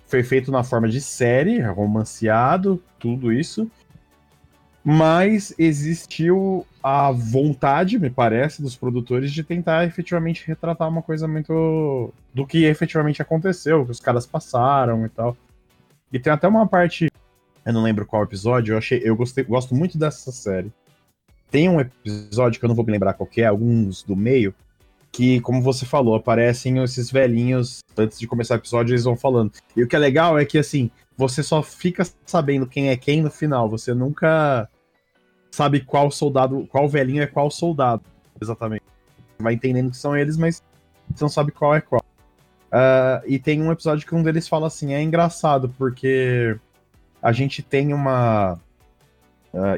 Foi 0.06 0.22
feito 0.22 0.50
na 0.50 0.64
forma 0.64 0.88
de 0.88 1.00
série, 1.00 1.60
romanceado, 1.60 2.82
tudo 2.98 3.32
isso. 3.32 3.70
Mas 4.84 5.54
existiu 5.58 6.66
a 6.82 7.10
vontade, 7.10 7.98
me 7.98 8.10
parece, 8.10 8.60
dos 8.60 8.76
produtores 8.76 9.32
de 9.32 9.42
tentar 9.42 9.86
efetivamente 9.86 10.46
retratar 10.46 10.88
uma 10.88 11.00
coisa 11.00 11.26
muito. 11.26 12.12
do 12.34 12.46
que 12.46 12.64
efetivamente 12.64 13.22
aconteceu, 13.22 13.84
que 13.86 13.92
os 13.92 14.00
caras 14.00 14.26
passaram 14.26 15.06
e 15.06 15.08
tal. 15.08 15.34
E 16.12 16.18
tem 16.18 16.30
até 16.30 16.46
uma 16.46 16.66
parte. 16.66 17.08
Eu 17.64 17.72
não 17.72 17.82
lembro 17.82 18.04
qual 18.04 18.22
episódio, 18.22 18.74
eu 18.74 18.78
achei. 18.78 19.00
Eu 19.02 19.16
gostei, 19.16 19.42
gosto 19.44 19.74
muito 19.74 19.96
dessa 19.96 20.30
série. 20.30 20.70
Tem 21.50 21.66
um 21.66 21.80
episódio 21.80 22.60
que 22.60 22.66
eu 22.66 22.68
não 22.68 22.76
vou 22.76 22.84
me 22.84 22.92
lembrar 22.92 23.14
qual 23.14 23.30
é, 23.38 23.46
alguns 23.46 24.02
do 24.02 24.14
meio, 24.14 24.54
que, 25.14 25.40
como 25.42 25.62
você 25.62 25.86
falou, 25.86 26.16
aparecem 26.16 26.82
esses 26.82 27.08
velhinhos, 27.08 27.84
antes 27.96 28.18
de 28.18 28.26
começar 28.26 28.54
o 28.54 28.58
episódio, 28.58 28.92
eles 28.92 29.04
vão 29.04 29.16
falando. 29.16 29.52
E 29.76 29.80
o 29.84 29.86
que 29.86 29.94
é 29.94 29.98
legal 29.98 30.36
é 30.36 30.44
que, 30.44 30.58
assim, 30.58 30.90
você 31.16 31.40
só 31.40 31.62
fica 31.62 32.04
sabendo 32.26 32.66
quem 32.66 32.88
é 32.88 32.96
quem 32.96 33.22
no 33.22 33.30
final. 33.30 33.70
Você 33.70 33.94
nunca 33.94 34.68
sabe 35.52 35.78
qual 35.82 36.10
soldado, 36.10 36.66
qual 36.68 36.88
velhinho 36.88 37.22
é 37.22 37.28
qual 37.28 37.48
soldado, 37.48 38.02
exatamente. 38.42 38.82
Vai 39.38 39.54
entendendo 39.54 39.92
que 39.92 39.96
são 39.96 40.16
eles, 40.16 40.36
mas 40.36 40.60
você 41.08 41.22
não 41.22 41.28
sabe 41.28 41.52
qual 41.52 41.76
é 41.76 41.80
qual. 41.80 42.02
Ah, 42.72 43.22
e 43.24 43.38
tem 43.38 43.62
um 43.62 43.70
episódio 43.70 44.04
que 44.04 44.16
um 44.16 44.22
deles 44.24 44.48
fala 44.48 44.66
assim: 44.66 44.94
é 44.94 45.00
engraçado, 45.00 45.72
porque 45.78 46.58
a 47.22 47.30
gente 47.30 47.62
tem 47.62 47.94
uma. 47.94 48.58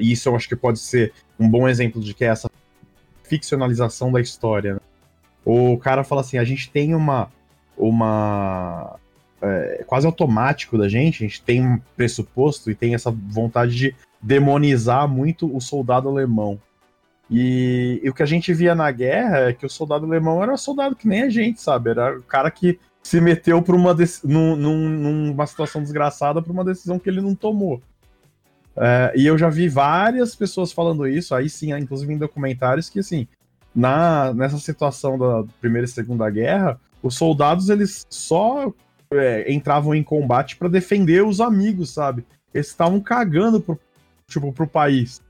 e 0.01 0.12
isso 0.12 0.31
eu 0.31 0.35
acho 0.35 0.49
que 0.49 0.57
pode 0.57 0.79
ser 0.79 1.12
um 1.38 1.46
bom 1.46 1.68
exemplo 1.68 2.01
de 2.01 2.14
que 2.14 2.25
é 2.25 2.29
essa 2.29 2.51
ficcionalização 3.22 4.11
da 4.11 4.18
história. 4.18 4.75
né? 4.75 4.81
O 5.46 5.78
cara 5.78 6.02
fala 6.02 6.22
assim: 6.22 6.38
a 6.38 6.44
gente 6.44 6.68
tem 6.68 6.92
uma. 6.92 7.30
uma 7.78 8.96
é, 9.40 9.85
quase 9.87 10.04
automático 10.04 10.76
da 10.76 10.88
gente, 10.88 11.22
a 11.22 11.28
gente 11.28 11.40
tem 11.40 11.64
um 11.64 11.78
pressuposto 11.96 12.68
e 12.68 12.74
tem 12.74 12.94
essa 12.96 13.12
vontade 13.12 13.76
de 13.76 13.94
demonizar 14.20 15.06
muito 15.06 15.54
o 15.54 15.61
soldado 15.61 16.09
alemão. 16.09 16.61
E, 17.30 18.00
e 18.02 18.11
o 18.11 18.14
que 18.14 18.22
a 18.22 18.26
gente 18.26 18.52
via 18.52 18.74
na 18.74 18.90
guerra 18.90 19.48
é 19.48 19.52
que 19.52 19.64
o 19.64 19.70
soldado 19.70 20.04
alemão 20.04 20.42
era 20.42 20.56
soldado 20.56 20.96
que 20.96 21.06
nem 21.06 21.22
a 21.22 21.30
gente, 21.30 21.61
sabe? 21.61 21.90
Era 21.90 22.18
o 22.18 22.22
cara 22.22 22.50
que 22.50 22.78
se 23.02 23.20
meteu 23.20 23.62
por 23.62 23.76
uma 23.76 23.94
num- 24.24 24.56
num- 24.56 24.88
numa 24.88 25.46
situação 25.46 25.80
desgraçada 25.80 26.42
por 26.42 26.50
uma 26.50 26.64
decisão 26.64 26.98
que 26.98 27.09
ele 27.09 27.20
não 27.20 27.37
tomou. 27.37 27.80
É, 28.76 29.12
e 29.14 29.26
eu 29.26 29.38
já 29.38 29.48
vi 29.48 29.68
várias 29.68 30.35
pessoas 30.35 30.72
falando 30.72 31.06
isso, 31.06 31.35
aí 31.35 31.48
sim, 31.48 31.72
inclusive 31.72 32.12
em 32.12 32.18
documentários, 32.18 32.90
que 32.90 32.98
assim, 32.98 33.28
na, 33.76 34.32
nessa 34.32 34.58
situação 34.58 35.18
da 35.18 35.44
Primeira 35.60 35.84
e 35.84 35.90
Segunda 35.90 36.30
Guerra, 36.30 36.80
os 37.02 37.14
soldados 37.14 37.68
eles 37.68 38.06
só 38.08 38.72
é, 39.12 39.52
entravam 39.52 39.94
em 39.94 40.02
combate 40.02 40.56
para 40.56 40.66
defender 40.66 41.22
os 41.22 41.42
amigos, 41.42 41.90
sabe? 41.90 42.24
Eles 42.54 42.68
estavam 42.68 42.98
cagando 42.98 43.60
pro, 43.60 43.78
tipo, 44.26 44.50
pro 44.50 44.66
país. 44.66 45.20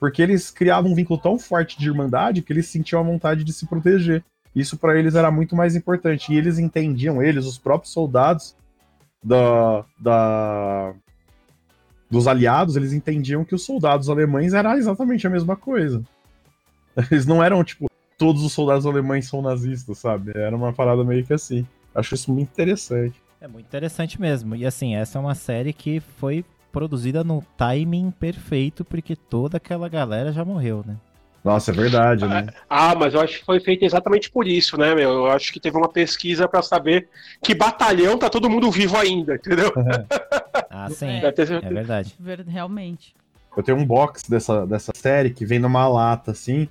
Porque 0.00 0.20
eles 0.20 0.50
criavam 0.50 0.90
um 0.90 0.94
vínculo 0.96 1.20
tão 1.20 1.38
forte 1.38 1.78
de 1.78 1.86
irmandade 1.86 2.42
que 2.42 2.52
eles 2.52 2.66
sentiam 2.66 3.00
a 3.00 3.04
vontade 3.04 3.44
de 3.44 3.52
se 3.52 3.66
proteger. 3.66 4.24
Isso 4.54 4.76
para 4.76 4.98
eles 4.98 5.14
era 5.14 5.30
muito 5.30 5.54
mais 5.54 5.76
importante. 5.76 6.32
E 6.32 6.36
eles 6.36 6.58
entendiam, 6.58 7.22
eles, 7.22 7.46
os 7.46 7.56
próprios 7.56 7.92
soldados 7.92 8.56
da, 9.22 9.84
da, 10.00 10.92
dos 12.10 12.26
aliados, 12.26 12.74
eles 12.74 12.92
entendiam 12.92 13.44
que 13.44 13.54
os 13.54 13.64
soldados 13.64 14.10
alemães 14.10 14.52
era 14.52 14.76
exatamente 14.76 15.24
a 15.24 15.30
mesma 15.30 15.54
coisa. 15.54 16.02
Eles 17.10 17.26
não 17.26 17.42
eram, 17.42 17.62
tipo, 17.64 17.86
todos 18.18 18.42
os 18.42 18.52
soldados 18.52 18.86
alemães 18.86 19.28
são 19.28 19.42
nazistas, 19.42 19.98
sabe? 19.98 20.32
Era 20.34 20.54
uma 20.54 20.72
parada 20.72 21.02
meio 21.04 21.24
que 21.24 21.32
assim. 21.32 21.66
Acho 21.94 22.14
isso 22.14 22.32
muito 22.32 22.50
interessante. 22.50 23.20
É 23.40 23.48
muito 23.48 23.66
interessante 23.66 24.20
mesmo. 24.20 24.54
E 24.54 24.64
assim, 24.64 24.94
essa 24.94 25.18
é 25.18 25.20
uma 25.20 25.34
série 25.34 25.72
que 25.72 26.00
foi 26.00 26.44
produzida 26.70 27.22
no 27.22 27.42
timing 27.58 28.10
perfeito, 28.10 28.84
porque 28.84 29.14
toda 29.14 29.56
aquela 29.58 29.88
galera 29.88 30.32
já 30.32 30.44
morreu, 30.44 30.82
né? 30.86 30.96
Nossa, 31.44 31.72
é 31.72 31.74
verdade, 31.74 32.24
né? 32.24 32.46
Ah, 32.70 32.94
mas 32.94 33.14
eu 33.14 33.20
acho 33.20 33.40
que 33.40 33.44
foi 33.44 33.58
feito 33.58 33.84
exatamente 33.84 34.30
por 34.30 34.46
isso, 34.46 34.78
né, 34.78 34.94
meu? 34.94 35.10
Eu 35.10 35.26
acho 35.26 35.52
que 35.52 35.58
teve 35.58 35.76
uma 35.76 35.88
pesquisa 35.88 36.46
pra 36.46 36.62
saber 36.62 37.08
que 37.42 37.52
batalhão 37.52 38.16
tá 38.16 38.30
todo 38.30 38.48
mundo 38.48 38.70
vivo 38.70 38.96
ainda, 38.96 39.34
entendeu? 39.34 39.72
Ah, 40.70 40.88
sim. 40.88 41.06
É. 41.06 41.26
É 41.26 41.68
verdade. 41.68 42.14
Ver- 42.18 42.46
Realmente. 42.46 43.14
Eu 43.54 43.62
tenho 43.62 43.76
um 43.76 43.84
box 43.84 44.22
dessa, 44.30 44.66
dessa 44.66 44.92
série 44.94 45.30
que 45.30 45.44
vem 45.44 45.58
numa 45.58 45.86
lata, 45.86 46.30
assim, 46.30 46.66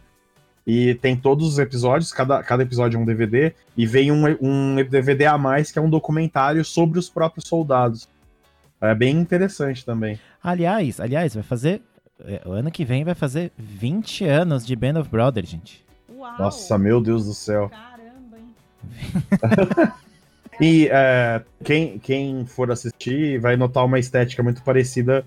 e 0.65 0.93
tem 0.95 1.15
todos 1.15 1.47
os 1.47 1.59
episódios, 1.59 2.11
cada, 2.11 2.43
cada 2.43 2.63
episódio 2.63 2.97
é 2.97 2.99
um 3.01 3.05
DVD, 3.05 3.53
e 3.75 3.85
vem 3.85 4.11
um, 4.11 4.23
um 4.41 4.75
DVD 4.75 5.25
a 5.25 5.37
mais 5.37 5.71
que 5.71 5.79
é 5.79 5.81
um 5.81 5.89
documentário 5.89 6.63
sobre 6.63 6.99
os 6.99 7.09
próprios 7.09 7.47
soldados. 7.47 8.07
É 8.79 8.93
bem 8.95 9.15
interessante 9.17 9.85
também. 9.85 10.19
Aliás, 10.43 10.99
aliás, 10.99 11.33
vai 11.35 11.43
fazer. 11.43 11.81
é, 12.25 12.41
O 12.45 12.51
ano 12.51 12.71
que 12.71 12.83
vem 12.83 13.03
vai 13.03 13.13
fazer 13.15 13.51
20 13.57 14.25
anos 14.25 14.65
de 14.65 14.75
Band 14.75 14.99
of 14.99 15.09
Brothers, 15.09 15.49
gente. 15.49 15.85
Uau! 16.09 16.37
Nossa, 16.39 16.77
meu 16.77 17.01
Deus 17.01 17.25
do 17.25 17.33
céu. 17.33 17.69
Caramba, 17.69 18.37
hein? 18.37 19.93
E 20.59 20.87
é, 20.91 21.41
quem, 21.63 21.97
quem 21.97 22.45
for 22.45 22.71
assistir 22.71 23.39
vai 23.39 23.57
notar 23.57 23.83
uma 23.83 23.97
estética 23.97 24.43
muito 24.43 24.61
parecida 24.61 25.25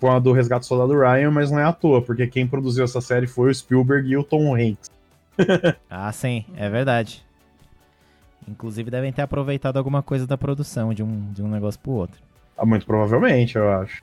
com 0.00 0.10
a 0.10 0.18
do 0.18 0.32
Resgate 0.32 0.60
do 0.60 0.66
Soldado 0.66 0.98
Ryan, 0.98 1.30
mas 1.30 1.50
não 1.50 1.58
é 1.58 1.64
à 1.64 1.72
toa, 1.72 2.02
porque 2.02 2.26
quem 2.26 2.46
produziu 2.46 2.84
essa 2.84 3.00
série 3.00 3.26
foi 3.26 3.50
o 3.50 3.54
Spielberg 3.54 4.08
e 4.08 4.16
o 4.16 4.24
Tom 4.24 4.54
Hanks. 4.54 4.90
Ah, 5.90 6.12
sim, 6.12 6.44
é 6.56 6.68
verdade. 6.70 7.24
Inclusive 8.46 8.90
devem 8.90 9.12
ter 9.12 9.22
aproveitado 9.22 9.76
alguma 9.78 10.02
coisa 10.02 10.26
da 10.26 10.36
produção 10.36 10.92
de 10.92 11.02
um, 11.02 11.32
de 11.32 11.42
um 11.42 11.48
negócio 11.48 11.80
pro 11.80 11.92
outro. 11.92 12.20
Ah, 12.56 12.64
Muito 12.66 12.84
provavelmente, 12.86 13.56
eu 13.56 13.68
acho. 13.72 14.00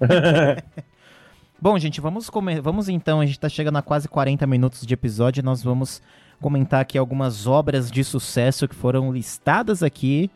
Bom, 1.60 1.78
gente, 1.78 2.00
vamos, 2.00 2.30
come- 2.30 2.60
vamos 2.60 2.88
então, 2.88 3.20
a 3.20 3.26
gente 3.26 3.38
tá 3.38 3.48
chegando 3.48 3.76
a 3.76 3.82
quase 3.82 4.08
40 4.08 4.46
minutos 4.46 4.86
de 4.86 4.94
episódio, 4.94 5.42
nós 5.42 5.62
vamos 5.62 6.00
comentar 6.40 6.80
aqui 6.80 6.96
algumas 6.96 7.46
obras 7.46 7.90
de 7.90 8.02
sucesso 8.02 8.66
que 8.66 8.74
foram 8.74 9.12
listadas 9.12 9.82
aqui. 9.82 10.30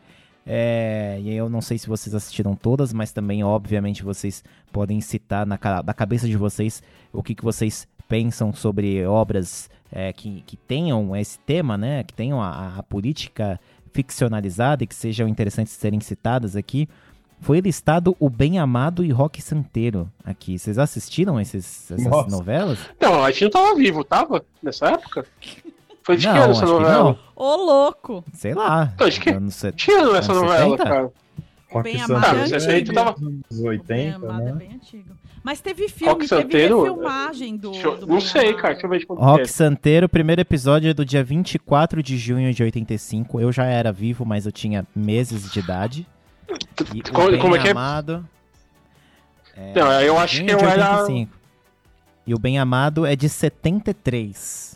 É, 0.45 1.17
e 1.21 1.29
aí 1.29 1.35
eu 1.35 1.49
não 1.49 1.61
sei 1.61 1.77
se 1.77 1.87
vocês 1.87 2.13
assistiram 2.13 2.55
todas, 2.55 2.93
mas 2.93 3.11
também, 3.11 3.43
obviamente, 3.43 4.03
vocês 4.03 4.43
podem 4.71 5.01
citar 5.01 5.45
na, 5.45 5.57
da 5.81 5.93
cabeça 5.93 6.27
de 6.27 6.37
vocês 6.37 6.83
o 7.11 7.23
que, 7.23 7.33
que 7.33 7.43
vocês 7.43 7.87
pensam 8.07 8.53
sobre 8.53 9.03
obras 9.05 9.69
é, 9.91 10.13
que, 10.13 10.43
que 10.45 10.55
tenham 10.55 11.15
esse 11.15 11.39
tema, 11.39 11.77
né? 11.77 12.03
Que 12.03 12.13
tenham 12.13 12.41
a, 12.41 12.77
a 12.77 12.83
política 12.83 13.59
ficcionalizada 13.91 14.83
e 14.83 14.87
que 14.87 14.93
sejam 14.93 15.27
interessantes 15.27 15.73
serem 15.73 15.99
citadas 15.99 16.55
aqui. 16.55 16.87
Foi 17.39 17.59
listado 17.59 18.15
o 18.19 18.29
Bem 18.29 18.59
Amado 18.59 19.03
e 19.03 19.11
Rock 19.11 19.41
Santeiro 19.41 20.09
aqui. 20.23 20.57
Vocês 20.57 20.77
assistiram 20.77 21.39
esses, 21.39 21.91
essas 21.91 22.05
Nossa. 22.05 22.29
novelas? 22.29 22.79
Não, 22.99 23.23
a 23.23 23.31
gente 23.31 23.43
não 23.45 23.51
tava 23.51 23.75
vivo, 23.75 24.03
tava? 24.03 24.45
Nessa 24.61 24.87
época? 24.87 25.25
Foi 26.05 26.15
de 26.17 26.27
que 26.27 26.33
não, 26.33 26.41
ano 26.43 26.51
acho 26.51 26.63
essa 26.63 26.65
que 26.73 26.79
novela? 26.79 27.03
não. 27.03 27.17
Ô, 27.35 27.55
louco! 27.55 28.23
Sei 28.33 28.53
lá. 28.53 28.93
Acho 28.99 29.19
que- 29.21 29.29
Anos 29.31 29.55
set- 29.55 29.75
Tinha 29.75 29.97
essa 30.17 30.33
novela, 30.33 30.77
70? 30.77 30.83
cara. 30.83 31.11
Rock 31.71 31.83
Bem 31.83 31.97
Santeiro 31.97 32.15
Amado 32.17 32.37
é 32.37 32.41
antigo. 32.77 32.99
anos 32.99 33.59
80, 33.59 33.83
Bem 33.93 34.11
Amado 34.13 34.41
é 34.41 34.45
né? 34.45 34.51
bem 34.53 34.69
antigo. 34.75 35.15
Mas 35.43 35.59
teve 35.61 35.89
filme, 35.89 36.13
Rock 36.13 36.27
teve 36.27 36.41
Santeiro, 36.41 36.83
refilmagem 36.83 37.57
do, 37.57 37.71
Deixa 37.71 37.87
eu- 37.87 37.97
do 37.97 38.07
não 38.07 38.21
sei, 38.21 38.53
cara. 38.53 38.73
Deixa 38.73 38.85
eu 38.85 38.89
ver 38.89 38.99
de 38.99 39.05
quando 39.05 39.19
Rock 39.19 39.35
que 39.43 39.49
é. 39.49 39.51
Santeiro, 39.51 40.07
primeiro 40.09 40.41
episódio 40.41 40.89
é 40.89 40.93
do 40.93 41.03
dia 41.03 41.23
24 41.23 42.01
de 42.01 42.17
junho 42.17 42.53
de 42.53 42.63
85. 42.63 43.39
Eu 43.41 43.51
já 43.51 43.65
era 43.65 43.91
vivo, 43.91 44.23
mas 44.25 44.45
eu 44.45 44.51
tinha 44.51 44.85
meses 44.95 45.51
de 45.51 45.59
idade. 45.59 46.07
E 46.93 46.99
o 46.99 47.11
Como, 47.13 47.31
Bem 47.31 47.39
como 47.39 47.55
é 47.55 47.59
que 47.59 47.67
é? 47.67 47.71
Amado. 47.71 48.25
é 49.55 49.73
Não, 49.73 49.91
eu 50.01 50.17
acho 50.17 50.43
que 50.43 50.51
eu 50.51 50.57
de 50.57 50.63
era. 50.65 51.01
85. 51.01 51.31
E 52.27 52.33
o 52.33 52.39
Bem 52.39 52.57
Amado 52.57 53.05
é 53.05 53.15
de 53.15 53.27
73. 53.27 54.75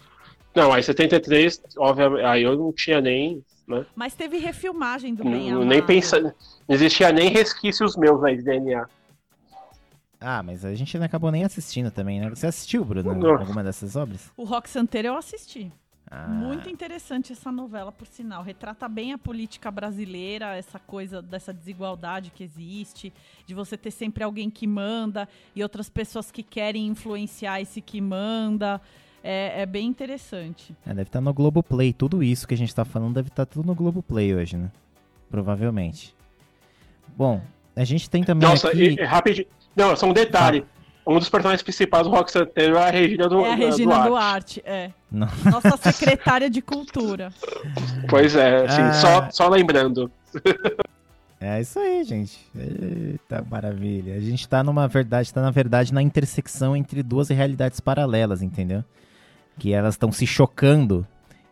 Não, 0.55 0.73
aí 0.73 0.81
73, 0.83 1.61
obviamente, 1.77 2.23
aí 2.25 2.43
eu 2.43 2.57
não 2.57 2.73
tinha 2.73 2.99
nem. 2.99 3.43
Né? 3.67 3.85
Mas 3.95 4.15
teve 4.15 4.37
refilmagem 4.37 5.13
do 5.13 5.23
Bem 5.23 5.51
Não, 5.51 5.57
Amado. 5.57 5.65
nem 5.65 5.85
pensa, 5.85 6.19
não 6.19 6.33
existia 6.67 7.11
nem 7.11 7.29
resquícios 7.29 7.95
meus 7.95 8.23
aí 8.23 8.37
de 8.37 8.43
DNA. 8.43 8.87
Ah, 10.19 10.43
mas 10.43 10.65
a 10.65 10.73
gente 10.75 10.97
não 10.97 11.05
acabou 11.05 11.31
nem 11.31 11.45
assistindo 11.45 11.89
também, 11.91 12.19
né? 12.19 12.29
Você 12.29 12.47
assistiu, 12.47 12.83
Bruno, 12.83 13.15
Não. 13.15 13.37
alguma 13.37 13.63
dessas 13.63 13.95
obras? 13.95 14.31
O 14.35 14.43
Rock 14.43 14.69
Santeiro 14.69 15.07
eu 15.09 15.15
assisti. 15.15 15.71
Ah, 16.11 16.27
Muito 16.27 16.67
interessante 16.67 17.31
essa 17.31 17.51
novela, 17.51 17.91
por 17.91 18.07
sinal. 18.07 18.41
Retrata 18.43 18.89
bem 18.89 19.13
a 19.13 19.17
política 19.17 19.69
brasileira, 19.69 20.57
essa 20.57 20.79
coisa 20.79 21.21
dessa 21.21 21.53
desigualdade 21.53 22.31
que 22.31 22.43
existe, 22.43 23.13
de 23.45 23.53
você 23.53 23.77
ter 23.77 23.91
sempre 23.91 24.23
alguém 24.23 24.49
que 24.49 24.65
manda 24.65 25.29
e 25.55 25.61
outras 25.61 25.87
pessoas 25.89 26.31
que 26.31 26.41
querem 26.41 26.87
influenciar 26.87 27.61
esse 27.61 27.79
que 27.79 28.01
manda. 28.01 28.81
É, 29.23 29.61
é 29.61 29.65
bem 29.65 29.87
interessante. 29.87 30.75
é, 30.85 30.89
deve 30.89 31.03
estar 31.09 31.21
no 31.21 31.33
Globoplay. 31.33 31.91
Tudo 31.93 32.23
isso 32.23 32.47
que 32.47 32.53
a 32.53 32.57
gente 32.57 32.73
tá 32.73 32.85
falando 32.85 33.13
deve 33.15 33.27
estar 33.29 33.45
tudo 33.45 33.65
no 33.67 33.75
Globoplay 33.75 34.33
hoje, 34.35 34.55
né? 34.57 34.71
Provavelmente. 35.29 36.15
Bom, 37.17 37.41
a 37.75 37.83
gente 37.83 38.09
tem 38.09 38.23
também 38.23 38.47
Nossa, 38.49 38.69
aqui... 38.69 38.89
e, 38.91 38.99
e 38.99 39.03
rapidinho. 39.03 39.47
Não, 39.75 39.95
só 39.95 40.07
um 40.07 40.13
detalhe. 40.13 40.65
Um 41.05 41.17
dos 41.17 41.27
personagens 41.29 41.63
principais 41.63 42.03
do 42.03 42.09
Rock 42.11 42.31
Santeiro 42.31 42.77
é 42.77 42.87
a 42.87 42.91
Regina 42.91 43.27
do 43.27 43.43
é 43.43 43.51
a 43.51 43.55
Regina 43.55 44.07
Duarte, 44.07 44.61
é. 44.63 44.91
Não. 45.11 45.27
Nossa 45.51 45.91
secretária 45.91 46.49
de 46.49 46.61
cultura. 46.61 47.31
Pois 48.09 48.35
é, 48.35 48.65
assim, 48.65 48.81
Ah. 48.81 48.93
só, 48.93 49.29
só 49.31 49.49
lembrando. 49.49 50.11
É 51.41 51.61
isso 51.61 51.79
aí, 51.79 52.03
gente. 52.03 52.37
Eita, 52.53 53.45
maravilha. 53.49 54.13
A 54.15 54.19
gente 54.19 54.45
tá 54.47 54.61
numa 54.61 54.89
verdade, 54.89 55.33
tá 55.33 55.41
na 55.41 55.51
verdade 55.51 55.93
na 55.93 56.01
intersecção 56.01 56.75
entre 56.75 57.01
duas 57.01 57.29
realidades 57.29 57.79
paralelas, 57.79 58.41
entendeu? 58.41 58.83
Que 59.59 59.73
elas 59.73 59.93
estão 59.93 60.11
se 60.11 60.25
chocando 60.25 61.05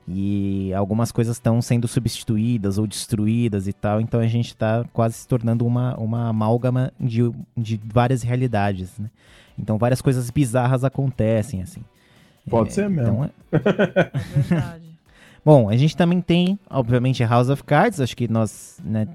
e 0.08 0.74
algumas 0.74 1.12
coisas 1.12 1.36
estão 1.36 1.62
sendo 1.62 1.88
substituídas 1.88 2.78
ou 2.78 2.88
destruídas 2.88 3.68
e 3.68 3.74
tal, 3.74 4.00
então 4.00 4.22
a 4.22 4.28
gente 4.28 4.56
tá 4.56 4.86
quase 4.94 5.16
se 5.16 5.28
tornando 5.28 5.66
uma, 5.66 5.96
uma 5.98 6.30
amálgama 6.30 6.94
de, 6.98 7.30
de 7.58 7.80
várias 7.86 8.24
realidades, 8.24 8.98
né? 8.98 9.10
Então 9.60 9.78
várias 9.78 10.02
coisas 10.02 10.30
bizarras 10.30 10.84
acontecem, 10.86 11.62
assim. 11.62 11.82
Pode 12.50 12.72
ser 12.72 12.90
mesmo. 12.90 13.26
Então, 13.26 13.26
é- 13.26 13.32
É 14.14 14.42
verdade. 14.42 14.88
Bom, 15.44 15.70
a 15.70 15.76
gente 15.76 15.96
também 15.96 16.22
tem, 16.22 16.58
obviamente, 16.70 17.24
House 17.24 17.50
of 17.50 17.64
Cards, 17.64 18.00
acho 18.02 18.16
que 18.16 18.28
nós 18.30 18.80
né, 18.84 19.08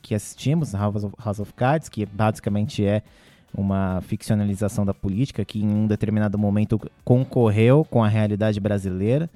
que 0.00 0.14
assistimos 0.14 0.72
House 0.74 1.04
of, 1.04 1.14
House 1.24 1.38
of 1.40 1.52
Cards, 1.54 1.88
que 1.88 2.04
basicamente 2.06 2.84
é 2.84 3.02
uma 3.54 4.00
ficcionalização 4.02 4.84
da 4.86 4.94
política 4.94 5.44
que 5.44 5.60
em 5.62 5.68
um 5.68 5.86
determinado 5.86 6.38
momento 6.38 6.80
concorreu 7.04 7.84
com 7.88 8.02
a 8.02 8.08
realidade 8.08 8.58
brasileira 8.58 9.28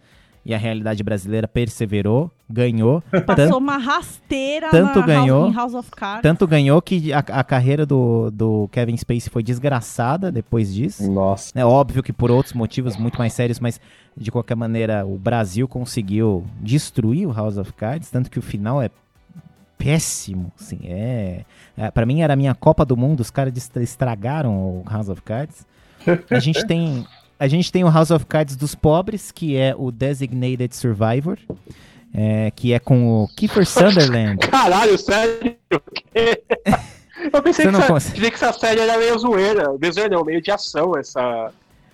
e 0.44 0.54
a 0.54 0.58
realidade 0.58 1.02
brasileira 1.02 1.48
perseverou, 1.48 2.30
ganhou, 2.48 3.02
Passou 3.10 3.34
tanto, 3.34 3.56
uma 3.58 3.76
rasteira 3.78 4.70
tanto 4.70 5.00
na 5.00 5.06
ganhou- 5.06 5.40
House, 5.42 5.52
em 5.52 5.56
House 5.56 5.74
of 5.74 5.90
Cards. 5.90 6.22
tanto 6.22 6.46
ganhou 6.46 6.80
que 6.80 7.12
a, 7.12 7.18
a 7.18 7.42
carreira 7.42 7.84
do, 7.84 8.30
do 8.30 8.68
Kevin 8.70 8.96
Spacey 8.96 9.28
foi 9.28 9.42
desgraçada 9.42 10.30
depois 10.30 10.72
disso. 10.72 11.10
Nossa. 11.10 11.50
É 11.58 11.64
óbvio 11.64 12.00
que 12.00 12.12
por 12.12 12.30
outros 12.30 12.54
motivos 12.54 12.96
muito 12.96 13.18
mais 13.18 13.32
sérios, 13.32 13.58
mas 13.58 13.80
de 14.16 14.30
qualquer 14.30 14.54
maneira 14.54 15.04
o 15.04 15.18
Brasil 15.18 15.66
conseguiu 15.66 16.44
destruir 16.60 17.26
o 17.26 17.32
House 17.32 17.56
of 17.58 17.72
Cards, 17.72 18.08
tanto 18.08 18.30
que 18.30 18.38
o 18.38 18.42
final 18.42 18.80
é 18.80 18.88
péssimo, 19.78 20.52
assim, 20.58 20.80
é, 20.84 21.44
é 21.76 21.90
para 21.90 22.06
mim 22.06 22.22
era 22.22 22.32
a 22.32 22.36
minha 22.36 22.54
Copa 22.54 22.84
do 22.84 22.96
Mundo, 22.96 23.20
os 23.20 23.30
caras 23.30 23.52
estragaram 23.76 24.54
o 24.54 24.84
House 24.88 25.08
of 25.08 25.22
Cards. 25.22 25.66
A 26.30 26.38
gente 26.38 26.64
tem 26.66 27.06
a 27.38 27.48
gente 27.48 27.70
tem 27.70 27.84
o 27.84 27.90
House 27.90 28.10
of 28.10 28.24
Cards 28.24 28.56
dos 28.56 28.74
pobres, 28.74 29.30
que 29.30 29.56
é 29.56 29.74
o 29.76 29.90
Designated 29.90 30.74
Survivor, 30.74 31.38
é, 32.14 32.50
que 32.50 32.72
é 32.72 32.78
com 32.78 33.24
o 33.24 33.28
Kiefer 33.36 33.66
Sutherland. 33.66 34.38
Caralho, 34.48 34.96
sério? 34.96 35.56
Eu 37.32 37.42
pensei 37.42 37.66
que, 37.68 37.76
essa, 37.76 38.12
que 38.12 38.26
essa 38.26 38.52
série 38.52 38.80
era 38.80 38.96
meio 38.98 39.18
zoeira. 39.18 39.74
Meio 39.78 39.92
zoeira 39.92 40.16
não, 40.16 40.24
meio 40.24 40.40
de 40.40 40.50
ação, 40.50 40.96
essa 40.96 41.50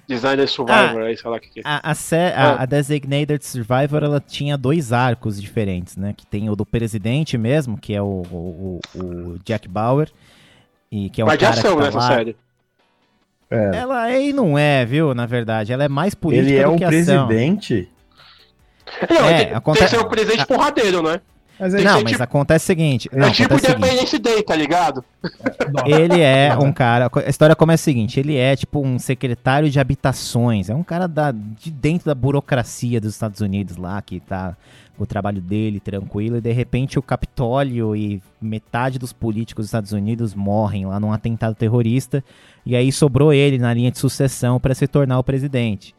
Designer 0.08 0.48
Survivor 0.48 1.02
aí, 1.02 1.16
sei 1.16 1.30
lá 1.30 1.36
o 1.36 1.40
que 1.40 1.48
que 1.48 1.60
é. 1.60 1.62
A, 1.64 1.90
a, 1.90 1.94
sé- 1.94 2.34
a- 2.34 2.62
a 2.62 2.66
Designated 2.66 3.42
Survivor, 3.44 4.02
ela 4.02 4.20
tinha 4.20 4.58
dois 4.58 4.92
arcos 4.92 5.40
diferentes, 5.40 5.96
né? 5.96 6.12
Que 6.16 6.26
tem 6.26 6.50
o 6.50 6.56
do 6.56 6.66
presidente 6.66 7.38
mesmo, 7.38 7.78
que 7.78 7.94
é 7.94 8.02
o, 8.02 8.22
o, 8.30 8.80
o- 8.94 8.98
o 9.00 9.38
Jack 9.44 9.68
Bauer, 9.68 10.10
e 10.90 11.08
que 11.08 11.20
é 11.20 11.24
um 11.24 11.28
Mas 11.28 11.38
de 11.38 11.44
cara 11.44 11.58
ação 11.58 11.72
que 11.72 11.78
tá 11.78 11.84
nessa 11.86 11.98
lá. 11.98 12.08
série. 12.08 12.36
É. 13.50 13.76
Ela 13.76 14.02
aí 14.02 14.32
não 14.32 14.58
é, 14.58 14.84
viu? 14.84 15.14
Na 15.14 15.26
verdade, 15.26 15.72
ela 15.72 15.84
é 15.84 15.88
mais 15.88 16.14
política 16.14 16.48
Ele 16.50 16.58
é 16.58 16.64
do 16.64 16.72
o 16.72 16.76
que 16.76 16.84
ação. 16.84 17.26
presidente. 17.28 17.88
Não, 19.08 19.28
É, 19.28 19.44
tem, 19.44 19.54
acontece- 19.54 19.86
tem 19.88 19.98
que 19.98 20.02
ser 20.02 20.06
o 20.06 20.08
presidente 20.10 20.40
a- 20.42 20.46
porradeiro, 20.46 21.02
né? 21.02 21.20
Mas 21.58 21.74
aí, 21.74 21.84
Não, 21.84 21.98
que 21.98 22.04
mas 22.04 22.12
tipo- 22.12 22.22
acontece 22.24 22.64
o 22.64 22.66
seguinte. 22.66 23.08
Não, 23.12 23.28
é 23.28 23.30
tipo. 23.30 23.54
Independence 23.54 24.18
Day, 24.18 24.42
tá 24.42 24.56
ligado? 24.56 25.04
Ele 25.86 26.20
é 26.20 26.56
um 26.56 26.72
cara. 26.72 27.10
A 27.24 27.30
história 27.30 27.54
começa 27.54 27.82
o 27.82 27.84
seguinte: 27.84 28.18
ele 28.18 28.36
é 28.36 28.56
tipo 28.56 28.80
um 28.80 28.98
secretário 28.98 29.70
de 29.70 29.78
habitações. 29.78 30.68
É 30.68 30.74
um 30.74 30.82
cara 30.82 31.06
da, 31.06 31.30
de 31.32 31.70
dentro 31.70 32.06
da 32.06 32.14
burocracia 32.14 33.00
dos 33.00 33.12
Estados 33.12 33.40
Unidos 33.40 33.76
lá, 33.76 34.00
que 34.02 34.18
tá 34.20 34.56
o 34.98 35.06
trabalho 35.06 35.40
dele 35.40 35.80
tranquilo, 35.80 36.36
e 36.36 36.40
de 36.40 36.52
repente 36.52 36.98
o 36.98 37.02
Capitólio 37.02 37.96
e 37.96 38.22
metade 38.40 38.98
dos 38.98 39.12
políticos 39.12 39.64
dos 39.64 39.68
Estados 39.68 39.92
Unidos 39.92 40.34
morrem 40.34 40.86
lá 40.86 41.00
num 41.00 41.12
atentado 41.12 41.54
terrorista. 41.54 42.22
E 42.64 42.76
aí 42.76 42.92
sobrou 42.92 43.32
ele 43.32 43.58
na 43.58 43.72
linha 43.74 43.90
de 43.90 43.98
sucessão 43.98 44.60
para 44.60 44.74
se 44.74 44.86
tornar 44.86 45.18
o 45.18 45.24
presidente. 45.24 45.94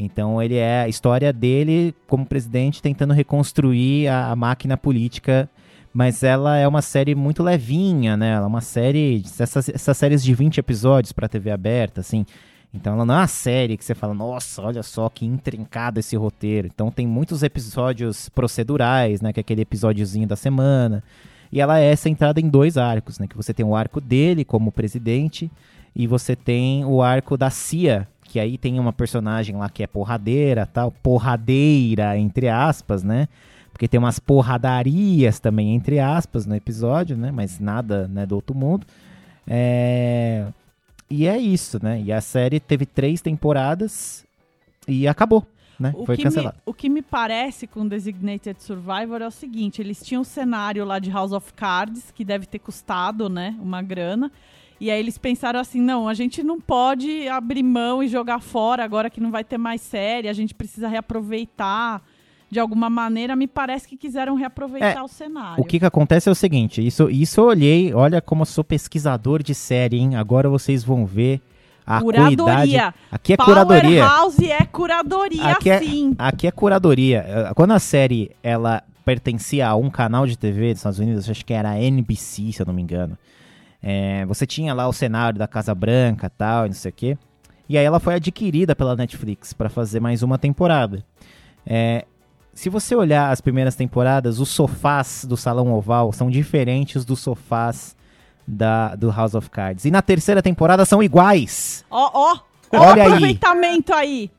Então 0.00 0.40
ele 0.40 0.56
é 0.56 0.82
a 0.82 0.88
história 0.88 1.32
dele 1.32 1.94
como 2.06 2.24
presidente 2.24 2.80
tentando 2.80 3.12
reconstruir 3.12 4.08
a, 4.08 4.30
a 4.30 4.36
máquina 4.36 4.76
política 4.76 5.50
mas 5.92 6.22
ela 6.22 6.56
é 6.56 6.68
uma 6.68 6.82
série 6.82 7.14
muito 7.14 7.42
levinha, 7.42 8.16
né? 8.16 8.30
Ela 8.30 8.44
é 8.44 8.48
uma 8.48 8.60
série, 8.60 9.22
essas, 9.40 9.68
essas 9.68 9.96
séries 9.96 10.22
de 10.22 10.34
20 10.34 10.58
episódios 10.58 11.12
pra 11.12 11.28
TV 11.28 11.50
aberta, 11.50 12.00
assim. 12.00 12.24
Então 12.72 12.92
ela 12.94 13.04
não 13.04 13.14
é 13.14 13.18
uma 13.18 13.26
série 13.26 13.76
que 13.76 13.84
você 13.84 13.94
fala, 13.94 14.12
nossa, 14.12 14.62
olha 14.62 14.82
só 14.82 15.08
que 15.08 15.24
intrincado 15.24 15.98
esse 15.98 16.14
roteiro. 16.16 16.68
Então 16.72 16.90
tem 16.90 17.06
muitos 17.06 17.42
episódios 17.42 18.28
procedurais, 18.28 19.20
né? 19.20 19.32
Que 19.32 19.40
é 19.40 19.42
aquele 19.42 19.62
episódiozinho 19.62 20.28
da 20.28 20.36
semana. 20.36 21.02
E 21.50 21.60
ela 21.60 21.78
é 21.78 21.96
centrada 21.96 22.40
em 22.40 22.48
dois 22.48 22.76
arcos, 22.76 23.18
né? 23.18 23.26
Que 23.26 23.36
você 23.36 23.54
tem 23.54 23.64
o 23.64 23.74
arco 23.74 24.00
dele 24.00 24.44
como 24.44 24.70
presidente 24.70 25.50
e 25.96 26.06
você 26.06 26.36
tem 26.36 26.84
o 26.84 27.02
arco 27.02 27.36
da 27.36 27.48
CIA, 27.48 28.06
que 28.28 28.38
aí 28.38 28.58
tem 28.58 28.78
uma 28.78 28.92
personagem 28.92 29.56
lá 29.56 29.70
que 29.70 29.82
é 29.82 29.86
porradeira, 29.86 30.66
tal, 30.66 30.92
porradeira 30.92 32.16
entre 32.18 32.48
aspas, 32.48 33.02
né? 33.02 33.26
Porque 33.72 33.88
tem 33.88 33.98
umas 33.98 34.18
porradarias 34.18 35.40
também, 35.40 35.74
entre 35.74 35.98
aspas, 35.98 36.44
no 36.44 36.54
episódio, 36.54 37.16
né? 37.16 37.30
Mas 37.30 37.58
nada 37.58 38.06
né, 38.06 38.26
do 38.26 38.34
outro 38.34 38.54
mundo. 38.54 38.86
É... 39.46 40.46
E 41.10 41.26
é 41.26 41.38
isso, 41.38 41.82
né? 41.82 42.02
E 42.02 42.12
a 42.12 42.20
série 42.20 42.60
teve 42.60 42.84
três 42.84 43.22
temporadas 43.22 44.26
e 44.86 45.08
acabou, 45.08 45.46
né? 45.80 45.94
O 45.96 46.04
Foi 46.04 46.18
que, 46.18 46.28
me, 46.28 46.52
o 46.66 46.74
que 46.74 46.88
me 46.90 47.00
parece 47.00 47.66
com 47.66 47.88
Designated 47.88 48.62
Survivor 48.62 49.22
é 49.22 49.26
o 49.26 49.30
seguinte: 49.30 49.80
eles 49.80 50.02
tinham 50.04 50.20
um 50.20 50.24
cenário 50.24 50.84
lá 50.84 50.98
de 50.98 51.10
House 51.10 51.32
of 51.32 51.54
Cards, 51.54 52.10
que 52.10 52.26
deve 52.26 52.44
ter 52.44 52.58
custado, 52.58 53.30
né, 53.30 53.56
uma 53.58 53.80
grana. 53.80 54.30
E 54.80 54.90
aí 54.90 54.98
eles 55.00 55.18
pensaram 55.18 55.58
assim: 55.60 55.80
não, 55.80 56.08
a 56.08 56.14
gente 56.14 56.42
não 56.42 56.60
pode 56.60 57.26
abrir 57.28 57.62
mão 57.62 58.02
e 58.02 58.08
jogar 58.08 58.40
fora 58.40 58.84
agora 58.84 59.10
que 59.10 59.20
não 59.20 59.30
vai 59.30 59.42
ter 59.44 59.58
mais 59.58 59.80
série, 59.80 60.28
a 60.28 60.32
gente 60.32 60.54
precisa 60.54 60.88
reaproveitar. 60.88 62.02
De 62.50 62.58
alguma 62.58 62.88
maneira, 62.88 63.36
me 63.36 63.46
parece 63.46 63.86
que 63.86 63.94
quiseram 63.94 64.34
reaproveitar 64.34 64.96
É, 65.00 65.02
o 65.02 65.06
cenário. 65.08 65.62
O 65.62 65.66
que 65.66 65.78
que 65.78 65.84
acontece 65.84 66.30
é 66.30 66.32
o 66.32 66.34
seguinte, 66.34 66.84
isso, 66.86 67.10
isso 67.10 67.40
eu 67.40 67.44
olhei, 67.44 67.92
olha 67.92 68.22
como 68.22 68.40
eu 68.40 68.46
sou 68.46 68.64
pesquisador 68.64 69.42
de 69.42 69.54
série, 69.54 69.98
hein? 69.98 70.16
Agora 70.16 70.48
vocês 70.48 70.82
vão 70.82 71.04
ver 71.04 71.42
a 71.86 72.00
cuidade. 72.00 72.36
Curadoria. 72.36 72.94
Aqui 73.12 73.32
é 73.34 73.36
curadoria. 73.36 74.02
Powerhouse 74.06 74.50
é 74.50 74.64
curadoria, 74.64 75.44
Aqui 75.44 75.68
é- 75.68 75.78
sim. 75.78 76.14
Aqui 76.18 76.46
é 76.46 76.50
curadoria. 76.50 77.18
Eh, 77.28 77.52
Quando 77.54 77.72
a 77.72 77.78
série 77.78 78.30
ela 78.42 78.82
pertencia 79.04 79.68
a 79.68 79.76
um 79.76 79.90
canal 79.90 80.26
de 80.26 80.38
TV 80.38 80.68
dos 80.70 80.78
Estados 80.78 80.98
Unidos, 80.98 81.28
acho 81.28 81.44
que 81.44 81.52
era 81.52 81.72
a 81.72 81.78
NBC, 81.78 82.52
se 82.52 82.62
eu 82.62 82.66
não 82.66 82.72
me 82.72 82.80
engano. 82.80 83.18
É, 83.82 84.24
você 84.26 84.46
tinha 84.46 84.74
lá 84.74 84.88
o 84.88 84.92
cenário 84.92 85.38
da 85.38 85.46
Casa 85.46 85.74
Branca 85.74 86.30
tal, 86.30 86.66
e 86.66 86.68
não 86.68 86.74
sei 86.74 86.90
o 86.90 86.94
quê. 86.94 87.18
E 87.68 87.76
aí 87.76 87.84
ela 87.84 88.00
foi 88.00 88.14
adquirida 88.14 88.74
pela 88.74 88.96
Netflix 88.96 89.52
para 89.52 89.68
fazer 89.68 90.00
mais 90.00 90.22
uma 90.22 90.38
temporada. 90.38 91.04
É, 91.66 92.06
se 92.54 92.68
você 92.68 92.94
olhar 92.96 93.30
as 93.30 93.40
primeiras 93.40 93.76
temporadas, 93.76 94.40
os 94.40 94.48
sofás 94.48 95.24
do 95.28 95.36
Salão 95.36 95.72
Oval 95.72 96.12
são 96.12 96.30
diferentes 96.30 97.04
dos 97.04 97.20
sofás 97.20 97.94
da, 98.46 98.94
do 98.96 99.10
House 99.10 99.34
of 99.34 99.50
Cards. 99.50 99.84
E 99.84 99.90
na 99.90 100.00
terceira 100.00 100.42
temporada 100.42 100.84
são 100.84 101.02
iguais. 101.02 101.84
Ó, 101.90 102.10
ó, 102.12 102.38
ó 102.72 102.78
Olha 102.80 103.02
o 103.02 103.06
aí. 103.06 103.12
aproveitamento 103.12 103.94
aí. 103.94 104.30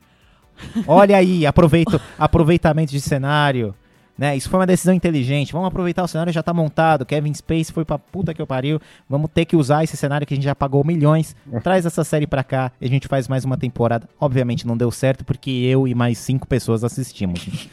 Olha 0.86 1.18
aí, 1.18 1.46
aproveito, 1.46 2.02
aproveitamento 2.18 2.92
de 2.92 3.00
cenário. 3.00 3.74
Né? 4.20 4.36
Isso 4.36 4.50
foi 4.50 4.60
uma 4.60 4.68
decisão 4.68 4.94
inteligente. 4.94 5.54
Vamos 5.54 5.70
aproveitar 5.70 6.04
o 6.04 6.08
cenário 6.08 6.34
já 6.34 6.44
tá 6.44 6.54
montado. 6.54 7.06
Kevin 7.06 7.34
Space 7.34 7.72
foi 7.72 7.86
pra 7.86 7.98
puta 7.98 8.34
que 8.34 8.42
eu 8.42 8.46
pariu. 8.46 8.78
Vamos 9.10 9.32
ter 9.34 9.46
que 9.46 9.56
usar 9.56 9.82
esse 9.86 9.96
cenário 9.96 10.28
que 10.28 10.34
a 10.34 10.36
gente 10.36 10.44
já 10.44 10.54
pagou 10.54 10.84
milhões. 10.84 11.34
Traz 11.64 11.86
essa 11.86 12.04
série 12.04 12.28
pra 12.28 12.44
cá 12.44 12.70
e 12.82 12.86
a 12.86 12.90
gente 12.90 13.08
faz 13.08 13.30
mais 13.30 13.46
uma 13.46 13.58
temporada. 13.58 14.10
Obviamente 14.20 14.68
não 14.68 14.76
deu 14.76 14.92
certo 14.92 15.24
porque 15.24 15.50
eu 15.50 15.88
e 15.88 15.96
mais 15.96 16.18
cinco 16.18 16.46
pessoas 16.46 16.84
assistimos. 16.84 17.70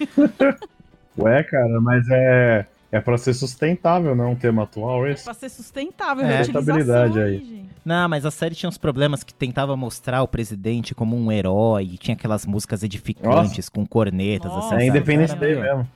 Ué, 1.19 1.43
cara, 1.43 1.81
mas 1.81 2.07
é. 2.11 2.67
É 2.93 3.01
pra 3.01 3.19
ser 3.19 3.35
sustentável, 3.35 4.15
não 4.15 4.27
é 4.27 4.29
um 4.29 4.37
tema 4.37 4.63
atual 4.63 5.07
esse? 5.09 5.25
Pra 5.25 5.35
ser 5.35 5.49
sustentável, 5.49 6.25
É. 6.25 6.43
Rentabilidade 6.43 7.21
aí, 7.21 7.39
gente. 7.39 7.67
Não, 7.85 8.09
mas 8.09 8.25
a 8.25 8.31
série 8.31 8.55
tinha 8.55 8.69
uns 8.69 8.79
problemas 8.79 9.25
que 9.25 9.35
tentava 9.35 9.77
mostrar 9.77 10.23
o 10.23 10.29
presidente 10.29 10.95
como 10.95 11.17
um 11.17 11.31
herói. 11.31 11.91
E 11.93 11.99
tinha 11.99 12.15
aquelas 12.15 12.47
músicas 12.47 12.85
edificantes 12.85 13.69
com 13.69 13.85
cornetas. 13.85 14.51
Nossa. 14.51 14.77
assim, 14.77 14.85
É? 14.85 14.87
Independence 14.89 15.33
Era 15.33 15.41
Day 15.41 15.57
mesmo. 15.57 15.89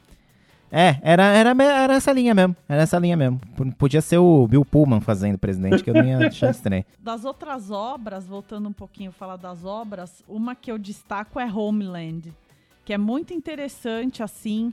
É, 0.72 0.98
era, 1.02 1.24
era, 1.24 1.50
era 1.62 1.94
essa 1.94 2.12
linha 2.12 2.34
mesmo. 2.34 2.56
Era 2.68 2.82
essa 2.82 2.98
linha 2.98 3.16
mesmo. 3.16 3.40
Podia 3.76 4.00
ser 4.00 4.18
o 4.18 4.46
Bill 4.46 4.64
Pullman 4.64 5.00
fazendo 5.00 5.36
presidente, 5.36 5.82
que 5.82 5.90
eu 5.90 5.94
não 5.94 6.04
ia 6.04 6.28
achar 6.28 6.50
estranho. 6.52 6.84
Das 6.98 7.24
outras 7.24 7.70
obras, 7.70 8.26
voltando 8.26 8.68
um 8.68 8.72
pouquinho 8.72 9.10
a 9.10 9.12
falar 9.12 9.36
das 9.36 9.64
obras, 9.64 10.22
uma 10.28 10.54
que 10.54 10.70
eu 10.70 10.78
destaco 10.78 11.40
é 11.40 11.46
Homeland, 11.46 12.32
que 12.84 12.92
é 12.92 12.98
muito 12.98 13.34
interessante, 13.34 14.22
assim, 14.22 14.72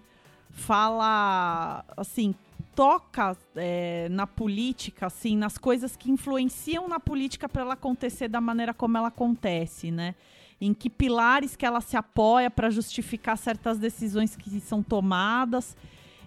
fala, 0.52 1.84
assim, 1.96 2.36
toca 2.76 3.36
é, 3.56 4.08
na 4.10 4.28
política, 4.28 5.08
assim, 5.08 5.36
nas 5.36 5.58
coisas 5.58 5.96
que 5.96 6.12
influenciam 6.12 6.88
na 6.88 7.00
política 7.00 7.50
para 7.50 7.64
ela 7.64 7.74
acontecer 7.74 8.28
da 8.28 8.40
maneira 8.40 8.72
como 8.72 8.98
ela 8.98 9.08
acontece, 9.08 9.90
né? 9.90 10.14
Em 10.60 10.74
que 10.74 10.90
pilares 10.90 11.56
que 11.56 11.66
ela 11.66 11.82
se 11.82 11.96
apoia 11.96 12.50
para 12.50 12.70
justificar 12.70 13.38
certas 13.38 13.78
decisões 13.78 14.36
que 14.36 14.60
são 14.60 14.82
tomadas. 14.82 15.76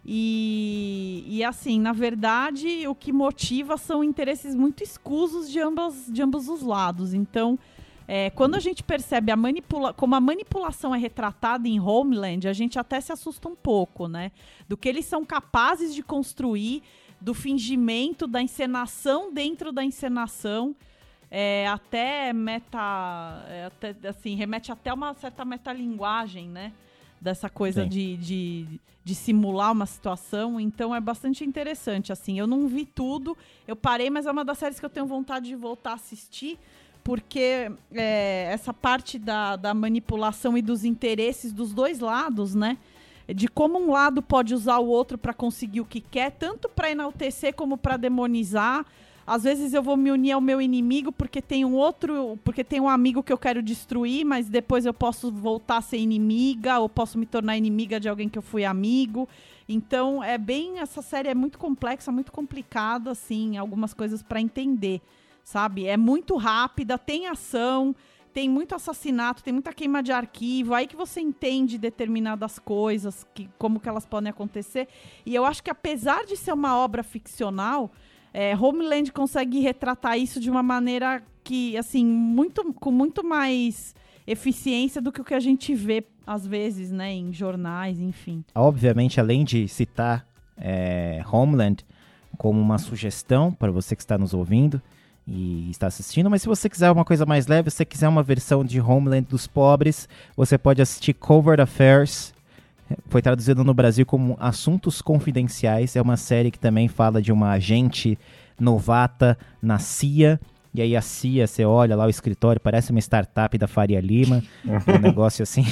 E, 0.04 1.24
e 1.26 1.44
assim, 1.44 1.80
na 1.80 1.92
verdade, 1.92 2.86
o 2.86 2.94
que 2.94 3.12
motiva 3.12 3.76
são 3.76 4.02
interesses 4.02 4.54
muito 4.54 4.82
escusos 4.82 5.50
de, 5.50 5.60
ambas, 5.60 6.06
de 6.08 6.22
ambos 6.22 6.48
os 6.48 6.62
lados. 6.62 7.12
Então, 7.12 7.58
é, 8.12 8.30
quando 8.30 8.56
a 8.56 8.58
gente 8.58 8.82
percebe 8.82 9.30
a 9.30 9.36
manipula 9.36 9.92
como 9.92 10.16
a 10.16 10.20
manipulação 10.20 10.92
é 10.94 10.98
retratada 10.98 11.68
em 11.68 11.78
Homeland, 11.78 12.48
a 12.48 12.52
gente 12.52 12.78
até 12.78 13.00
se 13.00 13.12
assusta 13.12 13.48
um 13.48 13.54
pouco, 13.54 14.08
né? 14.08 14.32
Do 14.68 14.76
que 14.76 14.88
eles 14.88 15.04
são 15.04 15.24
capazes 15.24 15.94
de 15.94 16.02
construir, 16.02 16.82
do 17.20 17.34
fingimento, 17.34 18.26
da 18.26 18.42
encenação 18.42 19.32
dentro 19.32 19.70
da 19.70 19.84
encenação. 19.84 20.74
É, 21.30 21.68
até 21.68 22.32
meta. 22.32 23.44
é, 23.48 23.64
até, 23.66 23.94
assim, 24.08 24.34
remete 24.34 24.72
até 24.72 24.92
uma 24.92 25.14
certa 25.14 25.44
metalinguagem, 25.44 26.48
né? 26.48 26.72
Dessa 27.20 27.48
coisa 27.48 27.86
de, 27.86 28.16
de, 28.16 28.80
de 29.04 29.14
simular 29.14 29.70
uma 29.70 29.86
situação. 29.86 30.58
Então 30.58 30.94
é 30.94 31.00
bastante 31.00 31.44
interessante. 31.44 32.10
Assim, 32.10 32.38
eu 32.38 32.46
não 32.46 32.66
vi 32.66 32.84
tudo, 32.84 33.36
eu 33.68 33.76
parei, 33.76 34.10
mas 34.10 34.26
é 34.26 34.30
uma 34.30 34.44
das 34.44 34.58
séries 34.58 34.80
que 34.80 34.86
eu 34.86 34.90
tenho 34.90 35.06
vontade 35.06 35.46
de 35.46 35.54
voltar 35.54 35.92
a 35.92 35.94
assistir. 35.94 36.58
Porque 37.04 37.70
é, 37.92 38.48
essa 38.50 38.74
parte 38.74 39.18
da, 39.18 39.56
da 39.56 39.72
manipulação 39.72 40.56
e 40.56 40.62
dos 40.62 40.84
interesses 40.84 41.52
dos 41.52 41.72
dois 41.72 42.00
lados, 42.00 42.54
né? 42.54 42.76
De 43.32 43.46
como 43.46 43.78
um 43.78 43.92
lado 43.92 44.20
pode 44.20 44.54
usar 44.54 44.78
o 44.78 44.88
outro 44.88 45.16
para 45.16 45.32
conseguir 45.32 45.80
o 45.80 45.84
que 45.84 46.00
quer, 46.00 46.32
tanto 46.32 46.68
para 46.68 46.90
enaltecer 46.90 47.54
como 47.54 47.78
para 47.78 47.96
demonizar. 47.96 48.84
Às 49.26 49.44
vezes 49.44 49.72
eu 49.72 49.82
vou 49.82 49.96
me 49.96 50.10
unir 50.10 50.32
ao 50.32 50.40
meu 50.40 50.60
inimigo 50.60 51.12
porque 51.12 51.40
tem 51.40 51.64
um 51.64 51.74
outro, 51.74 52.38
porque 52.42 52.64
tem 52.64 52.80
um 52.80 52.88
amigo 52.88 53.22
que 53.22 53.32
eu 53.32 53.38
quero 53.38 53.62
destruir, 53.62 54.24
mas 54.24 54.48
depois 54.48 54.86
eu 54.86 54.94
posso 54.94 55.30
voltar 55.30 55.78
a 55.78 55.82
ser 55.82 55.98
inimiga 55.98 56.78
ou 56.78 56.88
posso 56.88 57.18
me 57.18 57.26
tornar 57.26 57.56
inimiga 57.56 58.00
de 58.00 58.08
alguém 58.08 58.28
que 58.28 58.38
eu 58.38 58.42
fui 58.42 58.64
amigo. 58.64 59.28
Então 59.68 60.22
é 60.22 60.36
bem 60.36 60.80
essa 60.80 61.00
série 61.00 61.28
é 61.28 61.34
muito 61.34 61.58
complexa, 61.58 62.10
muito 62.10 62.32
complicada 62.32 63.12
assim, 63.12 63.56
algumas 63.56 63.94
coisas 63.94 64.22
para 64.22 64.40
entender, 64.40 65.00
sabe? 65.44 65.86
É 65.86 65.96
muito 65.96 66.36
rápida, 66.36 66.98
tem 66.98 67.26
ação, 67.28 67.94
tem 68.32 68.48
muito 68.48 68.74
assassinato, 68.74 69.42
tem 69.42 69.52
muita 69.52 69.72
queima 69.72 70.02
de 70.02 70.12
arquivo, 70.12 70.74
aí 70.74 70.86
que 70.86 70.96
você 70.96 71.20
entende 71.20 71.78
determinadas 71.78 72.58
coisas, 72.58 73.26
que, 73.34 73.48
como 73.58 73.80
que 73.80 73.88
elas 73.88 74.06
podem 74.06 74.30
acontecer. 74.30 74.88
E 75.26 75.34
eu 75.34 75.44
acho 75.44 75.62
que 75.62 75.70
apesar 75.70 76.24
de 76.24 76.36
ser 76.36 76.52
uma 76.52 76.76
obra 76.76 77.02
ficcional, 77.02 77.90
é, 78.32 78.56
Homeland 78.56 79.12
consegue 79.12 79.60
retratar 79.60 80.18
isso 80.18 80.40
de 80.40 80.50
uma 80.50 80.62
maneira 80.62 81.22
que, 81.42 81.76
assim, 81.76 82.04
muito, 82.04 82.72
com 82.74 82.90
muito 82.90 83.24
mais 83.24 83.94
eficiência 84.26 85.00
do 85.00 85.10
que 85.10 85.20
o 85.20 85.24
que 85.24 85.34
a 85.34 85.40
gente 85.40 85.74
vê, 85.74 86.04
às 86.26 86.46
vezes, 86.46 86.90
né, 86.90 87.12
em 87.12 87.32
jornais, 87.32 88.00
enfim. 88.00 88.44
Obviamente, 88.54 89.18
além 89.18 89.44
de 89.44 89.66
citar 89.66 90.26
é, 90.56 91.22
Homeland 91.30 91.84
como 92.38 92.60
uma 92.60 92.78
sugestão 92.78 93.52
para 93.52 93.72
você 93.72 93.96
que 93.96 94.02
está 94.02 94.16
nos 94.16 94.32
ouvindo 94.32 94.80
e 95.26 95.68
está 95.70 95.86
assistindo, 95.88 96.30
mas 96.30 96.42
se 96.42 96.48
você 96.48 96.68
quiser 96.68 96.90
uma 96.90 97.04
coisa 97.04 97.26
mais 97.26 97.46
leve, 97.46 97.70
se 97.70 97.78
você 97.78 97.84
quiser 97.84 98.08
uma 98.08 98.22
versão 98.22 98.64
de 98.64 98.80
Homeland 98.80 99.26
dos 99.28 99.46
pobres, 99.46 100.08
você 100.36 100.56
pode 100.56 100.80
assistir 100.80 101.14
Covert 101.14 101.60
Affairs. 101.60 102.32
Foi 103.08 103.22
traduzido 103.22 103.62
no 103.64 103.72
Brasil 103.74 104.04
como 104.06 104.36
Assuntos 104.40 105.00
Confidenciais. 105.02 105.96
É 105.96 106.02
uma 106.02 106.16
série 106.16 106.50
que 106.50 106.58
também 106.58 106.88
fala 106.88 107.20
de 107.22 107.32
uma 107.32 107.50
agente 107.50 108.18
novata 108.58 109.36
na 109.62 109.78
CIA. 109.78 110.40
E 110.72 110.80
aí 110.80 110.96
a 110.96 111.00
CIA, 111.00 111.46
você 111.46 111.64
olha 111.64 111.96
lá 111.96 112.06
o 112.06 112.10
escritório, 112.10 112.60
parece 112.60 112.90
uma 112.90 113.00
startup 113.00 113.56
da 113.58 113.66
Faria 113.66 114.00
Lima. 114.00 114.42
um 114.64 114.98
negócio 115.02 115.42
assim. 115.42 115.64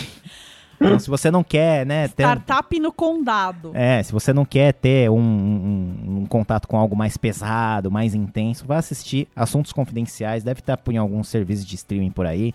Então, 0.80 0.98
se 0.98 1.10
você 1.10 1.28
não 1.30 1.42
quer, 1.42 1.84
né, 1.84 2.06
ter, 2.06 2.22
Startup 2.22 2.78
no 2.80 2.92
condado. 2.92 3.72
é, 3.74 4.00
se 4.02 4.12
você 4.12 4.32
não 4.32 4.44
quer 4.44 4.72
ter 4.72 5.10
um, 5.10 5.18
um- 5.18 6.18
um 6.22 6.26
contato 6.26 6.68
com 6.68 6.76
algo 6.76 6.94
mais 6.96 7.16
pesado, 7.16 7.90
mais 7.90 8.14
intenso, 8.14 8.64
vai 8.64 8.78
assistir 8.78 9.26
Assuntos 9.34 9.72
Confidenciais. 9.72 10.44
Deve 10.44 10.60
estar 10.60 10.78
em 10.90 10.96
algum 10.96 11.22
serviço 11.24 11.66
de 11.66 11.74
streaming 11.74 12.10
por 12.12 12.26
aí. 12.26 12.54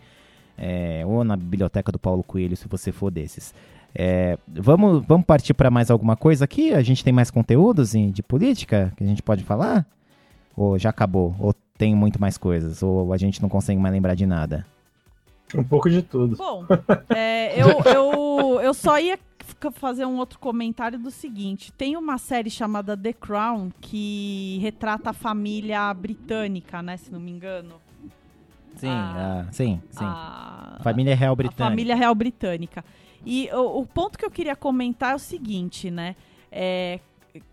é, 0.57 1.03
ou 1.05 1.23
na 1.23 1.35
biblioteca 1.35 1.91
do 1.91 1.97
Paulo 1.99 2.23
Coelho, 2.23 2.55
se 2.55 2.67
você 2.67 2.91
for 2.91 3.09
desses. 3.11 3.53
É, 3.95 4.37
vamos, 4.47 5.05
vamos 5.05 5.25
partir 5.25 5.53
para 5.53 5.69
mais 5.69 5.91
alguma 5.91 6.15
coisa 6.15 6.45
aqui? 6.45 6.73
A 6.73 6.81
gente 6.81 7.03
tem 7.03 7.13
mais 7.13 7.29
conteúdos 7.29 7.93
em- 7.93 8.09
de 8.11 8.23
política 8.23 8.91
que 8.97 9.03
a 9.03 9.07
gente 9.07 9.21
pode 9.21 9.43
falar? 9.43 9.85
Ou 10.55 10.77
já 10.79 10.89
acabou? 10.89 11.35
Ou 11.39 11.53
tem 11.77 11.95
muito 11.95 12.19
mais 12.19 12.37
coisas? 12.37 12.81
Ou 12.81 13.13
a 13.13 13.17
gente 13.17 13.41
não 13.41 13.49
consegue 13.49 13.79
mais 13.79 13.93
lembrar 13.93 14.15
de 14.15 14.25
nada? 14.25 14.65
Um 15.55 15.63
pouco 15.63 15.89
de 15.89 16.01
tudo. 16.01 16.35
Bom, 16.35 16.65
é, 17.09 17.53
eu, 17.61 17.67
eu, 17.93 18.61
eu 18.61 18.73
só 18.73 18.97
ia 18.99 19.19
fazer 19.73 20.03
um 20.05 20.17
outro 20.17 20.39
comentário 20.39 20.97
do 20.97 21.11
seguinte: 21.11 21.71
tem 21.73 21.95
uma 21.95 22.17
série 22.17 22.49
chamada 22.49 22.97
The 22.97 23.13
Crown 23.13 23.69
que 23.79 24.57
retrata 24.61 25.11
a 25.11 25.13
família 25.13 25.93
britânica, 25.93 26.81
né? 26.81 26.97
Se 26.97 27.11
não 27.11 27.19
me 27.19 27.29
engano. 27.29 27.75
Sim, 28.77 28.87
Ah. 28.89 29.45
ah, 29.47 29.51
sim, 29.51 29.79
sim. 29.91 30.03
A, 30.03 30.79
Família 30.81 31.15
Real 31.15 31.33
a 31.33 31.35
Britânica. 31.35 31.63
família 31.63 31.95
real 31.95 32.15
britânica. 32.15 32.83
E 33.25 33.49
o, 33.53 33.81
o 33.81 33.85
ponto 33.85 34.17
que 34.17 34.25
eu 34.25 34.31
queria 34.31 34.55
comentar 34.55 35.11
é 35.11 35.15
o 35.15 35.19
seguinte, 35.19 35.89
né? 35.89 36.15
É, 36.51 36.99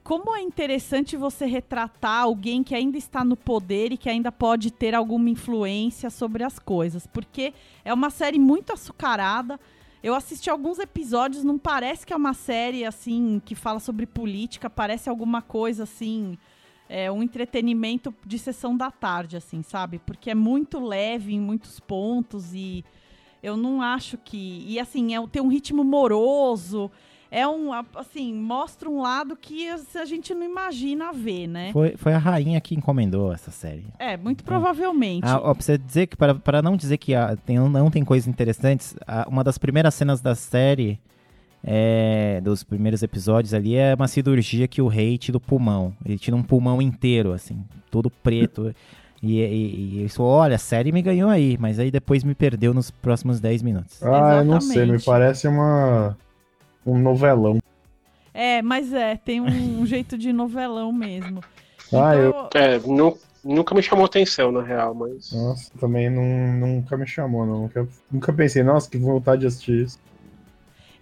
como 0.03 0.35
é 0.37 0.43
interessante 0.43 1.17
você 1.17 1.47
retratar 1.47 2.23
alguém 2.23 2.63
que 2.63 2.75
ainda 2.75 2.99
está 2.99 3.25
no 3.25 3.37
poder 3.37 3.93
e 3.93 3.97
que 3.97 4.09
ainda 4.09 4.31
pode 4.31 4.71
ter 4.71 4.95
alguma 4.95 5.31
influência 5.31 6.11
sobre 6.11 6.45
as 6.45 6.59
coisas. 6.59 7.07
Porque 7.07 7.55
é 7.85 7.95
uma 7.95 8.11
série 8.11 8.39
muito 8.39 8.73
açucarada. 8.73 9.59
Eu 10.03 10.15
assisti 10.15 10.51
alguns 10.51 10.79
episódios, 10.79 11.45
não 11.45 11.59
parece 11.59 12.07
que 12.07 12.13
é 12.13 12.17
uma 12.17 12.35
série 12.35 12.85
assim 12.85 13.41
que 13.45 13.55
fala 13.55 13.81
sobre 13.81 14.07
política, 14.07 14.69
parece 14.69 15.09
alguma 15.09 15.43
coisa 15.43 15.83
assim, 15.83 16.39
é 16.89 17.11
um 17.13 17.23
entretenimento 17.23 18.15
de 18.27 18.39
sessão 18.39 18.77
da 18.77 18.91
tarde, 18.91 19.37
assim, 19.37 19.63
sabe? 19.63 19.99
Porque 19.99 20.31
é 20.31 20.35
muito 20.35 20.81
leve 20.81 21.35
em 21.35 21.41
muitos 21.41 21.79
pontos 21.79 22.55
e 22.55 22.85
eu 23.43 23.57
não 23.57 23.81
acho 23.81 24.19
que. 24.19 24.65
E 24.67 24.79
assim, 24.79 25.15
é, 25.15 25.27
tem 25.27 25.43
um 25.43 25.49
ritmo 25.49 25.83
moroso. 25.85 26.91
É 27.31 27.47
um. 27.47 27.71
Assim, 27.95 28.35
mostra 28.35 28.89
um 28.89 29.01
lado 29.01 29.37
que 29.37 29.69
a 29.69 30.05
gente 30.05 30.35
não 30.35 30.45
imagina 30.45 31.13
ver, 31.13 31.47
né? 31.47 31.71
Foi, 31.73 31.97
foi 31.97 32.13
a 32.13 32.19
rainha 32.19 32.61
que 32.61 32.75
encomendou 32.75 33.33
essa 33.33 33.51
série. 33.51 33.87
É, 33.99 34.17
muito 34.17 34.43
provavelmente. 34.43 35.25
Ah, 35.25 35.41
ó, 35.41 35.55
pra 35.55 35.77
dizer 35.77 36.07
que, 36.09 36.17
para, 36.17 36.35
para 36.35 36.61
não 36.61 36.77
dizer 36.77 36.99
que 36.99 37.15
ah, 37.15 37.37
tem, 37.47 37.57
não 37.59 37.91
tem 37.91 38.05
coisas 38.05 38.27
interessantes, 38.27 38.97
ah, 39.07 39.27
uma 39.29 39.45
das 39.45 39.59
primeiras 39.59 39.95
cenas 39.95 40.21
da 40.21 40.35
série, 40.35 40.99
é, 41.63 42.41
dos 42.43 42.65
primeiros 42.65 43.01
episódios 43.03 43.55
ali, 43.55 43.77
é 43.77 43.95
uma 43.95 44.09
cirurgia 44.09 44.67
que 44.67 44.83
o 44.83 44.89
rei 44.89 45.17
tira 45.17 45.37
o 45.37 45.41
pulmão. 45.41 45.95
Ele 46.05 46.19
tira 46.19 46.37
um 46.37 46.43
pulmão 46.43 46.83
inteiro, 46.83 47.33
assim, 47.33 47.65
todo 47.91 48.11
preto. 48.11 48.75
E, 49.23 49.39
e, 49.41 49.75
e 50.01 50.05
isso, 50.05 50.23
olha, 50.23 50.57
a 50.57 50.59
série 50.59 50.93
me 50.93 51.03
ganhou 51.03 51.29
aí, 51.29 51.59
mas 51.59 51.79
aí 51.79 51.91
depois 51.91 52.25
me 52.25 52.35
perdeu 52.35 52.73
nos 52.73 52.91
próximos 52.91 53.39
10 53.39 53.63
minutos. 53.63 54.03
Ah, 54.03 54.37
eu 54.39 54.45
não 54.45 54.61
sei, 54.61 54.77
me 54.79 54.83
Exatamente. 54.83 55.05
parece 55.05 55.49
uma 55.49 56.17
um 56.87 56.99
novelão. 56.99 57.59
É, 58.33 58.63
mas 58.63 58.93
é, 58.93 59.17
tem 59.17 59.41
um, 59.41 59.81
um 59.81 59.85
jeito 59.87 60.17
de 60.17 60.33
novelão 60.33 60.93
mesmo. 60.93 61.45
Ah, 61.93 62.17
eu. 62.17 62.31
Então, 62.31 62.49
É, 62.55 62.79
nu- 62.79 63.19
nunca 63.45 63.75
me 63.75 63.83
chamou 63.83 64.07
atenção, 64.07 64.51
na 64.51 64.63
real, 64.63 64.95
mas. 64.95 65.33
Nossa, 65.33 65.71
também 65.79 66.09
não, 66.09 66.67
nunca 66.67 66.97
me 66.97 67.07
chamou, 67.07 67.45
não. 67.45 67.63
Nunca, 67.63 67.89
nunca 68.11 68.33
pensei, 68.33 68.63
nossa, 68.63 68.89
que 68.89 68.97
vontade 68.97 69.43
de 69.43 69.49
assistir 69.49 69.85
isso. 69.85 69.99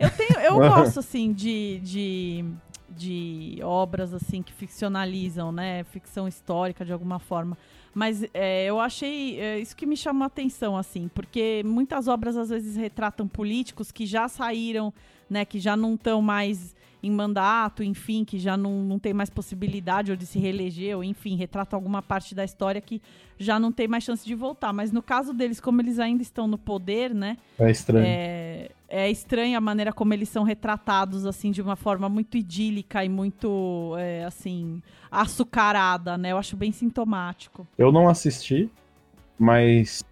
Eu 0.00 0.10
tenho, 0.10 0.40
eu 0.40 0.54
gosto 0.68 0.98
assim 1.00 1.32
de, 1.32 1.80
de, 1.82 2.44
de 2.88 3.58
obras 3.62 4.12
assim 4.14 4.42
que 4.42 4.52
ficcionalizam, 4.52 5.52
né, 5.52 5.84
ficção 5.84 6.26
histórica 6.26 6.84
de 6.84 6.92
alguma 6.92 7.18
forma. 7.18 7.56
Mas 7.98 8.24
é, 8.32 8.64
eu 8.66 8.78
achei 8.78 9.40
é, 9.40 9.58
isso 9.58 9.74
que 9.74 9.84
me 9.84 9.96
chamou 9.96 10.22
a 10.22 10.26
atenção 10.26 10.76
assim, 10.76 11.10
porque 11.12 11.62
muitas 11.64 12.06
obras 12.06 12.36
às 12.36 12.48
vezes 12.48 12.76
retratam 12.76 13.26
políticos 13.26 13.90
que 13.90 14.06
já 14.06 14.28
saíram, 14.28 14.94
né, 15.28 15.44
que 15.44 15.58
já 15.58 15.76
não 15.76 15.94
estão 15.94 16.22
mais 16.22 16.76
em 17.02 17.10
mandato, 17.10 17.82
enfim, 17.82 18.24
que 18.24 18.38
já 18.38 18.56
não, 18.56 18.84
não 18.84 19.00
tem 19.00 19.12
mais 19.12 19.28
possibilidade 19.30 20.12
ou 20.12 20.16
de 20.16 20.26
se 20.26 20.38
reeleger, 20.38 20.96
ou 20.96 21.02
enfim, 21.02 21.34
retratam 21.34 21.76
alguma 21.76 22.00
parte 22.00 22.36
da 22.36 22.44
história 22.44 22.80
que 22.80 23.02
já 23.36 23.58
não 23.58 23.72
tem 23.72 23.88
mais 23.88 24.04
chance 24.04 24.24
de 24.24 24.34
voltar. 24.34 24.72
Mas 24.72 24.92
no 24.92 25.02
caso 25.02 25.32
deles, 25.32 25.58
como 25.60 25.80
eles 25.80 25.98
ainda 25.98 26.22
estão 26.22 26.46
no 26.46 26.56
poder, 26.56 27.12
né, 27.12 27.36
É 27.58 27.68
estranho. 27.68 28.06
é, 28.06 28.70
é 28.88 29.10
estranha 29.10 29.58
a 29.58 29.60
maneira 29.60 29.92
como 29.92 30.14
eles 30.14 30.28
são 30.28 30.42
retratados, 30.44 31.26
assim, 31.26 31.50
de 31.50 31.60
uma 31.60 31.76
forma 31.76 32.08
muito 32.08 32.36
idílica 32.36 33.04
e 33.04 33.08
muito, 33.08 33.94
é, 33.98 34.24
assim, 34.24 34.82
açucarada, 35.10 36.16
né? 36.16 36.32
Eu 36.32 36.38
acho 36.38 36.56
bem 36.56 36.72
sintomático. 36.72 37.66
Eu 37.76 37.92
não 37.92 38.08
assisti, 38.08 38.70
mas. 39.38 40.02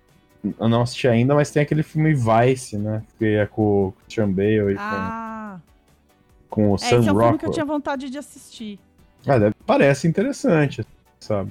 Eu 0.60 0.68
não 0.68 0.82
assisti 0.82 1.08
ainda, 1.08 1.34
mas 1.34 1.50
tem 1.50 1.62
aquele 1.62 1.82
filme 1.82 2.14
Vice, 2.14 2.78
né? 2.78 3.02
Que 3.18 3.24
é 3.36 3.46
com 3.46 3.88
o 3.88 3.92
Christian 3.92 4.30
Bale 4.30 4.74
e 4.74 4.76
Ah, 4.78 5.58
com, 6.48 6.66
com 6.66 6.72
o 6.72 6.74
é, 6.76 6.78
Sam 6.78 6.86
esse 6.86 6.94
é 6.94 6.98
um 7.00 7.02
filme 7.02 7.16
que 7.16 7.24
eu 7.24 7.30
Rockwell. 7.30 7.52
tinha 7.52 7.64
vontade 7.64 8.10
de 8.10 8.18
assistir. 8.18 8.78
Ah, 9.26 9.38
deve- 9.38 9.54
parece 9.66 10.06
interessante, 10.06 10.86
sabe? 11.18 11.50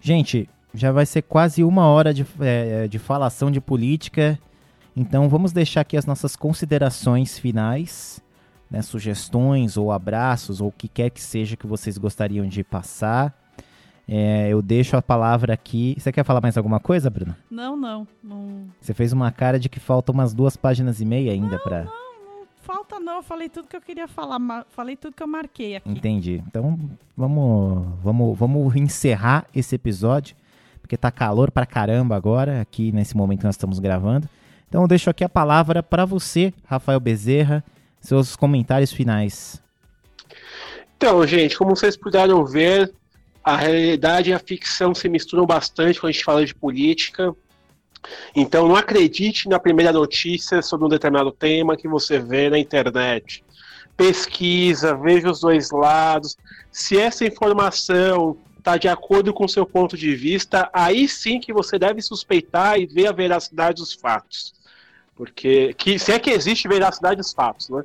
Gente, 0.00 0.46
já 0.74 0.92
vai 0.92 1.06
ser 1.06 1.22
quase 1.22 1.64
uma 1.64 1.86
hora 1.86 2.12
de, 2.12 2.26
é, 2.40 2.86
de 2.86 2.98
falação 2.98 3.50
de 3.50 3.60
política. 3.62 4.38
Então 4.96 5.28
vamos 5.28 5.52
deixar 5.52 5.80
aqui 5.80 5.96
as 5.96 6.06
nossas 6.06 6.36
considerações 6.36 7.38
finais, 7.38 8.22
né, 8.70 8.80
sugestões 8.82 9.76
ou 9.76 9.90
abraços 9.90 10.60
ou 10.60 10.68
o 10.68 10.72
que 10.72 10.88
quer 10.88 11.10
que 11.10 11.20
seja 11.20 11.56
que 11.56 11.66
vocês 11.66 11.98
gostariam 11.98 12.46
de 12.46 12.62
passar. 12.62 13.34
É, 14.06 14.48
eu 14.50 14.60
deixo 14.60 14.96
a 14.96 15.02
palavra 15.02 15.54
aqui. 15.54 15.96
Você 15.98 16.12
quer 16.12 16.24
falar 16.24 16.40
mais 16.40 16.56
alguma 16.56 16.78
coisa, 16.78 17.08
Bruno? 17.08 17.34
Não, 17.50 17.76
não, 17.76 18.06
não, 18.22 18.66
Você 18.80 18.92
fez 18.92 19.12
uma 19.12 19.32
cara 19.32 19.58
de 19.58 19.68
que 19.68 19.80
falta 19.80 20.12
umas 20.12 20.34
duas 20.34 20.56
páginas 20.56 21.00
e 21.00 21.04
meia 21.04 21.32
ainda 21.32 21.58
pra. 21.58 21.84
não 21.84 22.04
falta 22.64 22.98
não. 22.98 23.16
Eu 23.16 23.22
falei 23.22 23.48
tudo 23.48 23.68
que 23.68 23.76
eu 23.76 23.80
queria 23.80 24.08
falar, 24.08 24.66
falei 24.70 24.96
tudo 24.96 25.14
que 25.14 25.22
eu 25.22 25.26
marquei 25.26 25.76
aqui. 25.76 25.88
Entendi. 25.88 26.42
Então 26.46 26.78
vamos, 27.16 27.86
vamos, 28.02 28.38
vamos 28.38 28.76
encerrar 28.76 29.46
esse 29.54 29.74
episódio, 29.74 30.34
porque 30.80 30.96
tá 30.96 31.10
calor 31.10 31.50
pra 31.50 31.66
caramba 31.66 32.16
agora, 32.16 32.60
aqui 32.60 32.90
nesse 32.90 33.16
momento 33.16 33.40
que 33.40 33.46
nós 33.46 33.54
estamos 33.54 33.78
gravando. 33.78 34.28
Então 34.68 34.82
eu 34.82 34.88
deixo 34.88 35.08
aqui 35.10 35.22
a 35.22 35.28
palavra 35.28 35.82
pra 35.82 36.04
você, 36.04 36.52
Rafael 36.64 37.00
Bezerra, 37.00 37.64
seus 38.00 38.36
comentários 38.36 38.92
finais. 38.92 39.62
Então, 40.96 41.26
gente, 41.26 41.56
como 41.56 41.76
vocês 41.76 41.96
puderam 41.96 42.44
ver, 42.44 42.92
a 43.42 43.56
realidade 43.56 44.30
e 44.30 44.32
a 44.32 44.38
ficção 44.38 44.94
se 44.94 45.08
misturam 45.08 45.44
bastante 45.44 46.00
quando 46.00 46.10
a 46.10 46.12
gente 46.12 46.24
fala 46.24 46.46
de 46.46 46.54
política. 46.54 47.34
Então, 48.34 48.68
não 48.68 48.76
acredite 48.76 49.48
na 49.48 49.58
primeira 49.58 49.92
notícia 49.92 50.62
sobre 50.62 50.86
um 50.86 50.88
determinado 50.88 51.30
tema 51.32 51.76
que 51.76 51.88
você 51.88 52.18
vê 52.18 52.48
na 52.48 52.58
internet. 52.58 53.44
Pesquisa, 53.96 54.96
veja 54.96 55.30
os 55.30 55.40
dois 55.40 55.70
lados. 55.70 56.36
Se 56.70 56.98
essa 56.98 57.24
informação 57.24 58.36
está 58.64 58.78
de 58.78 58.88
acordo 58.88 59.34
com 59.34 59.46
seu 59.46 59.66
ponto 59.66 59.94
de 59.94 60.16
vista, 60.16 60.70
aí 60.72 61.06
sim 61.06 61.38
que 61.38 61.52
você 61.52 61.78
deve 61.78 62.00
suspeitar 62.00 62.80
e 62.80 62.86
ver 62.86 63.06
a 63.06 63.12
veracidade 63.12 63.82
dos 63.82 63.92
fatos. 63.92 64.54
Porque, 65.14 65.74
que, 65.74 65.98
se 65.98 66.10
é 66.12 66.18
que 66.18 66.30
existe 66.30 66.66
veracidade 66.66 67.16
dos 67.16 67.34
fatos, 67.34 67.68
né? 67.68 67.84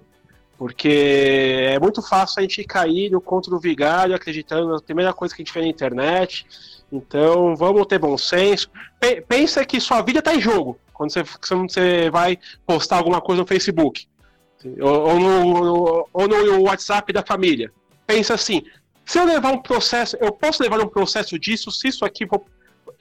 Porque 0.57 1.67
é 1.69 1.80
muito 1.80 2.01
fácil 2.01 2.39
a 2.39 2.41
gente 2.43 2.63
cair 2.63 3.11
no 3.11 3.19
conto 3.19 3.49
do 3.49 3.59
vigário 3.59 4.15
acreditando 4.15 4.69
na 4.71 4.82
primeira 4.82 5.13
coisa 5.13 5.36
que 5.36 5.41
a 5.41 5.45
gente 5.45 5.53
vê 5.53 5.61
na 5.61 5.67
internet. 5.67 6.45
Então, 6.91 7.55
vamos 7.57 7.86
ter 7.86 7.99
bom 7.99 8.17
senso. 8.17 8.69
Pe- 8.99 9.21
Pensa 9.21 9.65
que 9.65 9.82
sua 9.82 10.01
vida 10.01 10.19
está 10.19 10.34
em 10.34 10.41
jogo 10.41 10.80
quando 10.93 11.11
você, 11.11 11.23
quando 11.47 11.69
você 11.69 12.09
vai 12.09 12.39
postar 12.65 12.97
alguma 12.97 13.19
coisa 13.21 13.41
no 13.41 13.47
Facebook 13.47 14.07
ou, 14.82 15.09
ou 15.09 15.19
no, 15.19 16.09
ou 16.11 16.27
no 16.27 16.61
WhatsApp 16.63 17.11
da 17.13 17.23
família. 17.23 17.71
Pensa 18.07 18.34
assim: 18.34 18.63
se 19.10 19.18
eu 19.18 19.26
levar 19.26 19.51
um 19.51 19.57
processo, 19.60 20.16
eu 20.22 20.32
posso 20.32 20.62
levar 20.62 20.80
um 20.80 20.88
processo 20.88 21.39
disso 21.39 21.72
se 21.72 21.88
isso 21.88 22.05
aqui 22.05 22.28
for 22.28 22.45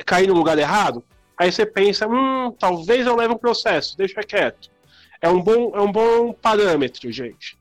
cair 0.06 0.26
no 0.26 0.32
lugar 0.32 0.59
errado? 0.59 1.04
Aí 1.36 1.52
você 1.52 1.66
pensa: 1.66 2.09
hum, 2.09 2.50
talvez 2.59 3.06
eu 3.06 3.14
leve 3.14 3.34
um 3.34 3.36
processo, 3.36 3.94
deixa 3.94 4.22
quieto. 4.22 4.70
É 5.20 5.28
um 5.28 5.42
bom, 5.42 5.76
é 5.76 5.82
um 5.82 5.92
bom 5.92 6.32
parâmetro, 6.32 7.12
gente. 7.12 7.59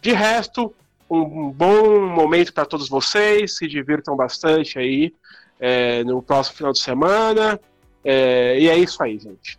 De 0.00 0.12
resto, 0.12 0.72
um 1.10 1.50
bom 1.50 2.06
momento 2.06 2.52
para 2.52 2.64
todos 2.64 2.88
vocês, 2.88 3.56
se 3.56 3.66
divirtam 3.66 4.14
bastante 4.14 4.78
aí 4.78 5.12
é, 5.58 6.04
no 6.04 6.22
próximo 6.22 6.58
final 6.58 6.72
de 6.72 6.78
semana. 6.78 7.58
É, 8.04 8.56
e 8.56 8.68
é 8.68 8.78
isso 8.78 9.02
aí, 9.02 9.18
gente. 9.18 9.58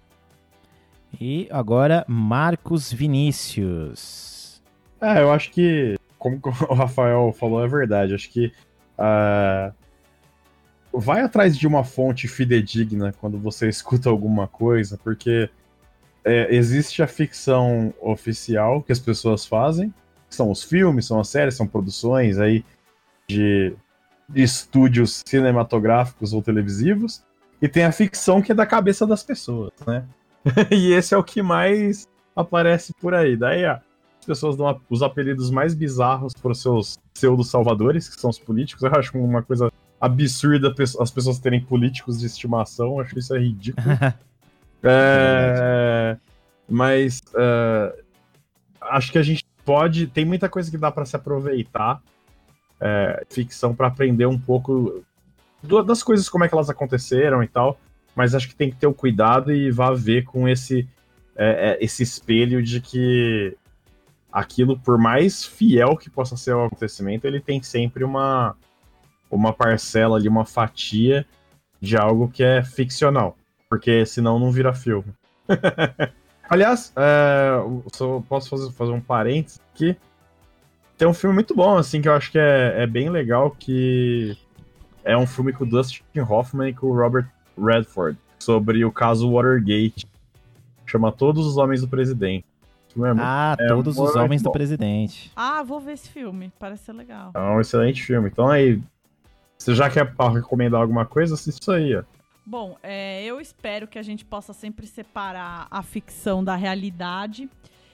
E 1.19 1.49
agora, 1.51 2.05
Marcos 2.07 2.93
Vinícius. 2.93 4.63
É, 5.01 5.21
eu 5.21 5.34
acho 5.34 5.51
que, 5.51 5.97
como 6.22 6.39
o 6.69 6.74
Rafael 6.76 7.34
falou, 7.34 7.65
é 7.65 7.67
verdade. 7.67 8.13
Acho 8.13 8.30
que 8.30 8.53
ah, 8.97 9.74
vai 10.93 11.22
atrás 11.22 11.57
de 11.57 11.67
uma 11.67 11.84
fonte 11.84 12.28
fidedigna 12.28 13.11
quando 13.19 13.39
você 13.39 13.67
escuta 13.67 14.07
alguma 14.07 14.47
coisa, 14.47 14.99
porque 15.03 15.49
é, 16.24 16.55
existe 16.55 17.01
a 17.01 17.07
ficção 17.07 17.91
oficial 17.99 18.84
que 18.84 18.91
as 18.91 18.99
pessoas 18.99 19.45
fazem, 19.45 19.91
são 20.30 20.51
os 20.51 20.63
filmes, 20.63 21.07
são 21.07 21.19
as 21.19 21.28
séries, 21.28 21.55
são 21.55 21.65
produções 21.65 22.38
aí 22.38 22.63
de, 23.28 23.74
de 24.30 24.43
estúdios 24.43 25.24
cinematográficos 25.26 26.34
ou 26.34 26.41
televisivos, 26.43 27.24
e 27.59 27.67
tem 27.67 27.84
a 27.84 27.91
ficção 27.91 28.41
que 28.41 28.51
é 28.51 28.55
da 28.55 28.65
cabeça 28.65 29.07
das 29.07 29.24
pessoas, 29.24 29.72
né? 29.88 30.05
e 30.72 30.93
esse 30.93 31.15
é 31.15 31.17
o 31.17 31.24
que 31.24 31.41
mais 31.41 32.07
aparece 32.36 32.93
por 32.93 33.13
aí. 33.13 33.36
Daí, 33.36 33.65
ó, 33.65 33.80
as 34.22 34.26
pessoas 34.26 34.55
dão 34.55 34.80
os 34.88 35.01
apelidos 35.01 35.49
mais 35.49 35.74
bizarros 35.74 36.34
para 36.34 36.51
os 36.51 36.61
seus 36.61 36.99
pseudo-salvadores, 37.11 38.07
que 38.07 38.22
são 38.22 38.30
os 38.30 38.38
políticos. 38.38 38.84
Eu 38.84 38.91
acho 38.93 39.17
uma 39.17 39.41
coisa 39.41 39.72
absurda 39.99 40.74
as 40.99 41.09
pessoas 41.09 41.39
terem 41.39 41.59
políticos 41.59 42.19
de 42.19 42.28
estimação. 42.28 42.93
Eu 42.93 42.99
acho 43.01 43.17
isso 43.17 43.36
é 43.36 43.39
ridículo. 43.39 43.86
É, 44.84 46.17
mas 46.67 47.22
é, 47.36 48.03
acho 48.82 49.11
que 49.11 49.19
a 49.19 49.22
gente 49.22 49.45
pode. 49.63 50.07
Tem 50.07 50.26
muita 50.26 50.49
coisa 50.49 50.72
que 50.72 50.78
dá 50.78 50.91
para 50.91 51.05
se 51.05 51.15
aproveitar. 51.15 52.01
é, 52.80 53.24
ficção 53.30 53.76
para 53.76 53.86
aprender 53.86 54.26
um 54.26 54.39
pouco 54.39 55.03
das 55.86 56.01
coisas, 56.01 56.28
como 56.28 56.43
é 56.43 56.47
que 56.47 56.55
elas 56.55 56.67
aconteceram 56.67 57.43
e 57.43 57.47
tal. 57.47 57.80
Mas 58.15 58.34
acho 58.34 58.47
que 58.47 58.55
tem 58.55 58.72
que 58.72 58.76
ter 58.76 58.88
o 58.88 58.93
cuidado 58.93 59.53
e 59.53 59.69
vá 59.69 59.93
ver 59.93 60.24
com 60.24 60.49
esse, 60.49 60.89
é, 61.36 61.74
é, 61.74 61.86
esse 61.86 62.01
espelho 62.01 62.63
de 62.63 62.82
que 62.82 63.55
aquilo, 64.32 64.79
por 64.79 64.97
mais 64.97 65.43
fiel 65.43 65.97
que 65.97 66.09
possa 66.09 66.38
ser 66.38 66.53
o 66.55 66.65
acontecimento, 66.65 67.25
ele 67.25 67.39
tem 67.39 67.61
sempre 67.61 68.03
uma, 68.03 68.55
uma 69.29 69.51
parcela 69.51 70.17
ali, 70.17 70.27
uma 70.27 70.45
fatia 70.45 71.25
de 71.79 71.97
algo 71.97 72.29
que 72.29 72.43
é 72.43 72.63
ficcional. 72.63 73.36
Porque 73.69 74.05
senão 74.05 74.39
não 74.39 74.51
vira 74.51 74.73
filme. 74.73 75.13
Aliás, 76.49 76.91
é, 76.95 77.51
só 77.93 78.21
posso 78.27 78.49
fazer, 78.49 78.71
fazer 78.71 78.91
um 78.91 79.01
parênteses 79.01 79.59
aqui. 79.73 79.95
Tem 80.97 81.07
um 81.07 81.13
filme 81.13 81.34
muito 81.34 81.55
bom, 81.55 81.77
assim, 81.77 82.01
que 82.01 82.07
eu 82.07 82.13
acho 82.13 82.32
que 82.32 82.38
é, 82.38 82.84
é 82.84 82.88
bem 82.88 83.09
legal, 83.09 83.51
que 83.51 84.38
é 85.03 85.17
um 85.17 85.25
filme 85.25 85.53
com 85.53 85.63
o 85.63 85.67
Dustin 85.67 86.03
Hoffman 86.19 86.69
e 86.69 86.73
com 86.73 86.88
o 86.88 86.95
Robert 86.95 87.27
Redford, 87.57 88.17
sobre 88.38 88.84
o 88.86 88.91
caso 88.91 89.32
Watergate. 89.32 90.07
Chama 90.86 91.11
Todos 91.11 91.47
os 91.47 91.57
Homens 91.57 91.82
do 91.82 91.88
Presidente. 91.88 92.45
É 92.95 93.13
muito- 93.13 93.21
Ah, 93.21 93.55
é 93.59 93.67
todos 93.67 93.97
os 93.97 94.03
muito 94.03 94.19
homens 94.19 94.41
do 94.41 94.45
bom. 94.45 94.51
presidente. 94.51 95.31
Ah, 95.35 95.63
vou 95.63 95.79
ver 95.79 95.93
esse 95.93 96.09
filme, 96.09 96.51
parece 96.59 96.85
ser 96.85 96.93
legal. 96.93 97.31
é 97.35 97.39
um 97.39 97.59
excelente 97.61 98.01
filme. 98.03 98.29
Então 98.29 98.47
aí, 98.47 98.81
você 99.57 99.73
já 99.75 99.89
quer 99.89 100.15
pra 100.15 100.29
recomendar 100.29 100.81
alguma 100.81 101.05
coisa, 101.05 101.35
assiste 101.35 101.61
isso 101.61 101.71
aí, 101.71 101.95
ó. 101.95 102.03
Bom, 102.45 102.75
é, 102.81 103.23
eu 103.23 103.39
espero 103.39 103.87
que 103.87 103.99
a 103.99 104.01
gente 104.03 104.25
possa 104.25 104.51
sempre 104.51 104.87
separar 104.87 105.67
a 105.69 105.83
ficção 105.83 106.43
da 106.43 106.55
realidade, 106.55 107.47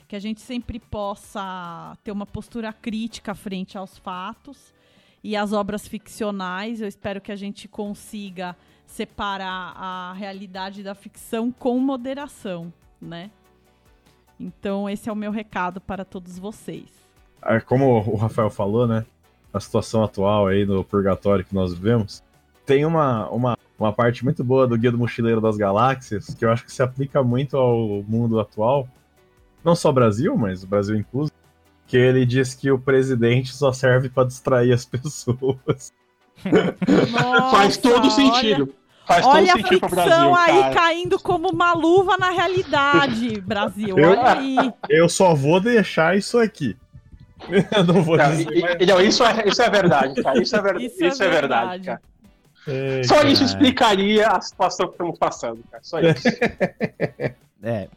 que 0.08 0.16
a 0.16 0.20
gente 0.20 0.40
sempre 0.40 0.80
possa 0.80 1.98
ter 2.04 2.12
uma 2.14 2.26
postura 2.26 2.72
crítica 2.72 3.36
frente 3.36 3.78
aos 3.78 3.98
fatos 3.98 4.74
e 5.22 5.36
as 5.36 5.52
obras 5.52 5.86
ficcionais. 5.86 6.80
Eu 6.80 6.88
espero 6.88 7.20
que 7.20 7.32
a 7.32 7.36
gente 7.36 7.68
consiga 7.68 8.56
separar 8.86 9.74
a 9.76 10.14
realidade 10.14 10.82
da 10.82 10.96
ficção 10.96 11.52
com 11.52 11.78
moderação, 11.78 12.72
né? 13.02 13.30
Então, 14.40 14.90
esse 14.90 15.10
é 15.10 15.12
o 15.12 15.16
meu 15.16 15.32
recado 15.32 15.80
para 15.82 16.06
todos 16.06 16.38
vocês. 16.38 16.86
Ah, 17.42 17.60
Como 17.62 17.86
o 18.08 18.16
Rafael 18.16 18.50
falou, 18.50 18.88
né? 18.88 19.06
a 19.54 19.60
situação 19.60 20.04
atual 20.04 20.46
aí 20.48 20.66
no 20.66 20.84
purgatório 20.84 21.44
que 21.44 21.56
nós 21.56 21.74
vivemos, 21.74 22.22
tem 22.66 22.86
uma, 22.86 23.28
uma, 23.30 23.58
uma 23.80 23.92
parte 23.94 24.24
muito 24.24 24.44
boa 24.44 24.68
do 24.68 24.78
Guia 24.78 24.92
do 24.92 24.98
Mochileiro 24.98 25.42
das 25.42 25.58
Galáxias, 25.58 26.36
que 26.36 26.46
eu 26.46 26.52
acho 26.52 26.64
que 26.66 26.72
se 26.72 26.84
aplica 26.84 27.24
muito 27.24 27.58
ao 27.58 28.04
mundo 28.04 28.40
atual, 28.40 28.88
não 29.64 29.74
só 29.76 29.92
Brasil, 29.92 30.38
mas 30.38 30.64
o 30.64 30.68
Brasil 30.68 30.96
incluso, 30.96 31.32
que 31.88 31.98
ele 31.98 32.26
diz 32.26 32.54
que 32.54 32.70
o 32.70 32.78
presidente 32.78 33.52
só 33.56 33.72
serve 33.72 34.10
para 34.10 34.28
distrair 34.28 34.74
as 34.74 34.86
pessoas. 34.86 35.92
Nossa, 37.12 37.50
Faz 37.56 37.78
todo 37.78 38.02
olha- 38.02 38.10
sentido. 38.12 38.74
Faz 39.08 39.26
Olha 39.26 39.54
todo 39.54 39.60
a 39.60 39.64
sentido 39.64 39.80
pro 39.80 39.90
ficção 39.90 40.06
Brasil, 40.06 40.36
aí 40.36 40.60
cara. 40.62 40.74
caindo 40.76 41.20
como 41.20 41.50
uma 41.50 41.74
luva 41.74 42.18
na 42.18 42.30
realidade, 42.32 43.40
Brasil. 43.46 43.98
Eu- 43.98 44.10
Olha 44.10 44.32
aí. 44.38 44.58
Eu 44.90 45.08
só 45.08 45.34
vou 45.34 45.60
deixar 45.62 46.18
isso 46.18 46.38
aqui. 46.38 46.76
Eu 47.74 47.84
não 47.86 48.04
vou 48.04 48.18
Não, 48.18 48.30
dizer 48.32 48.48
e- 48.82 48.86
não, 48.86 49.00
isso, 49.00 49.24
é, 49.24 49.48
isso 49.48 49.62
é 49.62 49.70
verdade, 49.70 50.22
cara. 50.22 50.42
Isso 50.42 50.56
é, 50.56 50.62
ver- 50.62 50.82
Isso 50.82 51.06
isso 51.06 51.24
é 51.24 51.26
é 51.26 51.30
verdade, 51.30 51.70
verdade. 51.86 51.86
cara. 51.86 52.02
Ei, 52.68 53.04
Só 53.06 53.16
cara. 53.16 53.30
isso 53.30 53.44
explicaria 53.46 54.28
a 54.28 54.42
situação 54.42 54.88
que 54.88 54.94
estamos 54.94 55.18
passando, 55.18 55.64
cara. 55.72 55.82
Só 55.84 56.00
isso. 56.00 56.24
É. 57.64 57.88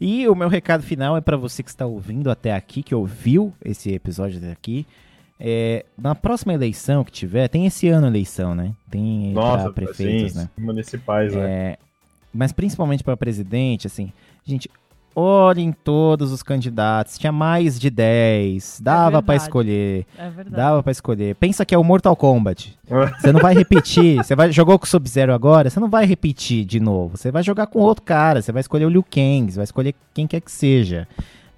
e 0.00 0.26
o 0.28 0.34
meu 0.34 0.48
recado 0.48 0.82
final 0.82 1.14
é 1.16 1.20
pra 1.20 1.36
você 1.36 1.62
que 1.62 1.68
está 1.68 1.84
ouvindo 1.84 2.30
até 2.30 2.54
aqui, 2.54 2.82
que 2.82 2.94
ouviu 2.94 3.52
esse 3.62 3.92
episódio 3.92 4.38
até 4.38 4.50
aqui. 4.50 4.86
É, 5.44 5.84
na 5.98 6.14
próxima 6.14 6.54
eleição 6.54 7.02
que 7.02 7.10
tiver, 7.10 7.48
tem 7.48 7.66
esse 7.66 7.88
ano 7.88 8.06
eleição, 8.06 8.54
né? 8.54 8.72
Tem 8.88 9.32
Nossa, 9.32 9.72
prefeitos, 9.72 10.32
sim, 10.34 10.38
né? 10.38 10.48
municipais, 10.56 11.34
né? 11.34 11.50
É, 11.50 11.78
mas 12.32 12.52
principalmente 12.52 13.02
para 13.02 13.16
presidente, 13.16 13.88
assim, 13.88 14.12
gente, 14.46 14.70
olhem 15.16 15.72
todos 15.72 16.30
os 16.30 16.44
candidatos. 16.44 17.18
Tinha 17.18 17.32
mais 17.32 17.76
de 17.80 17.90
10, 17.90 18.80
dava 18.84 19.20
pra 19.20 19.32
verdade. 19.32 19.42
escolher, 19.42 20.06
É 20.16 20.30
verdade. 20.30 20.56
dava 20.56 20.80
pra 20.80 20.92
escolher. 20.92 21.34
Pensa 21.34 21.66
que 21.66 21.74
é 21.74 21.78
o 21.78 21.82
Mortal 21.82 22.14
Kombat. 22.14 22.78
Você 23.20 23.32
não 23.32 23.40
vai 23.40 23.52
repetir, 23.52 24.18
você 24.22 24.36
vai 24.36 24.52
jogou 24.52 24.78
com 24.78 24.84
o 24.84 24.88
Sub-Zero 24.88 25.34
agora, 25.34 25.68
você 25.70 25.80
não 25.80 25.90
vai 25.90 26.06
repetir 26.06 26.64
de 26.64 26.78
novo. 26.78 27.16
Você 27.16 27.32
vai 27.32 27.42
jogar 27.42 27.66
com 27.66 27.80
outro 27.80 28.04
cara, 28.04 28.40
você 28.40 28.52
vai 28.52 28.60
escolher 28.60 28.84
o 28.84 28.88
Liu 28.90 29.02
Kang, 29.02 29.50
você 29.50 29.56
vai 29.56 29.64
escolher 29.64 29.92
quem 30.14 30.26
quer 30.28 30.40
que 30.40 30.52
seja, 30.52 31.08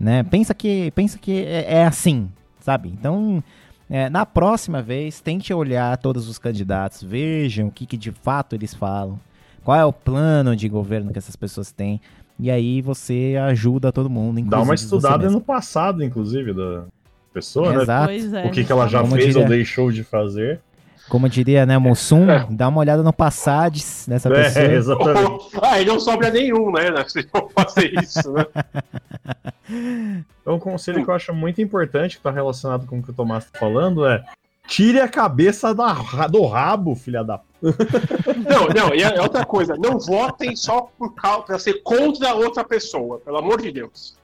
né? 0.01 0.23
Pensa 0.23 0.55
que, 0.55 0.91
pensa 0.93 1.19
que 1.19 1.45
é, 1.45 1.81
é 1.81 1.85
assim, 1.85 2.31
sabe? 2.61 2.89
Então, 2.89 3.43
é, 3.91 4.09
na 4.09 4.25
próxima 4.25 4.81
vez, 4.83 5.21
tente 5.21 5.53
olhar 5.53 5.97
todos 5.99 6.29
os 6.29 6.39
candidatos, 6.39 7.03
vejam 7.03 7.69
o 7.69 7.71
que, 7.71 7.87
que 7.87 7.97
de 7.97 8.11
fato 8.11 8.55
eles 8.55 8.75
falam, 8.75 9.19
qual 9.63 9.79
é 9.79 9.85
o 9.85 9.93
plano 9.93 10.55
de 10.57 10.69
governo 10.69 11.13
que 11.13 11.19
essas 11.19 11.37
pessoas 11.37 11.71
têm, 11.73 12.01
e 12.39 12.51
aí 12.51 12.83
você 12.83 13.35
ajuda 13.47 13.93
todo 13.93 14.11
mundo. 14.11 14.43
Dá 14.43 14.61
uma 14.61 14.75
estudada 14.75 15.31
no 15.31 15.41
passado, 15.41 16.03
inclusive, 16.03 16.53
da 16.53 16.85
pessoa, 17.33 17.73
né? 17.73 17.83
Exato. 17.83 18.07
Pois 18.07 18.33
é. 18.33 18.47
O 18.47 18.51
que, 18.51 18.65
que 18.65 18.73
ela 18.73 18.89
já 18.89 19.01
Como 19.01 19.15
fez 19.15 19.37
ou 19.37 19.43
diria- 19.43 19.57
deixou 19.57 19.93
de 19.93 20.03
fazer. 20.03 20.61
Como 21.09 21.29
diria, 21.29 21.67
né, 21.67 21.77
Mussum, 21.79 22.27
dá 22.51 22.69
uma 22.69 22.81
olhada 22.81 23.03
no 23.03 23.13
Passades 23.13 24.07
dessa 24.09 24.31
pessoa. 24.31 24.65
É, 24.65 24.75
exatamente. 24.75 25.51
ah, 25.63 25.81
e 25.81 25.85
não 25.85 26.01
sobra 26.01 26.31
nenhum, 26.31 26.73
né? 26.73 27.05
Se 27.07 27.29
não 27.33 27.49
fazer 27.49 27.93
isso, 28.03 28.33
né? 28.33 28.47
Então, 30.43 30.57
um 30.57 30.59
conselho 30.59 31.03
que 31.03 31.11
eu 31.11 31.15
acho 31.15 31.33
muito 31.33 31.63
importante, 31.63 32.19
que 32.19 32.23
tá 32.23 32.31
relacionado 32.31 32.87
com 32.87 32.99
o 32.99 33.03
que 33.03 33.11
o 33.11 33.15
Tomás 33.15 33.47
tá 33.47 33.59
falando, 33.59 34.07
é 34.07 34.23
tire 34.67 35.01
a 35.01 35.09
cabeça 35.09 35.75
da, 35.75 35.93
do 36.29 36.45
rabo, 36.47 36.95
filha 36.95 37.25
da... 37.25 37.41
Não, 37.63 38.69
não, 38.69 38.95
e 38.95 39.03
é 39.03 39.21
outra 39.23 39.45
coisa. 39.47 39.75
Não 39.79 39.99
votem 39.99 40.55
só 40.55 40.83
por 40.99 41.15
causa 41.15 41.47
pra 41.47 41.59
ser 41.59 41.83
contra 41.83 42.31
a 42.31 42.35
outra 42.35 42.63
pessoa, 42.63 43.19
pelo 43.21 43.39
amor 43.39 43.63
de 43.63 43.73
Deus. 43.73 44.19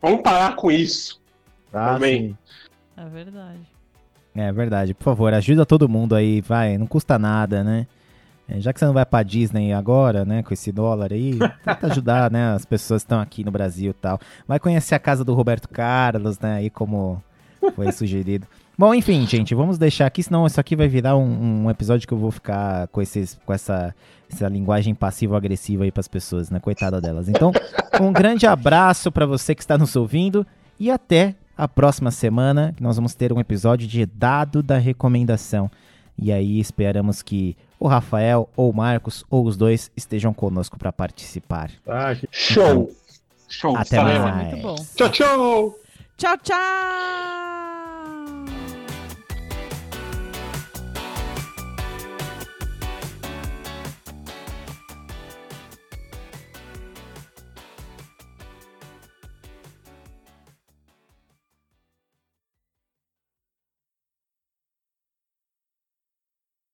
Vamos 0.00 0.22
parar 0.22 0.56
com 0.56 0.70
isso. 0.70 1.20
Ah, 1.70 1.94
Também. 1.94 2.28
sim. 2.28 2.38
É 2.96 3.08
verdade. 3.10 3.60
É 4.40 4.52
verdade, 4.52 4.94
por 4.94 5.02
favor, 5.02 5.34
ajuda 5.34 5.66
todo 5.66 5.88
mundo 5.88 6.14
aí, 6.14 6.40
vai, 6.40 6.78
não 6.78 6.86
custa 6.86 7.18
nada, 7.18 7.64
né? 7.64 7.88
É, 8.48 8.60
já 8.60 8.72
que 8.72 8.78
você 8.78 8.86
não 8.86 8.92
vai 8.92 9.04
pra 9.04 9.24
Disney 9.24 9.72
agora, 9.72 10.24
né, 10.24 10.44
com 10.44 10.54
esse 10.54 10.70
dólar 10.70 11.12
aí, 11.12 11.36
tenta 11.64 11.88
ajudar, 11.88 12.30
né, 12.30 12.52
as 12.54 12.64
pessoas 12.64 13.02
que 13.02 13.06
estão 13.06 13.20
aqui 13.20 13.42
no 13.42 13.50
Brasil 13.50 13.90
e 13.90 13.94
tal. 13.94 14.20
Vai 14.46 14.60
conhecer 14.60 14.94
a 14.94 14.98
casa 15.00 15.24
do 15.24 15.34
Roberto 15.34 15.68
Carlos, 15.68 16.38
né, 16.38 16.54
aí 16.54 16.70
como 16.70 17.20
foi 17.74 17.90
sugerido. 17.90 18.46
Bom, 18.78 18.94
enfim, 18.94 19.26
gente, 19.26 19.56
vamos 19.56 19.76
deixar 19.76 20.06
aqui, 20.06 20.22
senão 20.22 20.46
isso 20.46 20.60
aqui 20.60 20.76
vai 20.76 20.86
virar 20.86 21.16
um, 21.16 21.64
um 21.64 21.70
episódio 21.70 22.06
que 22.06 22.14
eu 22.14 22.18
vou 22.18 22.30
ficar 22.30 22.86
com, 22.88 23.02
esses, 23.02 23.36
com 23.44 23.52
essa, 23.52 23.92
essa 24.32 24.46
linguagem 24.46 24.94
passivo-agressiva 24.94 25.82
aí 25.82 25.90
pras 25.90 26.06
pessoas, 26.06 26.48
né, 26.48 26.60
coitada 26.60 27.00
delas. 27.00 27.28
Então, 27.28 27.50
um 28.00 28.12
grande 28.12 28.46
abraço 28.46 29.10
pra 29.10 29.26
você 29.26 29.52
que 29.52 29.62
está 29.62 29.76
nos 29.76 29.96
ouvindo 29.96 30.46
e 30.78 30.92
até 30.92 31.34
a 31.58 31.66
próxima 31.66 32.12
semana, 32.12 32.72
nós 32.80 32.94
vamos 32.94 33.16
ter 33.16 33.32
um 33.32 33.40
episódio 33.40 33.88
de 33.88 34.06
Dado 34.06 34.62
da 34.62 34.78
Recomendação. 34.78 35.68
E 36.16 36.30
aí 36.30 36.60
esperamos 36.60 37.20
que 37.20 37.56
o 37.80 37.88
Rafael 37.88 38.48
ou 38.56 38.70
o 38.70 38.74
Marcos 38.74 39.24
ou 39.28 39.44
os 39.44 39.56
dois 39.56 39.90
estejam 39.96 40.32
conosco 40.32 40.78
para 40.78 40.92
participar. 40.92 41.70
Ah, 41.84 42.14
que 42.14 42.28
Show. 42.30 42.92
Show. 43.48 43.76
Até 43.76 43.96
estarei 43.96 44.18
mais. 44.20 44.94
Tchau, 44.94 45.08
tchau. 45.10 45.74
Tchau, 46.16 46.36
tchau! 46.38 47.57